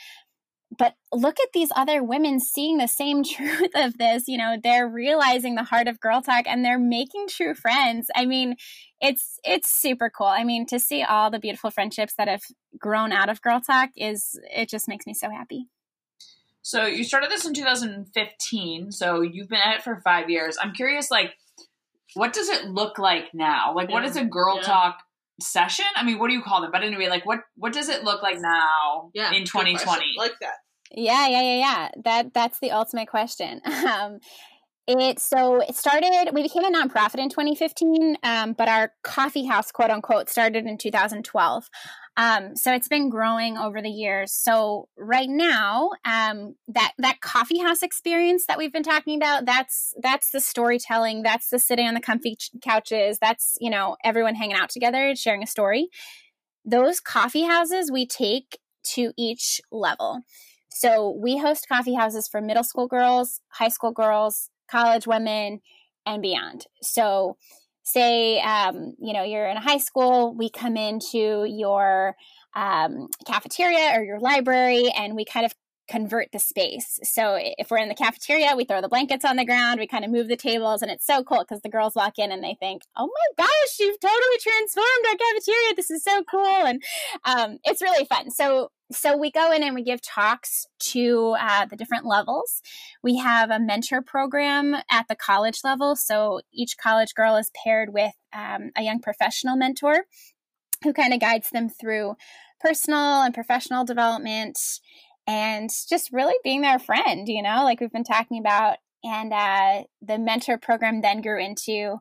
but 0.76 0.94
look 1.12 1.40
at 1.40 1.48
these 1.54 1.70
other 1.74 2.02
women 2.02 2.40
seeing 2.40 2.78
the 2.78 2.88
same 2.88 3.24
truth 3.24 3.70
of 3.74 3.96
this. 3.98 4.28
You 4.28 4.38
know, 4.38 4.56
they're 4.62 4.88
realizing 4.88 5.54
the 5.54 5.64
heart 5.64 5.88
of 5.88 6.00
girl 6.00 6.20
talk 6.20 6.44
and 6.46 6.64
they're 6.64 6.78
making 6.78 7.28
true 7.28 7.54
friends. 7.54 8.08
I 8.14 8.26
mean, 8.26 8.56
it's 9.00 9.38
it's 9.44 9.70
super 9.70 10.10
cool. 10.10 10.26
I 10.26 10.44
mean, 10.44 10.66
to 10.66 10.78
see 10.78 11.02
all 11.02 11.30
the 11.30 11.38
beautiful 11.38 11.70
friendships 11.70 12.14
that 12.18 12.28
have 12.28 12.42
grown 12.78 13.12
out 13.12 13.28
of 13.28 13.40
girl 13.40 13.60
talk 13.60 13.90
is 13.96 14.38
it 14.54 14.68
just 14.68 14.88
makes 14.88 15.06
me 15.06 15.14
so 15.14 15.30
happy. 15.30 15.66
So 16.62 16.84
you 16.84 17.04
started 17.04 17.30
this 17.30 17.46
in 17.46 17.54
2015. 17.54 18.92
So 18.92 19.22
you've 19.22 19.48
been 19.48 19.60
at 19.64 19.76
it 19.76 19.82
for 19.82 20.02
five 20.04 20.28
years. 20.28 20.58
I'm 20.60 20.74
curious, 20.74 21.10
like 21.10 21.34
what 22.14 22.32
does 22.32 22.48
it 22.48 22.66
look 22.66 22.98
like 22.98 23.34
now? 23.34 23.74
Like, 23.74 23.88
yeah. 23.88 23.94
what 23.94 24.04
is 24.04 24.16
a 24.16 24.24
girl 24.24 24.56
yeah. 24.56 24.62
talk 24.62 24.98
session? 25.40 25.86
I 25.96 26.04
mean, 26.04 26.18
what 26.18 26.28
do 26.28 26.34
you 26.34 26.42
call 26.42 26.62
them? 26.62 26.70
But 26.72 26.82
anyway, 26.82 27.08
like, 27.08 27.26
what 27.26 27.40
what 27.56 27.72
does 27.72 27.88
it 27.88 28.04
look 28.04 28.22
like 28.22 28.40
now 28.40 29.10
yeah, 29.14 29.32
in 29.32 29.44
2020? 29.44 30.14
Like 30.16 30.38
that. 30.40 30.54
Yeah, 30.90 31.28
yeah, 31.28 31.42
yeah, 31.42 31.56
yeah. 31.56 31.88
That 32.04 32.34
that's 32.34 32.58
the 32.60 32.72
ultimate 32.72 33.08
question. 33.08 33.60
Um, 33.88 34.18
it 34.88 35.20
so 35.20 35.60
it 35.60 35.76
started. 35.76 36.30
We 36.32 36.42
became 36.42 36.64
a 36.64 36.70
nonprofit 36.70 37.18
in 37.18 37.28
2015, 37.28 38.16
um, 38.22 38.54
but 38.54 38.68
our 38.68 38.92
coffee 39.02 39.44
house, 39.44 39.70
quote 39.70 39.90
unquote, 39.90 40.30
started 40.30 40.64
in 40.64 40.78
2012. 40.78 41.68
Um, 42.16 42.56
so 42.56 42.72
it's 42.72 42.88
been 42.88 43.10
growing 43.10 43.58
over 43.58 43.80
the 43.80 43.90
years. 43.90 44.32
So 44.32 44.88
right 44.96 45.28
now, 45.28 45.90
um, 46.04 46.56
that 46.68 46.92
that 46.98 47.20
coffee 47.20 47.58
house 47.58 47.82
experience 47.82 48.46
that 48.46 48.58
we've 48.58 48.72
been 48.72 48.82
talking 48.82 49.16
about, 49.16 49.44
that's 49.44 49.92
that's 50.02 50.30
the 50.30 50.40
storytelling, 50.40 51.22
that's 51.22 51.50
the 51.50 51.58
sitting 51.58 51.86
on 51.86 51.94
the 51.94 52.00
comfy 52.00 52.36
ch- 52.36 52.50
couches, 52.62 53.18
that's 53.20 53.56
you 53.60 53.70
know 53.70 53.96
everyone 54.02 54.34
hanging 54.34 54.56
out 54.56 54.70
together, 54.70 55.14
sharing 55.14 55.42
a 55.42 55.46
story. 55.46 55.90
Those 56.64 56.98
coffee 56.98 57.44
houses 57.44 57.92
we 57.92 58.06
take 58.06 58.58
to 58.94 59.12
each 59.16 59.60
level. 59.70 60.22
So 60.70 61.10
we 61.10 61.38
host 61.38 61.68
coffee 61.68 61.94
houses 61.94 62.26
for 62.28 62.40
middle 62.40 62.64
school 62.64 62.86
girls, 62.86 63.40
high 63.48 63.68
school 63.68 63.92
girls, 63.92 64.50
college 64.70 65.06
women, 65.06 65.60
and 66.06 66.22
beyond. 66.22 66.66
So 66.82 67.36
say 67.82 68.40
um, 68.40 68.94
you 68.98 69.12
know 69.12 69.22
you're 69.22 69.46
in 69.46 69.56
a 69.56 69.60
high 69.60 69.78
school 69.78 70.34
we 70.34 70.50
come 70.50 70.76
into 70.76 71.44
your 71.48 72.14
um, 72.54 73.08
cafeteria 73.26 73.98
or 73.98 74.02
your 74.02 74.20
library 74.20 74.90
and 74.96 75.14
we 75.14 75.24
kind 75.24 75.46
of 75.46 75.54
convert 75.88 76.30
the 76.32 76.38
space 76.38 76.98
so 77.02 77.38
if 77.40 77.70
we're 77.70 77.78
in 77.78 77.88
the 77.88 77.94
cafeteria 77.94 78.54
we 78.56 78.64
throw 78.64 78.80
the 78.80 78.88
blankets 78.88 79.24
on 79.24 79.36
the 79.36 79.44
ground 79.44 79.80
we 79.80 79.86
kind 79.86 80.04
of 80.04 80.10
move 80.10 80.28
the 80.28 80.36
tables 80.36 80.82
and 80.82 80.90
it's 80.90 81.06
so 81.06 81.22
cool 81.22 81.40
because 81.40 81.62
the 81.62 81.68
girls 81.68 81.94
walk 81.94 82.18
in 82.18 82.30
and 82.30 82.42
they 82.42 82.56
think 82.60 82.82
oh 82.96 83.06
my 83.06 83.44
gosh 83.44 83.78
you've 83.78 84.00
totally 84.00 84.38
transformed 84.40 85.06
our 85.08 85.16
cafeteria 85.16 85.74
this 85.76 85.90
is 85.90 86.02
so 86.02 86.22
cool 86.30 86.66
and 86.66 86.82
um, 87.24 87.58
it's 87.64 87.82
really 87.82 88.04
fun 88.04 88.30
so 88.30 88.70
so 88.90 89.16
we 89.16 89.30
go 89.30 89.52
in 89.52 89.62
and 89.62 89.74
we 89.74 89.82
give 89.82 90.00
talks 90.00 90.66
to 90.78 91.36
uh, 91.38 91.66
the 91.66 91.76
different 91.76 92.06
levels. 92.06 92.62
We 93.02 93.18
have 93.18 93.50
a 93.50 93.60
mentor 93.60 94.00
program 94.00 94.76
at 94.90 95.08
the 95.08 95.14
college 95.14 95.60
level. 95.62 95.94
So 95.94 96.40
each 96.52 96.78
college 96.78 97.14
girl 97.14 97.36
is 97.36 97.50
paired 97.62 97.92
with 97.92 98.14
um, 98.32 98.70
a 98.76 98.82
young 98.82 99.00
professional 99.00 99.56
mentor 99.56 100.06
who 100.82 100.92
kind 100.92 101.12
of 101.12 101.20
guides 101.20 101.50
them 101.50 101.68
through 101.68 102.14
personal 102.60 103.22
and 103.22 103.34
professional 103.34 103.84
development 103.84 104.58
and 105.28 105.70
just 105.88 106.10
really 106.10 106.34
being 106.42 106.62
their 106.62 106.78
friend, 106.78 107.28
you 107.28 107.42
know, 107.42 107.62
like 107.62 107.80
we've 107.80 107.92
been 107.92 108.02
talking 108.02 108.38
about. 108.40 108.78
And 109.04 109.32
uh, 109.32 109.84
the 110.02 110.18
mentor 110.18 110.58
program 110.58 111.02
then 111.02 111.20
grew 111.20 111.38
into 111.38 111.98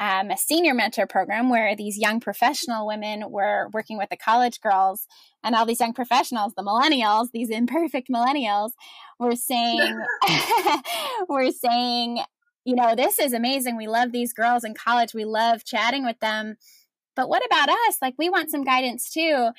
um, 0.00 0.30
a 0.30 0.36
senior 0.36 0.72
mentor 0.72 1.06
program 1.06 1.50
where 1.50 1.76
these 1.76 1.98
young 1.98 2.20
professional 2.20 2.86
women 2.86 3.30
were 3.30 3.68
working 3.72 3.98
with 3.98 4.08
the 4.08 4.16
college 4.16 4.60
girls 4.60 5.06
and 5.44 5.54
all 5.54 5.66
these 5.66 5.80
young 5.80 5.92
professionals 5.92 6.54
the 6.56 6.62
millennials 6.62 7.28
these 7.32 7.50
imperfect 7.50 8.08
millennials 8.08 8.70
were 9.18 9.36
saying 9.36 10.00
were 11.28 11.50
saying 11.50 12.20
you 12.64 12.74
know 12.74 12.94
this 12.94 13.18
is 13.18 13.32
amazing. 13.32 13.76
We 13.76 13.88
love 13.88 14.12
these 14.12 14.32
girls 14.32 14.64
in 14.64 14.74
college. 14.74 15.14
We 15.14 15.24
love 15.24 15.64
chatting 15.64 16.04
with 16.04 16.18
them. 16.20 16.56
But 17.14 17.28
what 17.28 17.44
about 17.44 17.68
us? 17.68 17.98
Like 18.00 18.14
we 18.18 18.30
want 18.30 18.50
some 18.50 18.64
guidance 18.64 19.10
too 19.10 19.50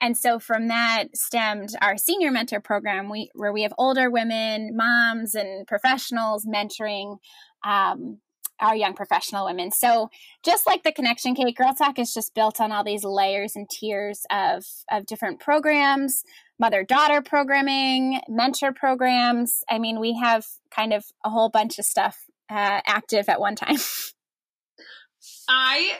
and 0.00 0.16
so 0.16 0.38
from 0.38 0.68
that 0.68 1.04
stemmed 1.14 1.70
our 1.82 1.96
senior 1.96 2.30
mentor 2.30 2.60
program 2.60 3.08
we, 3.08 3.30
where 3.34 3.52
we 3.52 3.62
have 3.62 3.72
older 3.78 4.10
women 4.10 4.76
moms 4.76 5.34
and 5.34 5.66
professionals 5.66 6.46
mentoring 6.46 7.18
um, 7.64 8.18
our 8.60 8.74
young 8.74 8.94
professional 8.94 9.46
women. 9.46 9.70
So 9.70 10.10
just 10.44 10.66
like 10.66 10.82
the 10.82 10.92
connection 10.92 11.34
cake, 11.34 11.56
Girl 11.56 11.74
Talk 11.74 11.98
is 11.98 12.12
just 12.12 12.34
built 12.34 12.60
on 12.60 12.72
all 12.72 12.84
these 12.84 13.04
layers 13.04 13.54
and 13.56 13.68
tiers 13.68 14.22
of 14.30 14.64
of 14.90 15.06
different 15.06 15.40
programs, 15.40 16.24
mother 16.58 16.82
daughter 16.84 17.22
programming, 17.22 18.20
mentor 18.28 18.72
programs. 18.72 19.62
I 19.68 19.78
mean, 19.78 20.00
we 20.00 20.18
have 20.20 20.46
kind 20.74 20.92
of 20.92 21.04
a 21.24 21.30
whole 21.30 21.48
bunch 21.48 21.78
of 21.78 21.84
stuff 21.84 22.24
uh, 22.50 22.80
active 22.86 23.28
at 23.28 23.40
one 23.40 23.54
time. 23.54 23.76
I 25.48 25.98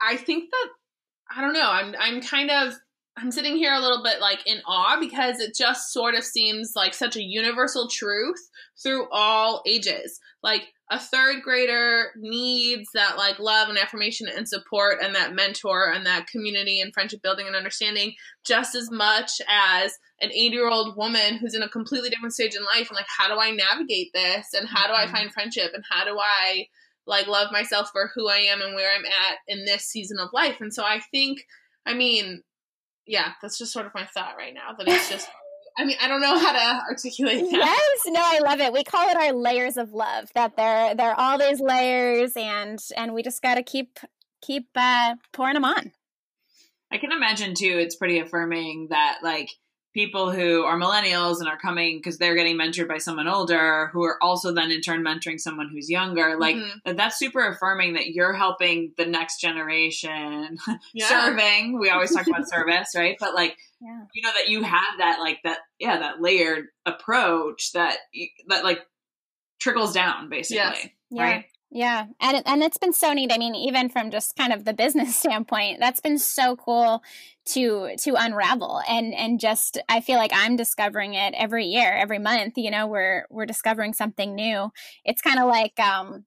I 0.00 0.16
think 0.16 0.50
that 0.50 0.68
I 1.36 1.40
don't 1.40 1.52
know. 1.52 1.70
I'm 1.70 1.94
I'm 1.98 2.20
kind 2.20 2.50
of 2.50 2.74
I'm 3.16 3.30
sitting 3.30 3.56
here 3.56 3.74
a 3.74 3.80
little 3.80 4.02
bit 4.02 4.20
like 4.20 4.46
in 4.46 4.60
awe 4.66 4.98
because 4.98 5.40
it 5.40 5.54
just 5.56 5.92
sort 5.92 6.14
of 6.14 6.24
seems 6.24 6.72
like 6.74 6.94
such 6.94 7.16
a 7.16 7.22
universal 7.22 7.88
truth 7.88 8.48
through 8.82 9.08
all 9.10 9.62
ages. 9.66 10.20
Like 10.42 10.68
a 10.90 10.98
third 10.98 11.42
grader 11.42 12.10
needs 12.16 12.88
that 12.94 13.16
like 13.16 13.38
love 13.38 13.68
and 13.68 13.78
affirmation 13.78 14.26
and 14.28 14.48
support 14.48 14.98
and 15.02 15.14
that 15.14 15.34
mentor 15.34 15.90
and 15.92 16.04
that 16.06 16.26
community 16.26 16.80
and 16.80 16.92
friendship 16.92 17.20
building 17.22 17.46
and 17.46 17.54
understanding 17.54 18.14
just 18.44 18.74
as 18.74 18.90
much 18.90 19.40
as 19.48 19.92
an 20.20 20.30
80 20.30 20.38
year 20.48 20.68
old 20.68 20.96
woman 20.96 21.36
who's 21.36 21.54
in 21.54 21.62
a 21.62 21.68
completely 21.68 22.10
different 22.10 22.34
stage 22.34 22.56
in 22.56 22.64
life 22.64 22.88
and 22.88 22.96
like 22.96 23.06
how 23.18 23.28
do 23.28 23.40
i 23.40 23.50
navigate 23.50 24.08
this 24.12 24.48
and 24.52 24.68
how 24.68 24.86
do 24.86 24.92
i 24.92 25.04
mm-hmm. 25.04 25.14
find 25.14 25.32
friendship 25.32 25.70
and 25.74 25.84
how 25.88 26.04
do 26.04 26.18
i 26.18 26.66
like 27.06 27.26
love 27.26 27.52
myself 27.52 27.90
for 27.92 28.10
who 28.14 28.28
i 28.28 28.38
am 28.38 28.60
and 28.60 28.74
where 28.74 28.90
i'm 28.92 29.04
at 29.04 29.38
in 29.46 29.64
this 29.64 29.84
season 29.84 30.18
of 30.18 30.28
life 30.32 30.60
and 30.60 30.74
so 30.74 30.82
i 30.82 31.00
think 31.12 31.38
i 31.86 31.94
mean 31.94 32.42
yeah 33.10 33.32
that's 33.42 33.58
just 33.58 33.72
sort 33.72 33.86
of 33.86 33.92
my 33.94 34.06
thought 34.06 34.36
right 34.38 34.54
now 34.54 34.72
that 34.78 34.88
it's 34.88 35.10
just 35.10 35.28
I 35.78 35.84
mean, 35.84 35.96
I 36.02 36.08
don't 36.08 36.20
know 36.20 36.36
how 36.36 36.52
to 36.52 36.84
articulate 36.90 37.42
that. 37.42 37.52
Yes, 37.52 38.00
no, 38.06 38.20
I 38.20 38.40
love 38.40 38.60
it. 38.60 38.72
We 38.72 38.82
call 38.82 39.08
it 39.08 39.16
our 39.16 39.32
layers 39.32 39.76
of 39.76 39.92
love. 39.92 40.28
That 40.34 40.56
there, 40.56 40.94
there 40.94 41.10
are 41.10 41.18
all 41.18 41.38
these 41.38 41.60
layers, 41.60 42.32
and 42.36 42.78
and 42.96 43.14
we 43.14 43.22
just 43.22 43.40
got 43.40 43.54
to 43.54 43.62
keep 43.62 43.98
keep 44.42 44.68
uh, 44.74 45.14
pouring 45.32 45.54
them 45.54 45.64
on. 45.64 45.92
I 46.92 46.98
can 46.98 47.12
imagine 47.12 47.54
too. 47.54 47.78
It's 47.78 47.94
pretty 47.94 48.18
affirming 48.18 48.88
that 48.90 49.18
like 49.22 49.50
people 49.92 50.30
who 50.30 50.62
are 50.62 50.78
millennials 50.78 51.40
and 51.40 51.48
are 51.48 51.58
coming 51.58 51.98
because 51.98 52.18
they're 52.18 52.36
getting 52.36 52.56
mentored 52.56 52.86
by 52.86 52.98
someone 52.98 53.26
older 53.26 53.88
who 53.92 54.04
are 54.04 54.22
also 54.22 54.52
then 54.52 54.70
in 54.70 54.80
turn 54.80 55.04
mentoring 55.04 55.38
someone 55.40 55.68
who's 55.68 55.90
younger 55.90 56.38
like 56.38 56.56
mm-hmm. 56.56 56.94
that's 56.96 57.18
super 57.18 57.48
affirming 57.48 57.94
that 57.94 58.08
you're 58.08 58.32
helping 58.32 58.92
the 58.96 59.06
next 59.06 59.40
generation 59.40 60.56
yeah. 60.94 61.08
serving 61.08 61.78
we 61.78 61.90
always 61.90 62.14
talk 62.14 62.26
about 62.26 62.48
service 62.48 62.92
right 62.94 63.16
but 63.18 63.34
like 63.34 63.56
yeah. 63.80 64.02
you 64.14 64.22
know 64.22 64.30
that 64.32 64.48
you 64.48 64.62
have 64.62 64.98
that 64.98 65.18
like 65.18 65.38
that 65.42 65.58
yeah 65.78 65.98
that 65.98 66.20
layered 66.20 66.66
approach 66.86 67.72
that 67.72 67.96
that 68.48 68.62
like 68.62 68.80
trickles 69.60 69.92
down 69.92 70.28
basically 70.28 70.56
yes. 70.56 70.88
yeah. 71.10 71.22
right 71.22 71.44
yeah, 71.72 72.06
and 72.20 72.42
and 72.46 72.62
it's 72.64 72.78
been 72.78 72.92
so 72.92 73.12
neat. 73.12 73.32
I 73.32 73.38
mean, 73.38 73.54
even 73.54 73.88
from 73.90 74.10
just 74.10 74.34
kind 74.34 74.52
of 74.52 74.64
the 74.64 74.72
business 74.72 75.14
standpoint, 75.20 75.78
that's 75.78 76.00
been 76.00 76.18
so 76.18 76.56
cool 76.56 77.02
to 77.54 77.96
to 77.98 78.14
unravel 78.16 78.80
and 78.88 79.14
and 79.14 79.40
just 79.40 79.78
I 79.88 80.00
feel 80.00 80.16
like 80.16 80.32
I'm 80.34 80.56
discovering 80.56 81.14
it 81.14 81.34
every 81.36 81.66
year, 81.66 81.92
every 81.92 82.18
month. 82.18 82.54
You 82.56 82.70
know, 82.70 82.86
we're 82.86 83.26
we're 83.30 83.46
discovering 83.46 83.92
something 83.92 84.34
new. 84.34 84.70
It's 85.04 85.22
kind 85.22 85.38
of 85.38 85.46
like 85.46 85.78
um, 85.80 86.24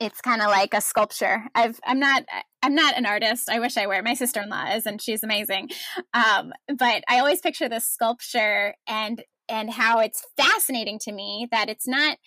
it's 0.00 0.20
kind 0.20 0.42
of 0.42 0.48
like 0.48 0.74
a 0.74 0.80
sculpture. 0.80 1.44
I've 1.54 1.80
I'm 1.84 1.98
not 1.98 2.24
I'm 2.62 2.74
not 2.74 2.96
an 2.96 3.06
artist. 3.06 3.48
I 3.48 3.60
wish 3.60 3.76
I 3.76 3.86
were. 3.86 4.02
My 4.02 4.14
sister 4.14 4.40
in 4.40 4.48
law 4.48 4.72
is, 4.72 4.86
and 4.86 5.00
she's 5.00 5.22
amazing. 5.22 5.70
Um, 6.12 6.52
but 6.68 7.04
I 7.08 7.18
always 7.18 7.40
picture 7.40 7.68
this 7.68 7.86
sculpture 7.86 8.74
and 8.86 9.22
and 9.48 9.70
how 9.70 10.00
it's 10.00 10.24
fascinating 10.36 10.98
to 11.00 11.12
me 11.12 11.48
that 11.50 11.68
it's 11.68 11.86
not 11.86 12.18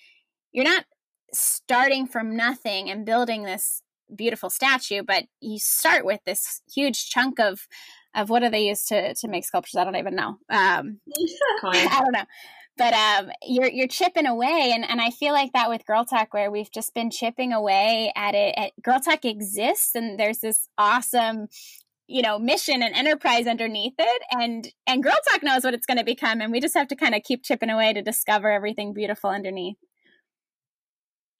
you're 0.52 0.64
not 0.64 0.86
starting 1.34 2.08
from 2.08 2.36
nothing 2.36 2.90
and 2.90 3.06
building 3.06 3.44
this 3.44 3.82
beautiful 4.16 4.50
statue, 4.50 5.04
but 5.04 5.26
you 5.42 5.60
start 5.60 6.06
with 6.06 6.22
this 6.26 6.62
huge 6.74 7.10
chunk 7.10 7.40
of 7.40 7.68
of 8.18 8.30
what 8.30 8.42
do 8.42 8.50
they 8.50 8.68
use 8.68 8.84
to 8.86 9.14
to 9.14 9.28
make 9.28 9.46
sculptures? 9.46 9.78
I 9.78 9.86
don't 9.86 9.96
even 9.96 10.16
know. 10.16 10.38
Um, 10.50 11.00
I 11.64 12.02
don't 12.02 12.12
know. 12.12 12.26
But 12.78 12.94
um, 12.94 13.32
you're 13.42 13.70
you're 13.70 13.88
chipping 13.88 14.26
away, 14.26 14.72
and, 14.74 14.88
and 14.88 15.00
I 15.00 15.12
feel 15.12 15.34
like 15.34 15.54
that 15.54 15.70
with 15.70 15.86
Girl 15.86 16.04
Talk, 16.04 16.34
where 16.34 16.52
we've 16.52 16.72
just 16.72 16.94
been 16.94 17.10
chipping 17.10 17.54
away 17.54 18.12
at 18.16 18.36
it. 18.36 18.54
At, 18.58 18.72
Girl 18.84 19.00
Talk 19.00 19.24
exists, 19.24 19.96
and 19.96 20.20
there's 20.20 20.40
this 20.40 20.68
awesome 20.78 21.48
you 22.08 22.22
know 22.22 22.40
mission 22.40 22.82
and 22.82 22.96
enterprise 22.96 23.48
underneath 23.48 23.96
it 24.00 24.22
and 24.32 24.70
and 24.88 25.04
girl 25.04 25.18
talk 25.30 25.44
knows 25.44 25.66
what 25.66 25.74
it's 25.74 25.86
going 25.86 25.98
to 25.98 26.06
become 26.06 26.40
and 26.40 26.54
we 26.54 26.62
just 26.62 26.74
have 26.74 26.88
to 26.88 26.96
kind 26.96 27.14
of 27.14 27.22
keep 27.22 27.44
chipping 27.44 27.70
away 27.70 27.92
to 27.92 28.02
discover 28.02 28.50
everything 28.50 28.94
beautiful 28.94 29.30
underneath 29.30 29.76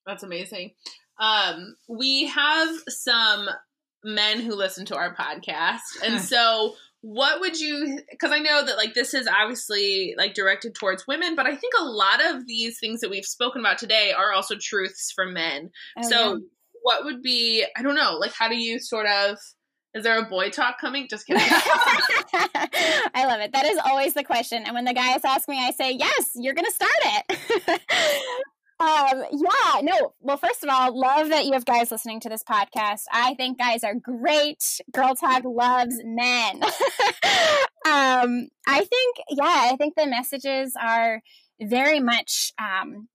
that's 0.06 0.24
amazing. 0.24 0.72
um, 1.20 1.76
we 1.88 2.28
have 2.28 2.70
some 2.90 3.48
men 4.08 4.40
who 4.40 4.56
listen 4.56 4.86
to 4.86 4.96
our 4.96 5.14
podcast, 5.16 5.80
and 6.06 6.22
so 6.22 6.76
what 7.02 7.40
would 7.40 7.60
you 7.60 8.00
because 8.10 8.32
i 8.32 8.40
know 8.40 8.66
that 8.66 8.76
like 8.76 8.96
this 8.96 9.14
is 9.14 9.28
obviously 9.28 10.16
like 10.18 10.34
directed 10.34 10.74
towards 10.74 11.06
women 11.06 11.36
but 11.36 11.46
i 11.46 11.56
think 11.56 11.72
a 11.80 11.84
lot 11.84 12.26
of 12.26 12.48
these 12.48 12.80
things 12.80 13.02
that 13.02 13.10
we've 13.12 13.24
spoken 13.24 13.62
about 13.62 13.78
today 13.78 14.12
are 14.18 14.34
also 14.34 14.56
truths 14.60 15.12
for 15.14 15.28
men 15.28 15.70
oh, 16.00 16.10
so 16.10 16.34
yeah. 16.34 16.40
what 16.82 17.06
would 17.06 17.22
be 17.22 17.64
i 17.78 17.84
don't 17.84 17.94
know 17.96 18.18
like 18.20 18.34
how 18.34 18.50
do 18.50 18.58
you 18.58 18.80
sort 18.80 19.06
of 19.06 19.38
is 19.94 20.04
there 20.04 20.20
a 20.20 20.26
boy 20.26 20.50
talk 20.50 20.80
coming? 20.80 21.08
Just 21.10 21.26
kidding. 21.26 21.42
I 21.50 23.26
love 23.26 23.40
it. 23.40 23.52
That 23.54 23.66
is 23.66 23.80
always 23.84 24.14
the 24.14 24.24
question. 24.24 24.64
And 24.64 24.76
when 24.76 24.86
the 24.86 24.94
guys 24.94 25.22
ask 25.26 25.50
me, 25.50 25.58
I 25.60 25.72
say, 25.72 25.94
yes, 25.94 26.32
you're 26.36 26.54
going 26.54 26.66
to 26.66 26.72
start 26.72 26.92
it. 27.04 27.82
Um, 28.80 29.24
yeah, 29.32 29.82
no. 29.82 30.14
Well, 30.20 30.38
first 30.38 30.64
of 30.64 30.70
all, 30.70 31.00
love 31.00 31.30
that 31.30 31.46
you 31.46 31.54
have 31.54 31.66
guys 31.66 31.92
listening 31.92 32.20
to 32.22 32.30
this 32.30 32.44
podcast. 32.44 33.04
I 33.12 33.34
think 33.36 33.58
guys 33.58 33.84
are 33.84 33.96
great. 33.96 34.64
Girl 34.92 35.16
Talk 35.16 35.44
loves 35.46 35.96
men. 36.04 36.56
um, 37.86 38.50
I 38.68 38.86
think, 38.86 39.18
yeah, 39.30 39.70
I 39.72 39.76
think 39.78 39.96
the 39.96 40.06
messages 40.06 40.74
are 40.82 41.22
very 41.60 42.00
much 42.00 42.54
um, 42.60 43.08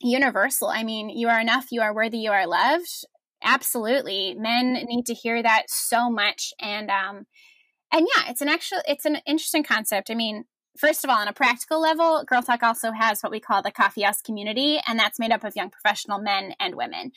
universal. 0.00 0.68
I 0.68 0.84
mean, 0.84 1.08
you 1.08 1.28
are 1.28 1.40
enough, 1.40 1.66
you 1.70 1.80
are 1.80 1.94
worthy, 1.94 2.18
you 2.18 2.32
are 2.32 2.46
loved 2.46 3.06
absolutely 3.42 4.34
men 4.34 4.72
need 4.72 5.06
to 5.06 5.14
hear 5.14 5.42
that 5.42 5.64
so 5.68 6.10
much 6.10 6.52
and 6.60 6.90
um 6.90 7.24
and 7.92 8.06
yeah 8.16 8.24
it's 8.28 8.40
an 8.40 8.48
actual 8.48 8.78
it's 8.86 9.04
an 9.04 9.16
interesting 9.26 9.62
concept 9.62 10.10
i 10.10 10.14
mean 10.14 10.44
first 10.78 11.04
of 11.04 11.10
all 11.10 11.18
on 11.18 11.28
a 11.28 11.32
practical 11.32 11.80
level 11.80 12.24
girl 12.24 12.42
talk 12.42 12.62
also 12.62 12.92
has 12.92 13.20
what 13.20 13.32
we 13.32 13.40
call 13.40 13.62
the 13.62 13.70
coffee 13.70 14.02
house 14.02 14.22
community 14.22 14.78
and 14.86 14.98
that's 14.98 15.18
made 15.18 15.32
up 15.32 15.44
of 15.44 15.56
young 15.56 15.70
professional 15.70 16.18
men 16.18 16.54
and 16.60 16.74
women. 16.74 17.12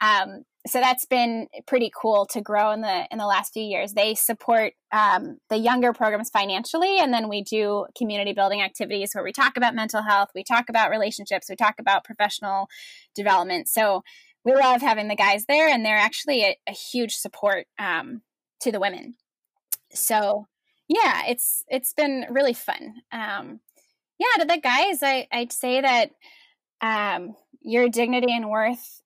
Um, 0.00 0.42
so 0.66 0.80
that's 0.80 1.04
been 1.04 1.46
pretty 1.66 1.92
cool 1.94 2.26
to 2.32 2.40
grow 2.40 2.72
in 2.72 2.80
the 2.80 3.06
in 3.10 3.18
the 3.18 3.26
last 3.26 3.52
few 3.52 3.62
years. 3.62 3.92
They 3.92 4.14
support 4.14 4.72
um, 4.92 5.38
the 5.50 5.58
younger 5.58 5.92
programs 5.92 6.30
financially 6.30 6.98
and 6.98 7.12
then 7.12 7.28
we 7.28 7.42
do 7.42 7.86
community 7.96 8.32
building 8.32 8.62
activities 8.62 9.10
where 9.12 9.24
we 9.24 9.32
talk 9.32 9.56
about 9.56 9.74
mental 9.74 10.02
health 10.02 10.30
we 10.34 10.42
talk 10.42 10.68
about 10.68 10.90
relationships 10.90 11.48
we 11.48 11.56
talk 11.56 11.76
about 11.78 12.04
professional 12.04 12.68
development. 13.14 13.68
So 13.68 14.02
we 14.44 14.54
love 14.54 14.82
having 14.82 15.08
the 15.08 15.16
guys 15.16 15.46
there, 15.46 15.68
and 15.68 15.84
they're 15.84 15.96
actually 15.96 16.42
a, 16.42 16.56
a 16.68 16.72
huge 16.72 17.14
support 17.14 17.66
um, 17.78 18.22
to 18.60 18.70
the 18.70 18.80
women. 18.80 19.14
So 19.92 20.46
yeah, 20.88 21.22
it's 21.28 21.64
it's 21.68 21.92
been 21.92 22.26
really 22.30 22.52
fun. 22.52 22.94
Um, 23.12 23.60
yeah, 24.18 24.42
to 24.42 24.46
the 24.46 24.60
guys, 24.60 25.02
I 25.02 25.26
I'd 25.32 25.52
say 25.52 25.80
that 25.80 26.10
um, 26.80 27.34
your 27.62 27.88
dignity 27.88 28.34
and 28.34 28.50
worth 28.50 29.02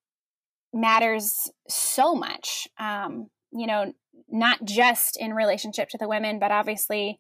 matters 0.73 1.51
so 1.69 2.15
much. 2.15 2.69
Um, 2.79 3.31
you 3.53 3.67
know, 3.67 3.93
not 4.29 4.65
just 4.65 5.17
in 5.17 5.33
relationship 5.33 5.89
to 5.91 5.99
the 5.99 6.09
women, 6.09 6.39
but 6.39 6.51
obviously 6.51 7.19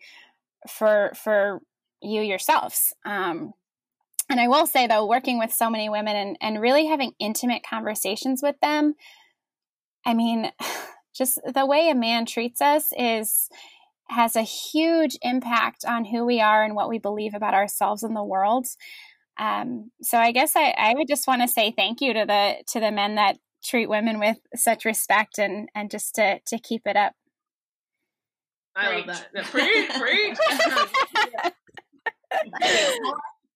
for 0.68 1.12
for 1.14 1.60
you 2.02 2.22
yourselves. 2.22 2.92
Um, 3.04 3.52
and 4.30 4.40
I 4.40 4.48
will 4.48 4.66
say 4.66 4.86
though, 4.86 5.06
working 5.06 5.38
with 5.38 5.52
so 5.52 5.70
many 5.70 5.88
women 5.88 6.14
and, 6.14 6.36
and 6.40 6.60
really 6.60 6.86
having 6.86 7.12
intimate 7.18 7.62
conversations 7.68 8.42
with 8.42 8.56
them, 8.60 8.94
I 10.04 10.14
mean, 10.14 10.52
just 11.14 11.40
the 11.52 11.66
way 11.66 11.88
a 11.88 11.94
man 11.94 12.26
treats 12.26 12.60
us 12.60 12.92
is 12.96 13.48
has 14.08 14.36
a 14.36 14.42
huge 14.42 15.18
impact 15.22 15.84
on 15.84 16.04
who 16.04 16.24
we 16.24 16.40
are 16.40 16.62
and 16.62 16.74
what 16.74 16.88
we 16.88 16.98
believe 16.98 17.34
about 17.34 17.54
ourselves 17.54 18.02
and 18.02 18.16
the 18.16 18.24
world. 18.24 18.66
Um, 19.38 19.90
so 20.02 20.18
I 20.18 20.32
guess 20.32 20.56
I, 20.56 20.74
I 20.76 20.94
would 20.94 21.08
just 21.08 21.26
want 21.26 21.42
to 21.42 21.48
say 21.48 21.72
thank 21.76 22.00
you 22.00 22.12
to 22.12 22.24
the 22.26 22.56
to 22.72 22.80
the 22.80 22.90
men 22.90 23.14
that 23.14 23.38
treat 23.62 23.88
women 23.88 24.18
with 24.18 24.38
such 24.54 24.84
respect 24.84 25.38
and 25.38 25.68
and 25.74 25.90
just 25.90 26.14
to 26.16 26.40
to 26.46 26.58
keep 26.58 26.82
it 26.86 26.96
up. 26.96 27.12
I 28.74 28.96
love 28.98 29.06
that. 29.06 29.44
Preach, 29.46 29.90
preach. 30.00 30.38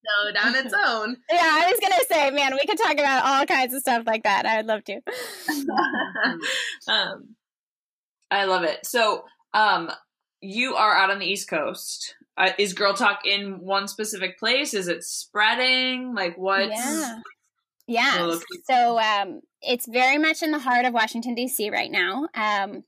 episode 0.03 0.37
on 0.45 0.55
its 0.55 0.73
own. 0.73 1.17
Yeah, 1.31 1.39
I 1.41 1.71
was 1.71 1.79
gonna 1.79 2.03
say, 2.09 2.31
man, 2.31 2.53
we 2.53 2.65
could 2.65 2.77
talk 2.77 2.93
about 2.93 3.25
all 3.25 3.45
kinds 3.45 3.73
of 3.73 3.81
stuff 3.81 4.03
like 4.05 4.23
that. 4.23 4.45
I 4.45 4.57
would 4.57 4.65
love 4.65 4.83
to. 4.85 4.95
um, 6.87 7.35
I 8.31 8.45
love 8.45 8.63
it. 8.63 8.85
So, 8.85 9.25
um, 9.53 9.91
you 10.43 10.75
are 10.75 10.95
out 10.95 11.09
on 11.09 11.19
the 11.19 11.25
East 11.25 11.49
Coast. 11.49 12.15
Uh, 12.37 12.51
is 12.57 12.73
Girl 12.73 12.93
Talk 12.93 13.25
in 13.25 13.59
one 13.59 13.87
specific 13.87 14.37
place? 14.37 14.73
Is 14.73 14.87
it 14.87 15.03
spreading? 15.03 16.13
Like 16.13 16.37
what? 16.37 16.69
Yeah. 16.69 17.19
Yeah. 17.87 18.35
So 18.65 18.99
um, 18.99 19.41
it's 19.61 19.87
very 19.87 20.17
much 20.17 20.41
in 20.41 20.51
the 20.51 20.59
heart 20.59 20.85
of 20.85 20.93
Washington 20.93 21.35
D.C. 21.35 21.69
right 21.69 21.91
now. 21.91 22.27
Um, 22.33 22.83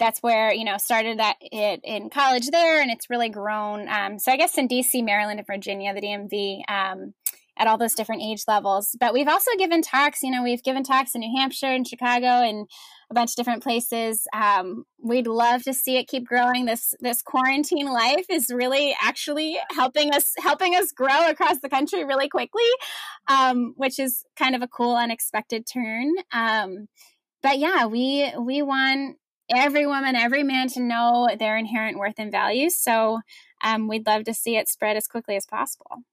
that's 0.00 0.22
where 0.22 0.52
you 0.52 0.64
know 0.64 0.78
started 0.78 1.18
that 1.18 1.36
it 1.40 1.80
in 1.84 2.10
college 2.10 2.48
there 2.48 2.80
and 2.80 2.90
it's 2.90 3.10
really 3.10 3.28
grown 3.28 3.86
um, 3.88 4.18
so 4.18 4.32
i 4.32 4.36
guess 4.36 4.56
in 4.56 4.66
dc 4.66 5.04
maryland 5.04 5.38
and 5.38 5.46
virginia 5.46 5.94
the 5.94 6.00
dmv 6.00 6.62
um, 6.68 7.12
at 7.58 7.68
all 7.68 7.76
those 7.76 7.94
different 7.94 8.22
age 8.22 8.44
levels 8.48 8.96
but 8.98 9.12
we've 9.12 9.28
also 9.28 9.50
given 9.58 9.82
talks 9.82 10.22
you 10.22 10.30
know 10.30 10.42
we've 10.42 10.62
given 10.62 10.82
talks 10.82 11.14
in 11.14 11.20
new 11.20 11.38
hampshire 11.38 11.66
and 11.66 11.86
chicago 11.86 12.26
and 12.26 12.66
a 13.10 13.14
bunch 13.14 13.32
of 13.32 13.36
different 13.36 13.62
places 13.62 14.26
um, 14.34 14.84
we'd 15.02 15.26
love 15.26 15.62
to 15.62 15.74
see 15.74 15.96
it 15.96 16.08
keep 16.08 16.26
growing 16.26 16.64
this 16.64 16.94
this 17.00 17.22
quarantine 17.22 17.86
life 17.86 18.26
is 18.30 18.50
really 18.50 18.94
actually 19.02 19.58
helping 19.70 20.12
us 20.14 20.32
helping 20.38 20.74
us 20.74 20.92
grow 20.92 21.28
across 21.28 21.58
the 21.60 21.68
country 21.68 22.04
really 22.04 22.28
quickly 22.28 22.70
um, 23.28 23.74
which 23.76 23.98
is 23.98 24.24
kind 24.36 24.54
of 24.54 24.62
a 24.62 24.68
cool 24.68 24.96
unexpected 24.96 25.66
turn 25.66 26.12
um, 26.32 26.86
but 27.42 27.58
yeah 27.58 27.86
we 27.86 28.32
we 28.38 28.62
want 28.62 29.16
every 29.54 29.86
woman, 29.86 30.16
every 30.16 30.42
man 30.42 30.68
to 30.68 30.80
know 30.80 31.28
their 31.38 31.56
inherent 31.56 31.98
worth 31.98 32.14
and 32.18 32.30
value. 32.30 32.70
So 32.70 33.20
um, 33.62 33.88
we'd 33.88 34.06
love 34.06 34.24
to 34.24 34.34
see 34.34 34.56
it 34.56 34.68
spread 34.68 34.96
as 34.96 35.06
quickly 35.06 35.36
as 35.36 35.46
possible. 35.46 36.04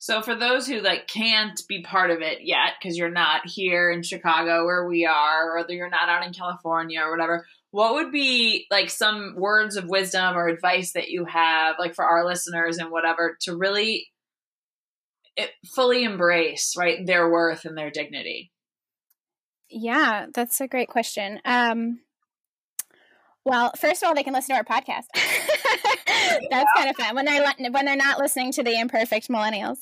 So 0.00 0.22
for 0.22 0.34
those 0.34 0.66
who 0.66 0.80
like 0.80 1.08
can't 1.08 1.60
be 1.68 1.82
part 1.82 2.10
of 2.10 2.22
it 2.22 2.38
yet 2.40 2.72
because 2.80 2.96
you're 2.96 3.10
not 3.10 3.46
here 3.46 3.90
in 3.90 4.02
Chicago 4.02 4.64
where 4.64 4.88
we 4.88 5.04
are 5.04 5.58
or 5.58 5.66
you're 5.68 5.90
not 5.90 6.08
out 6.08 6.26
in 6.26 6.32
California 6.32 7.02
or 7.02 7.10
whatever, 7.10 7.46
what 7.70 7.92
would 7.92 8.10
be 8.10 8.66
like 8.70 8.88
some 8.88 9.34
words 9.36 9.76
of 9.76 9.90
wisdom 9.90 10.38
or 10.38 10.48
advice 10.48 10.92
that 10.92 11.10
you 11.10 11.26
have 11.26 11.76
like 11.78 11.94
for 11.94 12.06
our 12.06 12.24
listeners 12.24 12.78
and 12.78 12.90
whatever 12.90 13.36
to 13.42 13.54
really 13.54 14.08
eh, 15.36 15.48
fully 15.74 16.02
embrace 16.04 16.74
right 16.78 17.04
their 17.04 17.30
worth 17.30 17.66
and 17.66 17.76
their 17.76 17.90
dignity? 17.90 18.50
Yeah, 19.68 20.28
that's 20.32 20.62
a 20.62 20.66
great 20.66 20.88
question. 20.88 21.40
Um 21.44 22.00
well, 23.44 23.72
first 23.78 24.02
of 24.02 24.08
all, 24.08 24.14
they 24.14 24.22
can 24.22 24.34
listen 24.34 24.54
to 24.54 24.58
our 24.58 24.64
podcast. 24.64 25.04
That's 26.50 26.70
kind 26.76 26.90
of 26.90 26.96
fun 26.96 27.14
when 27.14 27.24
they're 27.24 27.70
when 27.70 27.84
they're 27.84 27.96
not 27.96 28.18
listening 28.18 28.52
to 28.52 28.62
the 28.62 28.78
imperfect 28.78 29.28
millennials. 29.28 29.78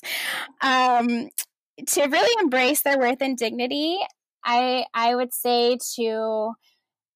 Um, 0.62 1.28
to 1.86 2.02
really 2.06 2.42
embrace 2.42 2.82
their 2.82 2.98
worth 2.98 3.20
and 3.20 3.36
dignity, 3.36 3.98
I 4.44 4.86
I 4.94 5.14
would 5.14 5.34
say 5.34 5.78
to 5.96 6.52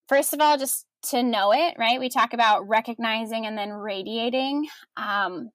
first 0.09 0.33
of 0.33 0.41
all 0.41 0.59
just 0.59 0.87
to 1.11 1.23
know 1.23 1.53
it. 1.53 1.75
Right, 1.79 2.01
we 2.01 2.09
talk 2.09 2.33
about 2.33 2.69
recognizing 2.69 3.47
and 3.47 3.57
then 3.57 3.71
radiating. 3.73 4.69
Um, 4.97 5.51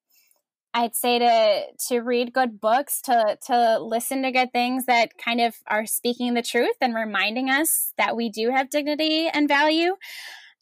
I'd 0.74 0.96
say 0.96 1.20
to 1.20 1.64
to 1.90 2.00
read 2.00 2.34
good 2.34 2.62
books, 2.62 3.02
to 3.04 3.38
to 3.48 3.80
listen 3.80 4.22
to 4.24 4.32
good 4.32 4.54
things 4.54 4.86
that 4.86 5.18
kind 5.18 5.42
of 5.42 5.56
are 5.68 5.86
speaking 5.86 6.34
the 6.34 6.42
truth 6.42 6.76
and 6.80 6.96
reminding 6.96 7.50
us 7.50 7.94
that 7.98 8.16
we 8.16 8.30
do 8.30 8.52
have 8.52 8.70
dignity 8.70 9.28
and 9.28 9.48
value. 9.48 9.96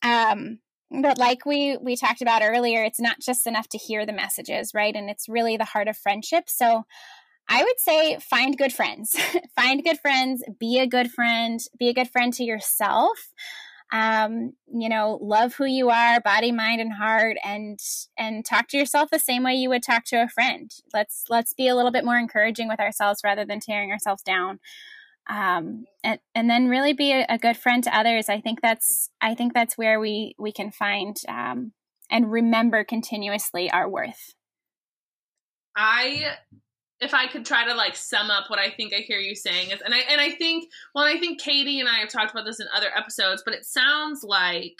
Um, 0.05 0.59
but 0.91 1.17
like 1.17 1.45
we 1.45 1.77
we 1.77 1.95
talked 1.95 2.21
about 2.21 2.43
earlier, 2.43 2.83
it's 2.83 2.99
not 2.99 3.19
just 3.19 3.47
enough 3.47 3.67
to 3.69 3.77
hear 3.77 4.05
the 4.05 4.13
messages, 4.13 4.73
right? 4.73 4.95
And 4.95 5.09
it's 5.09 5.27
really 5.27 5.57
the 5.57 5.65
heart 5.65 5.87
of 5.87 5.97
friendship. 5.97 6.47
So 6.47 6.85
I 7.49 7.63
would 7.63 7.79
say 7.79 8.17
find 8.19 8.57
good 8.57 8.71
friends. 8.73 9.15
find 9.55 9.83
good 9.83 9.99
friends, 9.99 10.43
be 10.59 10.79
a 10.79 10.87
good 10.87 11.11
friend, 11.11 11.59
be 11.77 11.89
a 11.89 11.93
good 11.93 12.09
friend 12.09 12.33
to 12.33 12.43
yourself. 12.43 13.33
Um, 13.91 14.53
you 14.67 14.89
know, 14.89 15.19
love 15.21 15.53
who 15.53 15.65
you 15.65 15.89
are, 15.89 16.19
body, 16.19 16.51
mind, 16.51 16.81
and 16.81 16.93
heart, 16.93 17.37
and 17.43 17.79
and 18.17 18.45
talk 18.45 18.67
to 18.69 18.77
yourself 18.77 19.09
the 19.09 19.19
same 19.19 19.43
way 19.43 19.53
you 19.55 19.69
would 19.69 19.83
talk 19.83 20.05
to 20.05 20.21
a 20.21 20.27
friend. 20.27 20.71
Let's 20.93 21.25
let's 21.29 21.53
be 21.53 21.67
a 21.67 21.75
little 21.75 21.91
bit 21.91 22.05
more 22.05 22.17
encouraging 22.17 22.67
with 22.67 22.79
ourselves 22.79 23.21
rather 23.23 23.45
than 23.45 23.59
tearing 23.59 23.91
ourselves 23.91 24.23
down 24.23 24.59
um, 25.27 25.85
and 26.03 26.19
and 26.33 26.49
then 26.49 26.67
really 26.67 26.93
be 26.93 27.11
a, 27.11 27.25
a, 27.27 27.37
good 27.37 27.57
friend 27.57 27.83
to 27.83 27.97
others. 27.97 28.29
I 28.29 28.39
think 28.39 28.61
that's 28.61 29.09
I 29.21 29.33
think 29.33 29.53
that's 29.53 29.77
where 29.77 29.99
we 29.99 30.35
we 30.37 30.51
can 30.51 30.71
find 30.71 31.15
um, 31.27 31.71
and 32.11 32.31
remember 32.31 32.83
continuously 32.83 33.71
our 33.71 33.89
worth. 33.89 34.35
I 35.75 36.35
if 36.99 37.13
I 37.13 37.27
could 37.27 37.45
try 37.45 37.65
to 37.65 37.73
like 37.73 37.95
sum 37.95 38.29
up 38.29 38.49
what 38.49 38.59
I 38.59 38.69
think 38.69 38.93
I 38.93 38.97
hear 38.97 39.17
you 39.17 39.35
saying 39.35 39.71
is, 39.71 39.81
and 39.81 39.93
I 39.93 39.99
and 40.09 40.21
I 40.21 40.31
think 40.31 40.69
well, 40.93 41.05
I 41.05 41.19
think 41.19 41.41
Katy 41.41 41.79
and 41.79 41.89
I 41.89 41.99
have 41.99 42.09
talked 42.09 42.31
about 42.31 42.45
this 42.45 42.59
in 42.59 42.67
other 42.75 42.89
episodes, 42.95 43.41
but 43.43 43.55
it 43.55 43.65
sounds 43.65 44.23
like 44.23 44.77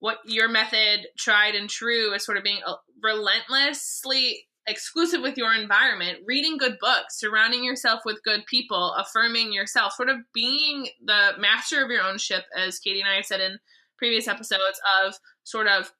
what 0.00 0.18
your 0.24 0.48
method, 0.48 1.06
tried 1.16 1.54
and 1.54 1.68
true, 1.68 2.12
is 2.12 2.24
sort 2.24 2.38
of 2.38 2.44
being 2.44 2.60
relentlessly 3.02 4.46
exclusive 4.66 5.22
with 5.22 5.36
your 5.36 5.54
environment, 5.54 6.18
reading 6.26 6.56
good 6.56 6.76
books, 6.80 7.18
surrounding 7.18 7.64
yourself 7.64 8.02
with 8.04 8.22
good 8.24 8.44
people, 8.46 8.94
affirming 8.94 9.52
yourself, 9.52 9.92
sort 9.94 10.08
of 10.08 10.18
being 10.32 10.88
the 11.04 11.30
master 11.38 11.84
of 11.84 11.90
your 11.90 12.02
own 12.02 12.18
ship, 12.18 12.44
as 12.56 12.78
Katy 12.78 13.00
and 13.00 13.08
I 13.08 13.16
have 13.16 13.26
said 13.26 13.40
in 13.40 13.58
previous 13.98 14.28
episodes, 14.28 14.80
of 15.04 15.14
sort 15.44 15.66
of 15.66 15.92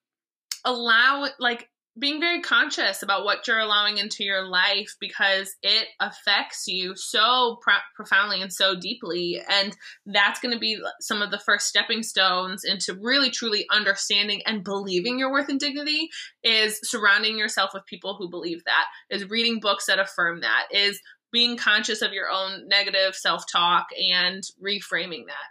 allow 0.65 1.29
like 1.41 1.69
being 1.99 2.21
very 2.21 2.41
conscious 2.41 3.03
about 3.03 3.25
what 3.25 3.47
you're 3.47 3.59
allowing 3.59 3.99
into 3.99 4.25
your 4.25 4.49
life 4.49 4.95
because 4.99 5.55
it 5.63 5.89
affects 6.01 6.67
you 6.67 6.97
so 6.97 7.59
pro- 7.61 7.75
profoundly 7.95 8.41
and 8.41 8.53
so 8.53 8.75
deeply. 8.75 9.43
And 9.47 9.77
that's 10.07 10.41
going 10.41 10.55
to 10.55 10.59
be 10.59 10.79
some 11.01 11.21
of 11.21 11.31
the 11.31 11.39
first 11.39 11.67
stepping 11.67 12.03
stones 12.03 12.65
into 12.65 12.99
really 13.01 13.31
truly 13.31 13.67
understanding 13.71 14.41
and 14.47 14.65
believing 14.65 15.19
your 15.19 15.31
worth 15.31 15.51
and 15.51 15.61
dignity 15.61 16.09
is 16.43 16.81
surrounding 16.83 17.37
yourself 17.37 17.73
with 17.75 17.87
people 17.87 18.17
who 18.19 18.31
believe 18.31 18.65
that 18.65 18.87
is 19.11 19.29
reading 19.29 19.61
books 19.61 19.87
that 19.87 19.99
affirm 19.99 20.41
that 20.41 20.69
is 20.71 21.01
being 21.31 21.59
conscious 21.59 22.01
of 22.01 22.13
your 22.13 22.31
own 22.31 22.69
negative 22.69 23.15
self-talk 23.15 23.87
and 24.13 24.43
reframing 24.63 25.27
that. 25.27 25.51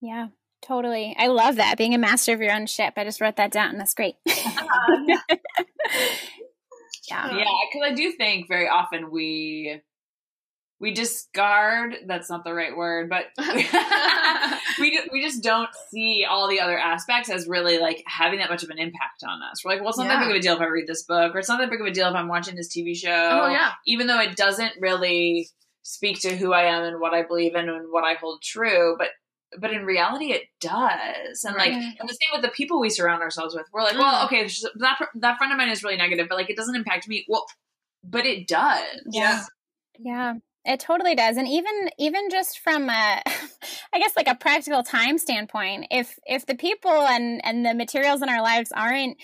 Yeah 0.00 0.28
Totally. 0.62 1.14
I 1.18 1.26
love 1.26 1.56
that. 1.56 1.76
Being 1.76 1.94
a 1.94 1.98
master 1.98 2.32
of 2.32 2.40
your 2.40 2.52
own 2.52 2.66
ship. 2.66 2.94
I 2.96 3.04
just 3.04 3.20
wrote 3.20 3.36
that 3.36 3.50
down. 3.50 3.70
And 3.70 3.80
that's 3.80 3.94
great. 3.94 4.14
Uh-huh. 4.26 5.18
yeah. 7.10 7.36
Yeah, 7.36 7.44
because 7.70 7.82
I 7.84 7.92
do 7.94 8.12
think 8.12 8.48
very 8.48 8.68
often 8.68 9.10
we 9.10 9.82
we 10.82 10.92
discard 10.92 11.94
that's 12.08 12.28
not 12.28 12.42
the 12.44 12.52
right 12.52 12.76
word 12.76 13.08
but 13.08 13.26
we, 14.80 15.00
we 15.12 15.22
just 15.22 15.40
don't 15.40 15.70
see 15.90 16.26
all 16.28 16.50
the 16.50 16.60
other 16.60 16.76
aspects 16.76 17.30
as 17.30 17.46
really 17.46 17.78
like 17.78 18.02
having 18.06 18.40
that 18.40 18.50
much 18.50 18.64
of 18.64 18.68
an 18.68 18.78
impact 18.78 19.22
on 19.24 19.40
us 19.44 19.64
we're 19.64 19.70
like 19.70 19.80
well 19.80 19.90
it's 19.90 19.98
not 19.98 20.08
yeah. 20.08 20.18
that 20.18 20.26
big 20.26 20.30
of 20.30 20.36
a 20.36 20.42
deal 20.42 20.56
if 20.56 20.60
i 20.60 20.66
read 20.66 20.88
this 20.88 21.04
book 21.04 21.34
or 21.34 21.38
it's 21.38 21.48
not 21.48 21.60
that 21.60 21.70
big 21.70 21.80
of 21.80 21.86
a 21.86 21.92
deal 21.92 22.08
if 22.08 22.16
i'm 22.16 22.26
watching 22.26 22.56
this 22.56 22.76
tv 22.76 22.90
oh, 22.90 22.94
show 22.94 23.40
oh 23.44 23.48
yeah 23.48 23.70
even 23.86 24.08
though 24.08 24.18
it 24.18 24.36
doesn't 24.36 24.72
really 24.80 25.48
speak 25.82 26.20
to 26.20 26.36
who 26.36 26.52
i 26.52 26.64
am 26.64 26.82
and 26.82 27.00
what 27.00 27.14
i 27.14 27.22
believe 27.22 27.54
in 27.54 27.68
and 27.68 27.86
what 27.92 28.02
i 28.02 28.14
hold 28.14 28.42
true 28.42 28.96
but 28.98 29.08
but 29.58 29.72
in 29.72 29.84
reality 29.84 30.32
it 30.32 30.44
does. 30.60 31.44
And 31.44 31.54
right. 31.56 31.72
like 31.72 31.82
and 32.00 32.08
the 32.08 32.14
same 32.14 32.30
with 32.32 32.42
the 32.42 32.50
people 32.50 32.80
we 32.80 32.90
surround 32.90 33.22
ourselves 33.22 33.54
with 33.54 33.66
we're 33.72 33.82
like 33.82 33.98
well 33.98 34.22
mm. 34.22 34.24
okay 34.26 34.48
that 34.76 34.98
that 35.14 35.38
friend 35.38 35.52
of 35.52 35.58
mine 35.58 35.70
is 35.70 35.82
really 35.82 35.96
negative 35.96 36.26
but 36.28 36.36
like 36.36 36.50
it 36.50 36.56
doesn't 36.56 36.76
impact 36.76 37.08
me. 37.08 37.24
Well 37.28 37.46
but 38.04 38.26
it 38.26 38.48
does. 38.48 39.02
Yeah. 39.10 39.44
Yeah. 39.98 40.34
It 40.64 40.80
totally 40.80 41.14
does. 41.14 41.36
And 41.36 41.48
even 41.48 41.90
even 41.98 42.30
just 42.30 42.60
from 42.60 42.88
a 42.88 43.22
i 43.92 43.98
guess 43.98 44.16
like 44.16 44.28
a 44.28 44.34
practical 44.34 44.82
time 44.82 45.18
standpoint 45.18 45.86
if 45.90 46.18
if 46.26 46.46
the 46.46 46.54
people 46.54 46.90
and 46.90 47.44
and 47.44 47.64
the 47.64 47.74
materials 47.74 48.22
in 48.22 48.28
our 48.28 48.42
lives 48.42 48.72
aren't 48.74 49.16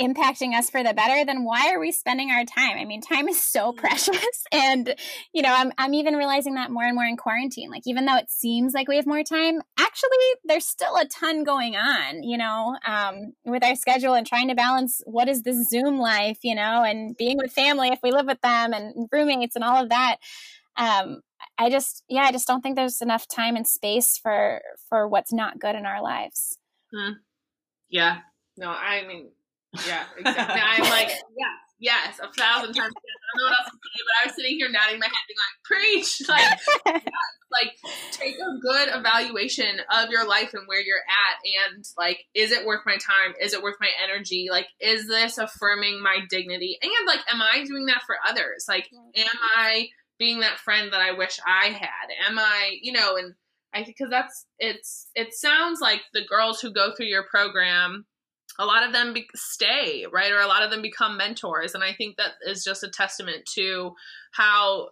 impacting 0.00 0.54
us 0.54 0.70
for 0.70 0.82
the 0.82 0.94
better, 0.94 1.24
then 1.24 1.44
why 1.44 1.72
are 1.72 1.80
we 1.80 1.92
spending 1.92 2.30
our 2.30 2.44
time? 2.44 2.78
I 2.78 2.84
mean, 2.84 3.00
time 3.00 3.28
is 3.28 3.42
so 3.42 3.72
mm-hmm. 3.72 3.80
precious. 3.80 4.18
And, 4.50 4.94
you 5.32 5.42
know, 5.42 5.52
I'm, 5.54 5.72
I'm 5.76 5.94
even 5.94 6.14
realizing 6.14 6.54
that 6.54 6.70
more 6.70 6.84
and 6.84 6.94
more 6.94 7.04
in 7.04 7.16
quarantine. 7.16 7.70
Like, 7.70 7.82
even 7.86 8.06
though 8.06 8.16
it 8.16 8.30
seems 8.30 8.72
like 8.72 8.88
we 8.88 8.96
have 8.96 9.06
more 9.06 9.22
time, 9.22 9.60
actually, 9.78 10.08
there's 10.44 10.66
still 10.66 10.96
a 10.96 11.06
ton 11.06 11.44
going 11.44 11.76
on, 11.76 12.22
you 12.22 12.38
know, 12.38 12.76
um, 12.86 13.34
with 13.44 13.62
our 13.62 13.74
schedule 13.74 14.14
and 14.14 14.26
trying 14.26 14.48
to 14.48 14.54
balance 14.54 15.02
what 15.04 15.28
is 15.28 15.42
this 15.42 15.68
Zoom 15.68 15.98
life, 15.98 16.38
you 16.42 16.54
know, 16.54 16.82
and 16.82 17.16
being 17.16 17.36
with 17.36 17.52
family 17.52 17.88
if 17.88 18.00
we 18.02 18.10
live 18.10 18.26
with 18.26 18.40
them 18.40 18.72
and 18.72 19.08
roommates 19.12 19.54
and 19.54 19.64
all 19.64 19.82
of 19.82 19.90
that. 19.90 20.16
Um, 20.76 21.20
I 21.58 21.70
just, 21.70 22.04
yeah, 22.08 22.22
I 22.22 22.32
just 22.32 22.46
don't 22.46 22.62
think 22.62 22.76
there's 22.76 23.02
enough 23.02 23.28
time 23.28 23.56
and 23.56 23.66
space 23.66 24.16
for 24.16 24.62
for 24.88 25.06
what's 25.06 25.32
not 25.32 25.58
good 25.58 25.74
in 25.74 25.86
our 25.86 26.02
lives. 26.02 26.58
Hmm. 26.94 27.14
Yeah, 27.90 28.18
no, 28.56 28.68
I 28.70 29.06
mean, 29.06 29.30
yeah, 29.86 30.04
exactly. 30.16 30.60
I'm 30.60 30.90
like, 30.90 31.08
yes, 31.08 31.58
yes, 31.78 32.18
a 32.20 32.32
thousand 32.32 32.74
times. 32.74 32.92
Yes. 32.94 33.14
I 33.18 33.38
don't 33.38 33.44
know 33.44 33.50
what 33.50 33.58
else 33.60 33.70
to 33.70 33.76
say, 33.76 34.02
but 34.04 34.14
I 34.22 34.26
was 34.26 34.36
sitting 34.36 34.56
here 34.56 34.70
nodding 34.70 34.98
my 34.98 35.06
head, 35.06 35.24
being 35.28 35.38
like, 35.38 35.56
preach, 35.64 36.22
like, 36.28 36.58
yes, 36.86 37.04
like 37.50 37.72
take 38.12 38.36
a 38.36 38.58
good 38.60 38.88
evaluation 38.94 39.80
of 39.90 40.10
your 40.10 40.26
life 40.26 40.54
and 40.54 40.66
where 40.66 40.80
you're 40.80 40.96
at, 40.96 41.74
and 41.74 41.84
like, 41.96 42.24
is 42.34 42.52
it 42.52 42.66
worth 42.66 42.80
my 42.86 42.96
time? 42.96 43.34
Is 43.40 43.52
it 43.52 43.62
worth 43.62 43.76
my 43.80 43.90
energy? 44.02 44.48
Like, 44.50 44.66
is 44.80 45.06
this 45.06 45.38
affirming 45.38 46.02
my 46.02 46.20
dignity? 46.30 46.78
And 46.82 46.90
like, 47.06 47.20
am 47.32 47.42
I 47.42 47.64
doing 47.64 47.86
that 47.86 48.02
for 48.06 48.16
others? 48.26 48.64
Like, 48.68 48.88
am 49.16 49.38
I 49.56 49.88
being 50.18 50.40
that 50.40 50.58
friend 50.58 50.92
that 50.92 51.00
I 51.00 51.12
wish 51.12 51.38
I 51.46 51.66
had? 51.66 52.28
Am 52.28 52.38
I, 52.38 52.78
you 52.82 52.92
know, 52.92 53.16
and 53.16 53.34
I 53.74 53.84
because 53.84 54.10
that's 54.10 54.46
it's 54.58 55.08
it 55.14 55.34
sounds 55.34 55.80
like 55.80 56.00
the 56.12 56.24
girls 56.28 56.60
who 56.60 56.72
go 56.72 56.94
through 56.94 57.06
your 57.06 57.24
program 57.24 58.06
a 58.58 58.66
lot 58.66 58.84
of 58.84 58.92
them 58.92 59.12
be- 59.12 59.28
stay, 59.34 60.06
right? 60.12 60.32
Or 60.32 60.40
a 60.40 60.46
lot 60.46 60.62
of 60.62 60.70
them 60.70 60.82
become 60.82 61.16
mentors. 61.16 61.74
And 61.74 61.84
I 61.84 61.92
think 61.92 62.16
that 62.16 62.32
is 62.46 62.64
just 62.64 62.82
a 62.82 62.88
testament 62.88 63.46
to 63.54 63.94
how 64.32 64.88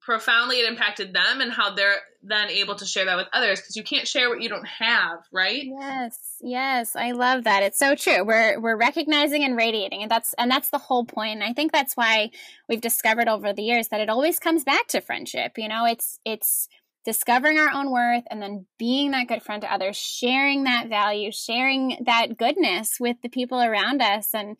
profoundly 0.00 0.56
it 0.56 0.68
impacted 0.68 1.12
them 1.12 1.40
and 1.40 1.52
how 1.52 1.74
they're 1.74 1.98
then 2.22 2.48
able 2.48 2.74
to 2.74 2.84
share 2.84 3.04
that 3.04 3.16
with 3.16 3.28
others. 3.32 3.60
Because 3.60 3.76
you 3.76 3.84
can't 3.84 4.08
share 4.08 4.28
what 4.28 4.42
you 4.42 4.48
don't 4.48 4.66
have 4.66 5.20
right? 5.32 5.62
Yes 5.64 6.18
yes. 6.40 6.96
I 6.96 7.12
love 7.12 7.44
that. 7.44 7.62
It's 7.62 7.78
so 7.78 7.94
true. 7.94 8.24
We're 8.24 8.58
we're 8.60 8.76
recognizing 8.76 9.44
and 9.44 9.56
radiating 9.56 10.02
and 10.02 10.10
that's 10.10 10.34
and 10.38 10.50
that's 10.50 10.70
the 10.70 10.78
whole 10.78 11.04
point. 11.04 11.34
And 11.34 11.44
i 11.44 11.52
think 11.52 11.72
that's 11.72 11.96
why 11.96 12.30
we've 12.68 12.80
discovered 12.80 13.28
over 13.28 13.52
the 13.52 13.62
years 13.62 13.88
that 13.88 14.00
it 14.00 14.10
always 14.10 14.38
comes 14.38 14.64
back 14.64 14.88
to 14.88 15.00
friendship 15.00 15.52
you 15.56 15.68
know? 15.68 15.86
It's 15.86 16.18
it's 16.24 16.68
discovering 17.04 17.58
our 17.58 17.70
own 17.70 17.90
worth 17.90 18.24
and 18.30 18.42
then 18.42 18.66
being 18.78 19.10
that 19.12 19.28
good 19.28 19.42
friend 19.42 19.62
to 19.62 19.72
others 19.72 19.96
sharing 19.96 20.64
that 20.64 20.88
value 20.88 21.30
sharing 21.32 21.96
that 22.04 22.36
goodness 22.36 22.96
with 23.00 23.16
the 23.22 23.28
people 23.28 23.60
around 23.60 24.02
us. 24.02 24.28
And 24.34 24.56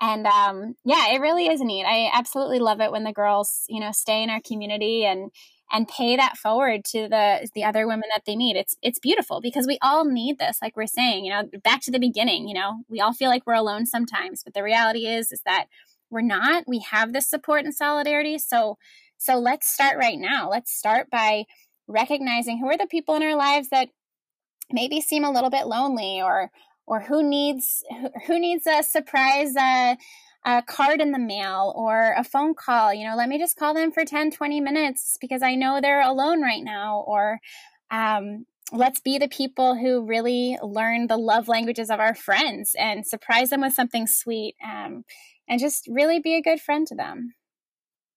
and 0.00 0.26
um 0.26 0.74
yeah 0.84 1.12
it 1.12 1.20
really 1.20 1.46
is 1.46 1.60
neat. 1.60 1.84
I 1.84 2.10
absolutely 2.12 2.58
love 2.58 2.80
it 2.80 2.90
when 2.92 3.04
the 3.04 3.12
girls 3.12 3.64
you 3.68 3.80
know 3.80 3.92
stay 3.92 4.22
in 4.22 4.30
our 4.30 4.40
community 4.40 5.04
and 5.04 5.30
and 5.72 5.88
pay 5.88 6.14
that 6.16 6.36
forward 6.36 6.84
to 6.84 7.08
the 7.08 7.48
the 7.54 7.64
other 7.64 7.86
women 7.86 8.08
that 8.14 8.24
they 8.26 8.36
meet. 8.36 8.56
It's 8.56 8.76
it's 8.82 8.98
beautiful 8.98 9.40
because 9.40 9.66
we 9.66 9.78
all 9.80 10.04
need 10.04 10.38
this 10.38 10.58
like 10.60 10.76
we're 10.76 10.86
saying 10.86 11.24
you 11.24 11.32
know 11.32 11.44
back 11.62 11.80
to 11.82 11.92
the 11.92 12.00
beginning 12.00 12.48
you 12.48 12.54
know 12.54 12.82
we 12.88 13.00
all 13.00 13.12
feel 13.12 13.30
like 13.30 13.46
we're 13.46 13.54
alone 13.54 13.86
sometimes 13.86 14.42
but 14.42 14.54
the 14.54 14.62
reality 14.62 15.06
is 15.06 15.30
is 15.30 15.42
that 15.46 15.66
we're 16.10 16.22
not. 16.22 16.64
We 16.66 16.78
have 16.90 17.12
this 17.12 17.28
support 17.28 17.64
and 17.64 17.74
solidarity. 17.74 18.38
So 18.38 18.78
so 19.18 19.38
let's 19.38 19.66
start 19.72 19.96
right 19.98 20.18
now. 20.18 20.48
Let's 20.50 20.72
start 20.72 21.08
by 21.10 21.44
recognizing 21.86 22.58
who 22.58 22.66
are 22.66 22.78
the 22.78 22.86
people 22.86 23.14
in 23.14 23.22
our 23.22 23.36
lives 23.36 23.68
that 23.70 23.88
maybe 24.72 25.00
seem 25.00 25.24
a 25.24 25.30
little 25.30 25.50
bit 25.50 25.66
lonely 25.66 26.20
or 26.22 26.50
or 26.86 27.00
who 27.00 27.22
needs 27.22 27.82
who 28.26 28.38
needs 28.38 28.66
a 28.66 28.82
surprise 28.82 29.54
uh, 29.56 29.94
a 30.46 30.62
card 30.62 31.00
in 31.00 31.12
the 31.12 31.18
mail 31.18 31.72
or 31.76 32.14
a 32.16 32.24
phone 32.24 32.54
call 32.54 32.92
you 32.92 33.06
know 33.06 33.16
let 33.16 33.28
me 33.28 33.38
just 33.38 33.56
call 33.56 33.74
them 33.74 33.92
for 33.92 34.04
10 34.04 34.30
20 34.30 34.60
minutes 34.60 35.16
because 35.20 35.42
i 35.42 35.54
know 35.54 35.80
they're 35.80 36.02
alone 36.02 36.42
right 36.42 36.62
now 36.62 37.04
or 37.06 37.38
um, 37.90 38.46
let's 38.72 39.00
be 39.00 39.18
the 39.18 39.28
people 39.28 39.76
who 39.76 40.04
really 40.04 40.58
learn 40.62 41.06
the 41.06 41.16
love 41.16 41.48
languages 41.48 41.90
of 41.90 42.00
our 42.00 42.14
friends 42.14 42.74
and 42.78 43.06
surprise 43.06 43.50
them 43.50 43.60
with 43.60 43.72
something 43.72 44.06
sweet 44.06 44.56
um, 44.64 45.04
and 45.48 45.60
just 45.60 45.86
really 45.88 46.18
be 46.18 46.34
a 46.34 46.42
good 46.42 46.60
friend 46.60 46.86
to 46.88 46.94
them. 46.94 47.34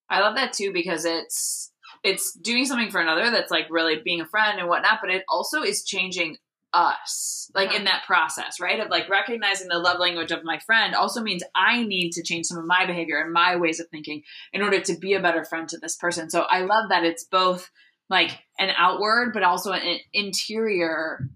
I 0.09 0.21
love 0.21 0.35
that 0.35 0.53
too 0.53 0.71
because 0.71 1.05
it's 1.05 1.71
it's 2.07 2.33
doing 2.33 2.65
something 2.65 2.91
for 2.91 3.01
another 3.01 3.29
that's 3.29 3.51
like 3.51 3.67
really 3.69 4.01
being 4.03 4.21
a 4.21 4.25
friend 4.25 4.59
and 4.59 4.69
whatnot, 4.69 4.99
but 5.01 5.11
it 5.11 5.23
also 5.29 5.61
is 5.61 5.83
changing 5.83 6.37
us 6.73 7.49
like 7.55 7.69
in 7.69 7.75
uh-huh. 7.77 7.85
that 7.85 8.03
process 8.05 8.59
right? 8.59 8.79
Of 8.79 8.89
like 8.89 9.09
recognizing 9.09 9.67
the 9.67 9.79
love 9.79 9.99
language 9.99 10.31
of 10.31 10.43
my 10.43 10.59
friend 10.59 10.95
also 10.95 11.21
means 11.21 11.43
i 11.55 11.83
need 11.83 12.11
to 12.11 12.23
change 12.23 12.45
some 12.45 12.57
of 12.57 12.65
my 12.65 12.85
behavior 12.85 13.19
and 13.19 13.31
my 13.31 13.55
ways 13.55 13.79
of 13.79 13.87
thinking 13.89 14.23
in 14.53 14.61
order 14.61 14.81
to 14.81 14.97
be 14.97 15.13
a 15.13 15.21
better 15.21 15.45
friend 15.45 15.67
to 15.69 15.77
this 15.77 15.95
person. 15.95 16.29
So 16.29 16.41
i 16.41 16.61
love 16.61 16.89
that 16.89 17.03
it's 17.03 17.23
both 17.23 17.69
like 18.09 18.31
an 18.59 18.69
outward 18.77 19.31
but 19.33 19.43
also 19.43 19.71
an 19.71 19.99
interior 20.13 21.29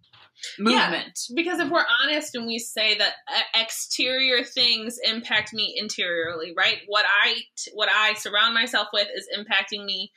movement. 0.59 1.19
yeah, 1.29 1.35
because 1.35 1.59
if 1.59 1.69
we're 1.69 1.85
honest 2.03 2.35
and 2.35 2.47
we 2.47 2.57
say 2.57 2.97
that 2.97 3.13
uh, 3.27 3.61
exterior 3.61 4.43
things 4.43 4.97
impact 5.03 5.53
me 5.53 5.75
interiorly 5.77 6.53
right? 6.57 6.79
What 6.87 7.05
i 7.07 7.35
what 7.73 7.89
i 7.89 8.13
surround 8.15 8.53
myself 8.53 8.87
with 8.93 9.07
is 9.15 9.27
impacting 9.37 9.85
me 9.85 10.11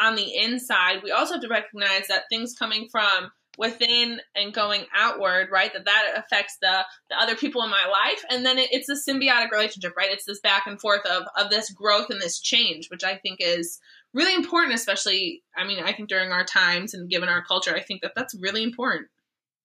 on 0.00 0.14
the 0.14 0.36
inside, 0.36 1.02
we 1.02 1.10
also 1.10 1.34
have 1.34 1.42
to 1.42 1.48
recognize 1.48 2.08
that 2.08 2.24
things 2.30 2.54
coming 2.54 2.88
from 2.90 3.30
within 3.58 4.20
and 4.36 4.54
going 4.54 4.84
outward, 4.96 5.48
right? 5.50 5.72
That 5.72 5.84
that 5.84 6.12
affects 6.16 6.56
the 6.62 6.84
the 7.10 7.20
other 7.20 7.36
people 7.36 7.62
in 7.62 7.70
my 7.70 7.86
life, 7.90 8.24
and 8.30 8.46
then 8.46 8.58
it, 8.58 8.68
it's 8.72 8.88
a 8.88 8.94
symbiotic 8.94 9.50
relationship, 9.50 9.94
right? 9.96 10.10
It's 10.10 10.24
this 10.24 10.40
back 10.40 10.66
and 10.66 10.80
forth 10.80 11.04
of 11.04 11.24
of 11.36 11.50
this 11.50 11.70
growth 11.70 12.10
and 12.10 12.20
this 12.20 12.40
change, 12.40 12.88
which 12.90 13.04
I 13.04 13.16
think 13.16 13.38
is 13.40 13.78
really 14.14 14.34
important, 14.34 14.74
especially. 14.74 15.42
I 15.56 15.66
mean, 15.66 15.82
I 15.82 15.92
think 15.92 16.08
during 16.08 16.30
our 16.30 16.44
times 16.44 16.94
and 16.94 17.10
given 17.10 17.28
our 17.28 17.44
culture, 17.44 17.74
I 17.74 17.82
think 17.82 18.02
that 18.02 18.12
that's 18.14 18.34
really 18.40 18.62
important. 18.62 19.08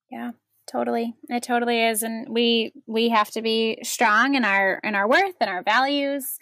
Yeah, 0.09 0.31
totally 0.71 1.13
it 1.27 1.43
totally 1.43 1.83
is 1.83 2.03
and 2.03 2.27
we 2.29 2.71
we 2.87 3.09
have 3.09 3.29
to 3.29 3.41
be 3.41 3.77
strong 3.83 4.35
in 4.35 4.45
our 4.45 4.79
in 4.83 4.95
our 4.95 5.07
worth 5.07 5.35
and 5.41 5.49
our 5.49 5.61
values 5.61 6.37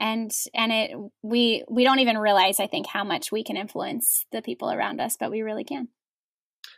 and 0.00 0.32
and 0.54 0.72
it 0.72 0.90
we 1.22 1.62
we 1.70 1.84
don't 1.84 2.00
even 2.00 2.18
realize 2.18 2.58
i 2.58 2.66
think 2.66 2.86
how 2.86 3.04
much 3.04 3.30
we 3.30 3.44
can 3.44 3.56
influence 3.56 4.26
the 4.32 4.42
people 4.42 4.72
around 4.72 5.00
us 5.00 5.16
but 5.18 5.30
we 5.30 5.42
really 5.42 5.64
can 5.64 5.88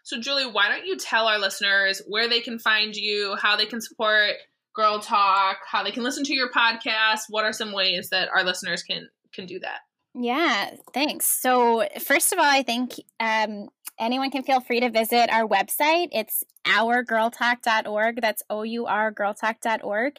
so 0.02 0.20
julie 0.20 0.44
why 0.44 0.68
don't 0.68 0.86
you 0.86 0.96
tell 0.96 1.26
our 1.26 1.38
listeners 1.38 2.02
where 2.06 2.28
they 2.28 2.40
can 2.40 2.58
find 2.58 2.94
you 2.94 3.36
how 3.40 3.56
they 3.56 3.66
can 3.66 3.80
support 3.80 4.34
Girl 4.74 5.00
Talk, 5.00 5.58
how 5.70 5.82
they 5.82 5.90
can 5.90 6.02
listen 6.02 6.24
to 6.24 6.34
your 6.34 6.50
podcast. 6.50 7.24
What 7.28 7.44
are 7.44 7.52
some 7.52 7.72
ways 7.72 8.08
that 8.10 8.30
our 8.34 8.42
listeners 8.42 8.82
can 8.82 9.08
can 9.34 9.46
do 9.46 9.58
that? 9.60 9.80
Yeah, 10.14 10.70
thanks. 10.92 11.26
So, 11.26 11.88
first 12.00 12.32
of 12.32 12.38
all, 12.38 12.44
I 12.44 12.62
think 12.62 12.92
um, 13.18 13.68
anyone 13.98 14.30
can 14.30 14.42
feel 14.42 14.60
free 14.60 14.80
to 14.80 14.90
visit 14.90 15.30
our 15.32 15.48
website. 15.48 16.08
It's 16.12 16.44
ourgirltalk.org. 16.66 18.20
That's 18.20 18.42
O 18.50 18.62
U 18.62 18.86
R 18.86 19.12
girltalk.org. 19.12 20.16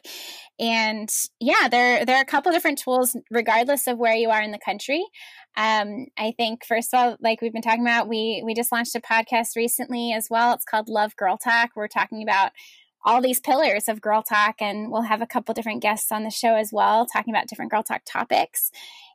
And 0.58 1.08
yeah, 1.38 1.68
there, 1.68 2.04
there 2.04 2.16
are 2.16 2.22
a 2.22 2.26
couple 2.26 2.50
different 2.50 2.78
tools, 2.78 3.16
regardless 3.30 3.86
of 3.86 3.98
where 3.98 4.16
you 4.16 4.30
are 4.30 4.42
in 4.42 4.50
the 4.50 4.58
country. 4.58 5.04
Um, 5.56 6.06
I 6.18 6.34
think 6.36 6.64
first 6.64 6.92
of 6.92 6.98
all, 6.98 7.16
like 7.20 7.40
we've 7.40 7.52
been 7.52 7.62
talking 7.62 7.86
about, 7.86 8.08
we 8.08 8.42
we 8.44 8.52
just 8.54 8.72
launched 8.72 8.96
a 8.96 9.00
podcast 9.00 9.54
recently 9.54 10.12
as 10.12 10.26
well. 10.28 10.54
It's 10.54 10.64
called 10.64 10.88
Love 10.88 11.14
Girl 11.14 11.36
Talk. 11.36 11.70
We're 11.76 11.86
talking 11.86 12.22
about 12.22 12.50
all 13.04 13.20
these 13.20 13.38
pillars 13.38 13.88
of 13.88 14.00
girl 14.00 14.22
talk 14.22 14.56
and 14.60 14.90
we'll 14.90 15.02
have 15.02 15.20
a 15.20 15.26
couple 15.26 15.52
different 15.52 15.82
guests 15.82 16.10
on 16.10 16.24
the 16.24 16.30
show 16.30 16.54
as 16.56 16.70
well 16.72 17.04
talking 17.04 17.34
about 17.34 17.46
different 17.46 17.70
girl 17.70 17.82
talk 17.82 18.00
topics 18.06 18.70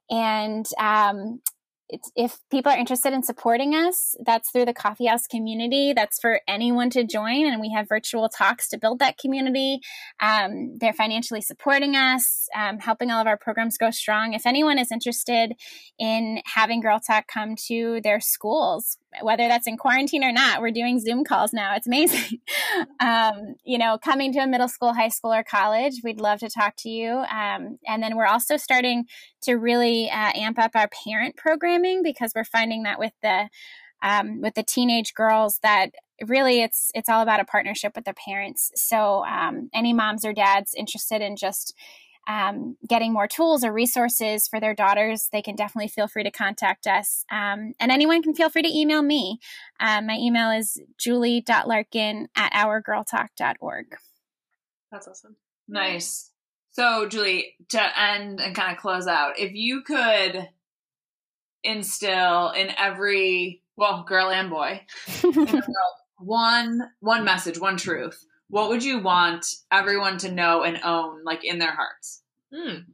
and 0.09 0.67
um, 0.79 1.41
if 2.15 2.37
people 2.51 2.71
are 2.71 2.77
interested 2.77 3.13
in 3.13 3.23
supporting 3.23 3.73
us, 3.73 4.15
that's 4.23 4.51
through 4.51 4.65
the 4.65 4.73
Coffee 4.73 5.07
House 5.07 5.25
community. 5.25 5.93
That's 5.93 6.19
for 6.19 6.41
anyone 6.47 6.89
to 6.91 7.03
join, 7.03 7.45
and 7.45 7.59
we 7.59 7.71
have 7.71 7.89
virtual 7.89 8.29
talks 8.29 8.69
to 8.69 8.77
build 8.77 8.99
that 8.99 9.17
community. 9.17 9.79
Um, 10.19 10.77
they're 10.79 10.93
financially 10.93 11.41
supporting 11.41 11.95
us, 11.95 12.47
um, 12.55 12.79
helping 12.79 13.09
all 13.09 13.21
of 13.21 13.27
our 13.27 13.37
programs 13.37 13.77
go 13.77 13.89
strong. 13.89 14.33
If 14.33 14.45
anyone 14.45 14.77
is 14.77 14.91
interested 14.91 15.53
in 15.97 16.41
having 16.45 16.81
Girl 16.81 16.99
Talk 16.99 17.27
come 17.27 17.55
to 17.67 18.01
their 18.03 18.19
schools, 18.19 18.97
whether 19.21 19.47
that's 19.47 19.67
in 19.67 19.77
quarantine 19.77 20.23
or 20.23 20.31
not, 20.31 20.61
we're 20.61 20.71
doing 20.71 20.99
Zoom 20.99 21.23
calls 21.23 21.51
now. 21.51 21.75
It's 21.75 21.87
amazing. 21.87 22.39
um, 22.99 23.55
you 23.63 23.77
know, 23.77 23.97
coming 23.97 24.31
to 24.33 24.39
a 24.39 24.47
middle 24.47 24.67
school, 24.67 24.93
high 24.93 25.09
school, 25.09 25.33
or 25.33 25.43
college, 25.43 26.01
we'd 26.03 26.21
love 26.21 26.39
to 26.39 26.49
talk 26.49 26.75
to 26.79 26.89
you. 26.89 27.11
Um, 27.11 27.79
and 27.87 28.03
then 28.03 28.15
we're 28.15 28.27
also 28.27 28.57
starting 28.57 29.05
to 29.41 29.53
really 29.55 30.09
uh, 30.09 30.31
amp 30.35 30.59
up 30.59 30.71
our 30.75 30.89
parent 31.05 31.35
programming 31.79 32.03
because 32.03 32.33
we're 32.35 32.43
finding 32.43 32.83
that 32.83 32.99
with 32.99 33.13
the 33.21 33.49
um, 34.01 34.41
with 34.41 34.53
the 34.53 34.63
teenage 34.63 35.13
girls 35.13 35.59
that 35.61 35.89
really 36.25 36.61
it's 36.61 36.91
it's 36.95 37.09
all 37.09 37.21
about 37.21 37.39
a 37.39 37.45
partnership 37.45 37.93
with 37.95 38.05
their 38.05 38.13
parents. 38.13 38.71
So 38.75 39.25
um, 39.25 39.69
any 39.73 39.93
moms 39.93 40.25
or 40.25 40.33
dads 40.33 40.73
interested 40.77 41.21
in 41.21 41.35
just 41.35 41.75
um, 42.27 42.77
getting 42.87 43.11
more 43.11 43.27
tools 43.27 43.63
or 43.63 43.73
resources 43.73 44.47
for 44.47 44.59
their 44.59 44.75
daughters, 44.75 45.29
they 45.31 45.41
can 45.41 45.55
definitely 45.55 45.87
feel 45.87 46.07
free 46.07 46.23
to 46.23 46.31
contact 46.31 46.85
us. 46.85 47.25
Um, 47.31 47.73
and 47.79 47.91
anyone 47.91 48.21
can 48.21 48.35
feel 48.35 48.49
free 48.49 48.61
to 48.61 48.69
email 48.69 49.01
me. 49.01 49.39
Um, 49.79 50.05
my 50.05 50.15
email 50.15 50.51
is 50.51 50.79
julie.larkin 50.97 52.27
at 52.35 52.53
ourgirltalk.org. 52.53 53.85
That's 54.91 55.07
awesome. 55.07 55.37
Nice. 55.67 56.31
So, 56.71 57.07
Julie, 57.07 57.55
to 57.69 57.99
end 57.99 58.39
and 58.39 58.55
kind 58.55 58.71
of 58.71 58.81
close 58.81 59.07
out, 59.07 59.39
if 59.39 59.53
you 59.53 59.81
could 59.81 60.47
instill 61.63 62.51
in 62.51 62.69
every, 62.77 63.61
well, 63.75 64.03
girl 64.03 64.29
and 64.29 64.49
boy, 64.49 64.85
one 66.17 66.81
one 66.99 67.23
message, 67.23 67.59
one 67.59 67.77
truth 67.77 68.25
what 68.49 68.69
would 68.69 68.83
you 68.83 68.99
want 68.99 69.45
everyone 69.71 70.17
to 70.19 70.31
know 70.31 70.63
and 70.63 70.79
own, 70.83 71.23
like 71.23 71.45
in 71.45 71.59
their 71.59 71.71
hearts? 71.71 72.23
Hmm. 72.53 72.91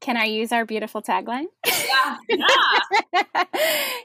Can 0.00 0.16
I 0.16 0.24
use 0.24 0.52
our 0.52 0.64
beautiful 0.64 1.02
tagline? 1.02 1.46
Yeah. 1.66 2.16
yeah. 2.28 3.44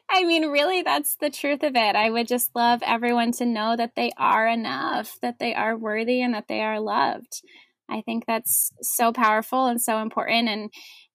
I 0.09 0.23
mean, 0.25 0.47
really, 0.47 0.81
that's 0.83 1.15
the 1.17 1.29
truth 1.29 1.63
of 1.63 1.75
it. 1.75 1.95
I 1.95 2.09
would 2.09 2.27
just 2.27 2.55
love 2.55 2.81
everyone 2.85 3.31
to 3.33 3.45
know 3.45 3.75
that 3.75 3.95
they 3.95 4.11
are 4.17 4.47
enough, 4.47 5.17
that 5.21 5.39
they 5.39 5.53
are 5.53 5.77
worthy, 5.77 6.21
and 6.21 6.33
that 6.33 6.47
they 6.47 6.61
are 6.61 6.79
loved. 6.79 7.41
I 7.89 8.01
think 8.01 8.25
that's 8.25 8.71
so 8.81 9.11
powerful 9.11 9.67
and 9.67 9.81
so 9.81 10.01
important. 10.01 10.47
And 10.47 10.71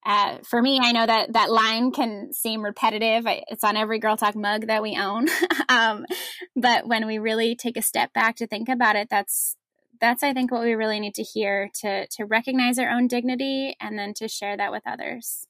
uh, 0.06 0.38
for 0.48 0.62
me, 0.62 0.78
I 0.80 0.92
know 0.92 1.04
that 1.04 1.32
that 1.32 1.50
line 1.50 1.90
can 1.90 2.32
seem 2.32 2.62
repetitive. 2.62 3.24
It's 3.26 3.64
on 3.64 3.76
every 3.76 3.98
Girl 3.98 4.16
Talk 4.16 4.36
mug 4.36 4.68
that 4.68 4.80
we 4.80 4.96
own. 4.96 5.26
um, 5.68 6.06
but 6.54 6.86
when 6.86 7.08
we 7.08 7.18
really 7.18 7.56
take 7.56 7.76
a 7.76 7.82
step 7.82 8.12
back 8.12 8.36
to 8.36 8.46
think 8.46 8.68
about 8.68 8.94
it, 8.94 9.08
that's 9.10 9.56
that's 10.00 10.22
I 10.22 10.32
think 10.32 10.52
what 10.52 10.62
we 10.62 10.74
really 10.74 11.00
need 11.00 11.14
to 11.16 11.24
hear 11.24 11.70
to 11.80 12.06
to 12.06 12.24
recognize 12.24 12.78
our 12.78 12.88
own 12.88 13.08
dignity 13.08 13.76
and 13.80 13.98
then 13.98 14.14
to 14.14 14.28
share 14.28 14.56
that 14.56 14.70
with 14.70 14.84
others. 14.86 15.48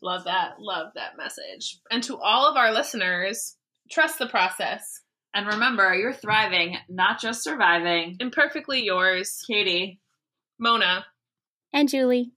Love 0.00 0.24
that. 0.24 0.54
Love 0.58 0.92
that 0.94 1.18
message. 1.18 1.78
And 1.90 2.02
to 2.04 2.16
all 2.16 2.50
of 2.50 2.56
our 2.56 2.72
listeners, 2.72 3.56
trust 3.90 4.18
the 4.18 4.28
process. 4.28 5.02
And 5.34 5.46
remember, 5.46 5.94
you're 5.94 6.14
thriving, 6.14 6.78
not 6.88 7.20
just 7.20 7.44
surviving. 7.44 8.16
Imperfectly 8.18 8.82
yours, 8.82 9.42
Katy, 9.46 10.00
Mona, 10.58 11.04
and 11.72 11.88
Julie. 11.88 12.32